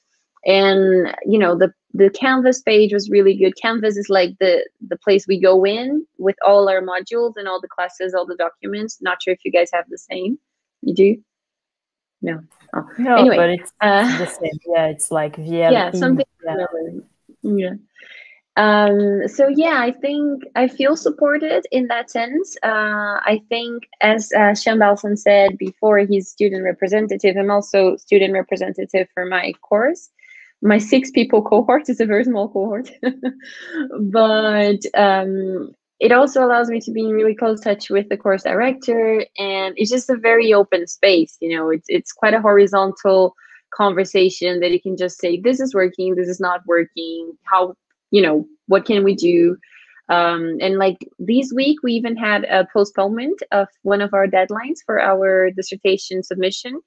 And 0.46 1.16
you 1.26 1.40
know 1.40 1.56
the 1.56 1.72
the 1.98 2.12
Canvas 2.12 2.62
page 2.62 2.94
was 2.94 3.10
really 3.10 3.36
good. 3.36 3.54
Canvas 3.60 3.98
is 3.98 4.08
like 4.08 4.38
the 4.40 4.64
the 4.88 4.98
place 4.98 5.26
we 5.28 5.42
go 5.42 5.66
in 5.66 6.06
with 6.20 6.36
all 6.46 6.70
our 6.70 6.82
modules 6.82 7.34
and 7.38 7.48
all 7.48 7.60
the 7.60 7.68
classes, 7.68 8.14
all 8.14 8.26
the 8.26 8.36
documents. 8.36 9.00
Not 9.02 9.22
sure 9.22 9.34
if 9.34 9.40
you 9.44 9.52
guys 9.52 9.70
have 9.74 9.86
the 9.90 9.98
same. 9.98 10.38
You 10.82 10.94
do? 10.94 11.18
No. 12.22 12.40
Oh. 12.76 12.88
No, 13.00 13.16
anyway, 13.16 13.38
but 13.38 13.50
it's 13.50 13.72
uh, 13.82 14.18
the 14.20 14.28
same. 14.28 14.60
Yeah, 14.68 14.88
it's 14.88 15.10
like 15.10 15.38
VLE. 15.38 15.72
Yeah, 15.72 15.92
something. 15.92 16.26
Yeah. 16.46 16.66
yeah. 17.42 17.74
Um, 18.58 19.28
so 19.28 19.48
yeah, 19.48 19.78
I 19.80 19.92
think 19.92 20.44
I 20.56 20.68
feel 20.68 20.96
supported 20.96 21.66
in 21.72 21.88
that 21.88 22.12
sense. 22.12 22.58
Uh, 22.64 23.18
I 23.34 23.42
think, 23.50 23.88
as 24.02 24.32
uh, 24.36 24.54
Shambalson 24.54 25.18
said 25.18 25.58
before, 25.58 26.00
he's 26.00 26.30
student 26.30 26.64
representative. 26.64 27.38
I'm 27.38 27.52
also 27.52 27.96
student 27.98 28.34
representative 28.34 29.08
for 29.16 29.26
my 29.26 29.54
course 29.62 30.12
my 30.62 30.78
six 30.78 31.12
people 31.12 31.42
cohort 31.42 31.90
is 31.90 32.00
a 32.00 32.06
very 32.06 32.24
small 32.24 32.50
cohort, 32.50 32.90
but 34.12 34.80
um, 34.96 35.72
it 36.00 36.12
also 36.12 36.44
allows 36.44 36.70
me 36.70 36.80
to 36.82 36.92
be 36.92 37.06
in 37.06 37.12
really 37.12 37.36
close 37.36 37.62
touch 37.62 37.90
with 37.90 38.10
the 38.10 38.18
course 38.18 38.44
director, 38.44 39.26
and 39.38 39.74
it's 39.78 39.92
just 39.92 40.10
a 40.10 40.18
very 40.18 40.54
open 40.54 40.88
space. 40.88 41.38
You 41.40 41.56
know, 41.56 41.70
it's 41.70 41.86
it's 41.88 42.12
quite 42.12 42.34
a 42.34 42.42
horizontal 42.42 43.36
conversation 43.74 44.60
that 44.62 44.72
you 44.72 44.82
can 44.82 44.98
just 44.98 45.20
say, 45.20 45.40
"This 45.40 45.60
is 45.60 45.74
working. 45.74 46.16
This 46.16 46.30
is 46.30 46.40
not 46.40 46.62
working. 46.66 47.34
How 47.44 47.76
you 48.12 48.22
know 48.22 48.48
what 48.68 48.86
can 48.86 49.04
we 49.04 49.16
do?" 49.16 49.58
Um, 50.10 50.58
and 50.62 50.78
like 50.78 50.98
this 51.20 51.52
week, 51.54 51.80
we 51.84 51.94
even 51.94 52.16
had 52.16 52.46
a 52.46 52.68
postponement 52.72 53.44
of 53.52 53.68
one 53.84 54.02
of 54.02 54.14
our 54.14 54.26
deadlines 54.26 54.80
for 54.86 55.02
our 55.02 55.52
dissertation 55.52 56.24
submission 56.24 56.80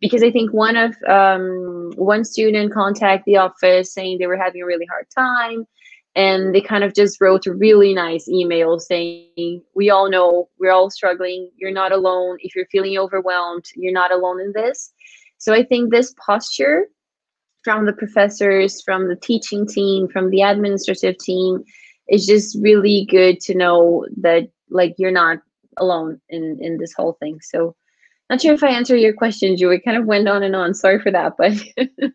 because 0.00 0.22
I 0.22 0.30
think 0.30 0.52
one 0.52 0.76
of 0.76 0.94
um, 1.08 1.92
one 1.96 2.24
student 2.24 2.72
contacted 2.72 3.24
the 3.26 3.36
office 3.36 3.92
saying 3.92 4.18
they 4.18 4.26
were 4.26 4.36
having 4.36 4.62
a 4.62 4.66
really 4.66 4.86
hard 4.86 5.06
time, 5.16 5.66
and 6.16 6.54
they 6.54 6.60
kind 6.60 6.84
of 6.84 6.94
just 6.94 7.20
wrote 7.20 7.46
a 7.46 7.54
really 7.54 7.94
nice 7.94 8.28
email 8.28 8.78
saying, 8.78 9.62
"We 9.74 9.90
all 9.90 10.10
know 10.10 10.48
we're 10.58 10.72
all 10.72 10.90
struggling. 10.90 11.50
You're 11.56 11.70
not 11.70 11.92
alone. 11.92 12.38
If 12.40 12.56
you're 12.56 12.66
feeling 12.66 12.98
overwhelmed, 12.98 13.66
you're 13.76 13.92
not 13.92 14.12
alone 14.12 14.40
in 14.40 14.52
this." 14.54 14.92
So 15.38 15.54
I 15.54 15.64
think 15.64 15.90
this 15.90 16.14
posture 16.24 16.86
from 17.62 17.84
the 17.84 17.92
professors, 17.92 18.82
from 18.82 19.08
the 19.08 19.16
teaching 19.16 19.66
team, 19.66 20.08
from 20.08 20.30
the 20.30 20.42
administrative 20.42 21.18
team, 21.18 21.62
is 22.08 22.26
just 22.26 22.58
really 22.60 23.06
good 23.10 23.38
to 23.40 23.54
know 23.54 24.06
that 24.22 24.48
like 24.70 24.94
you're 24.96 25.10
not 25.10 25.38
alone 25.76 26.20
in 26.30 26.58
in 26.60 26.78
this 26.78 26.94
whole 26.94 27.18
thing. 27.20 27.38
So 27.42 27.76
not 28.30 28.40
sure 28.40 28.54
if 28.54 28.62
I 28.62 28.68
answered 28.68 28.96
your 28.96 29.12
question, 29.12 29.56
Ju. 29.56 29.70
It 29.70 29.84
kind 29.84 29.96
of 29.96 30.06
went 30.06 30.28
on 30.28 30.42
and 30.42 30.56
on. 30.56 30.72
Sorry 30.72 31.00
for 31.00 31.10
that, 31.10 31.36
but 31.36 31.52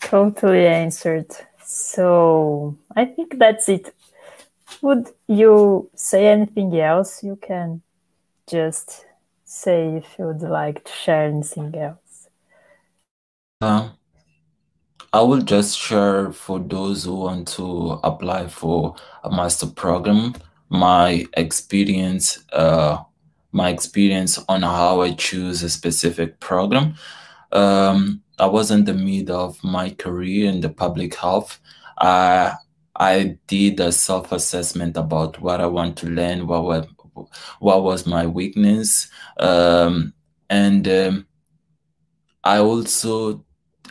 totally 0.00 0.66
answered. 0.66 1.30
So 1.62 2.76
I 2.96 3.04
think 3.04 3.38
that's 3.38 3.68
it. 3.68 3.94
Would 4.82 5.08
you 5.28 5.90
say 5.94 6.26
anything 6.26 6.76
else? 6.80 7.22
You 7.22 7.36
can 7.36 7.82
just 8.48 9.04
say 9.44 9.96
if 9.96 10.06
you 10.18 10.26
would 10.26 10.42
like 10.42 10.84
to 10.84 10.92
share 10.92 11.26
anything 11.26 11.76
else. 11.76 12.28
Uh, 13.60 13.90
I 15.12 15.20
will 15.20 15.42
just 15.42 15.78
share 15.78 16.32
for 16.32 16.58
those 16.58 17.04
who 17.04 17.14
want 17.14 17.48
to 17.48 18.00
apply 18.02 18.48
for 18.48 18.96
a 19.22 19.30
master 19.30 19.66
program 19.66 20.34
my 20.68 21.24
experience 21.36 22.44
uh, 22.52 22.98
my 23.52 23.70
experience 23.70 24.38
on 24.48 24.62
how 24.62 25.00
I 25.02 25.12
choose 25.12 25.62
a 25.62 25.70
specific 25.70 26.40
program. 26.40 26.94
Um, 27.52 28.22
I 28.38 28.46
was 28.46 28.70
in 28.70 28.84
the 28.84 28.94
middle 28.94 29.40
of 29.40 29.62
my 29.64 29.90
career 29.90 30.48
in 30.50 30.60
the 30.60 30.68
public 30.68 31.14
health. 31.14 31.60
I 31.98 32.54
I 32.98 33.38
did 33.46 33.80
a 33.80 33.92
self 33.92 34.32
assessment 34.32 34.96
about 34.96 35.40
what 35.40 35.60
I 35.60 35.66
want 35.66 35.96
to 35.98 36.08
learn, 36.08 36.46
what 36.46 36.88
what 37.60 37.82
was 37.82 38.06
my 38.06 38.26
weakness, 38.26 39.08
um, 39.38 40.12
and 40.50 40.86
um, 40.88 41.26
I 42.44 42.58
also 42.58 43.44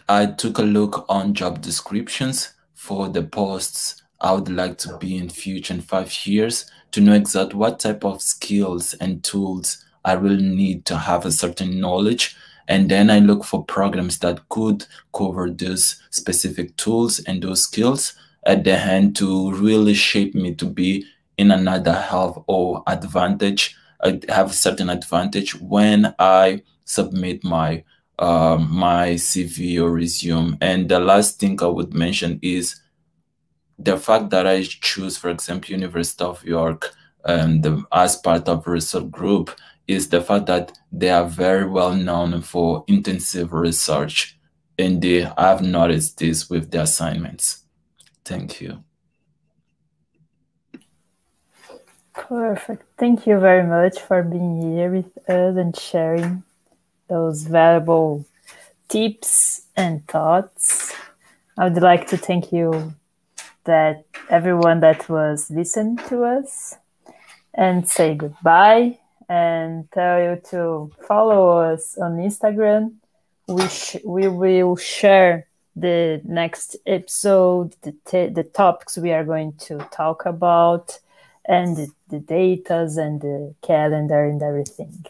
I 0.07 0.27
took 0.27 0.59
a 0.59 0.63
look 0.63 1.05
on 1.09 1.33
job 1.33 1.61
descriptions 1.61 2.53
for 2.73 3.09
the 3.09 3.23
posts 3.23 4.03
I 4.21 4.31
would 4.31 4.49
like 4.49 4.77
to 4.79 4.97
be 4.97 5.17
in 5.17 5.29
future 5.29 5.73
in 5.73 5.81
five 5.81 6.11
years 6.25 6.69
to 6.95 7.01
know 7.01 7.11
exactly 7.11 7.59
what 7.59 7.77
type 7.77 8.05
of 8.05 8.21
skills 8.21 8.93
and 9.01 9.21
tools 9.21 9.83
I 10.05 10.13
really 10.13 10.47
need 10.47 10.85
to 10.85 10.97
have 10.97 11.25
a 11.25 11.31
certain 11.31 11.81
knowledge. 11.81 12.37
And 12.69 12.89
then 12.89 13.09
I 13.09 13.19
look 13.19 13.43
for 13.43 13.65
programs 13.65 14.19
that 14.19 14.47
could 14.47 14.85
cover 15.13 15.49
those 15.49 16.01
specific 16.09 16.77
tools 16.77 17.19
and 17.19 17.43
those 17.43 17.63
skills 17.63 18.13
at 18.45 18.63
the 18.63 18.77
hand 18.77 19.17
to 19.17 19.51
really 19.51 19.93
shape 19.93 20.35
me 20.35 20.55
to 20.55 20.65
be 20.65 21.05
in 21.37 21.51
another 21.51 21.91
health 21.91 22.41
or 22.47 22.81
advantage. 22.87 23.75
I 24.01 24.21
have 24.29 24.51
a 24.51 24.53
certain 24.53 24.89
advantage 24.89 25.53
when 25.59 26.15
I 26.17 26.61
submit 26.85 27.43
my 27.43 27.83
um, 28.19 28.71
my 28.71 29.15
CV 29.15 29.81
or 29.81 29.91
resume. 29.91 30.57
And 30.61 30.87
the 30.87 31.01
last 31.01 31.41
thing 31.41 31.61
I 31.61 31.67
would 31.67 31.93
mention 31.93 32.39
is 32.41 32.79
the 33.77 33.97
fact 33.97 34.29
that 34.29 34.47
I 34.47 34.63
choose, 34.63 35.17
for 35.17 35.29
example, 35.29 35.71
University 35.71 36.23
of 36.23 36.43
York 36.43 36.93
and 37.25 37.63
the, 37.63 37.83
as 37.91 38.15
part 38.15 38.47
of 38.47 38.67
research 38.67 39.09
group 39.11 39.51
is 39.87 40.09
the 40.09 40.21
fact 40.21 40.45
that 40.47 40.77
they 40.91 41.09
are 41.09 41.25
very 41.25 41.67
well 41.67 41.93
known 41.93 42.41
for 42.41 42.83
intensive 42.87 43.53
research. 43.53 44.37
And 44.77 45.01
they 45.01 45.21
have 45.37 45.61
noticed 45.61 46.19
this 46.19 46.49
with 46.49 46.71
the 46.71 46.81
assignments. 46.81 47.63
Thank 48.25 48.59
you. 48.59 48.83
Perfect. 52.13 52.83
Thank 52.97 53.27
you 53.27 53.39
very 53.39 53.63
much 53.63 53.99
for 53.99 54.23
being 54.23 54.73
here 54.73 54.91
with 54.91 55.17
us 55.29 55.57
and 55.57 55.77
sharing 55.77 56.43
those 57.07 57.43
valuable 57.43 58.25
tips 58.89 59.67
and 59.75 60.05
thoughts. 60.07 60.93
I 61.57 61.69
would 61.69 61.81
like 61.81 62.07
to 62.07 62.17
thank 62.17 62.51
you 62.51 62.93
that 63.65 64.05
everyone 64.29 64.79
that 64.79 65.07
was 65.09 65.49
listening 65.51 65.97
to 66.09 66.23
us 66.23 66.75
and 67.53 67.87
say 67.87 68.15
goodbye 68.15 68.97
and 69.27 69.89
tell 69.91 70.21
you 70.21 70.41
to 70.51 70.91
follow 71.07 71.59
us 71.59 71.97
on 71.97 72.17
Instagram. 72.17 72.93
We 73.47 73.67
we 74.03 74.27
will 74.27 74.75
share 74.75 75.47
the 75.75 76.21
next 76.23 76.77
episode, 76.85 77.75
the, 77.81 77.93
the 78.33 78.43
topics 78.43 78.97
we 78.97 79.11
are 79.11 79.25
going 79.25 79.53
to 79.53 79.77
talk 79.91 80.25
about, 80.25 80.99
and 81.45 81.75
the, 81.75 81.87
the 82.09 82.19
datas 82.19 82.97
and 82.97 83.21
the 83.21 83.53
calendar 83.61 84.23
and 84.25 84.41
everything. 84.41 85.05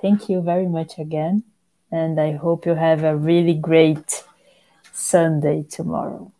Thank 0.00 0.28
you 0.28 0.40
very 0.40 0.66
much 0.66 0.98
again, 0.98 1.44
and 1.92 2.18
I 2.20 2.32
hope 2.32 2.66
you 2.66 2.74
have 2.74 3.04
a 3.04 3.16
really 3.16 3.54
great 3.54 4.24
Sunday 4.92 5.64
tomorrow. 5.68 6.32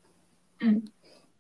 Mm. 0.62 0.88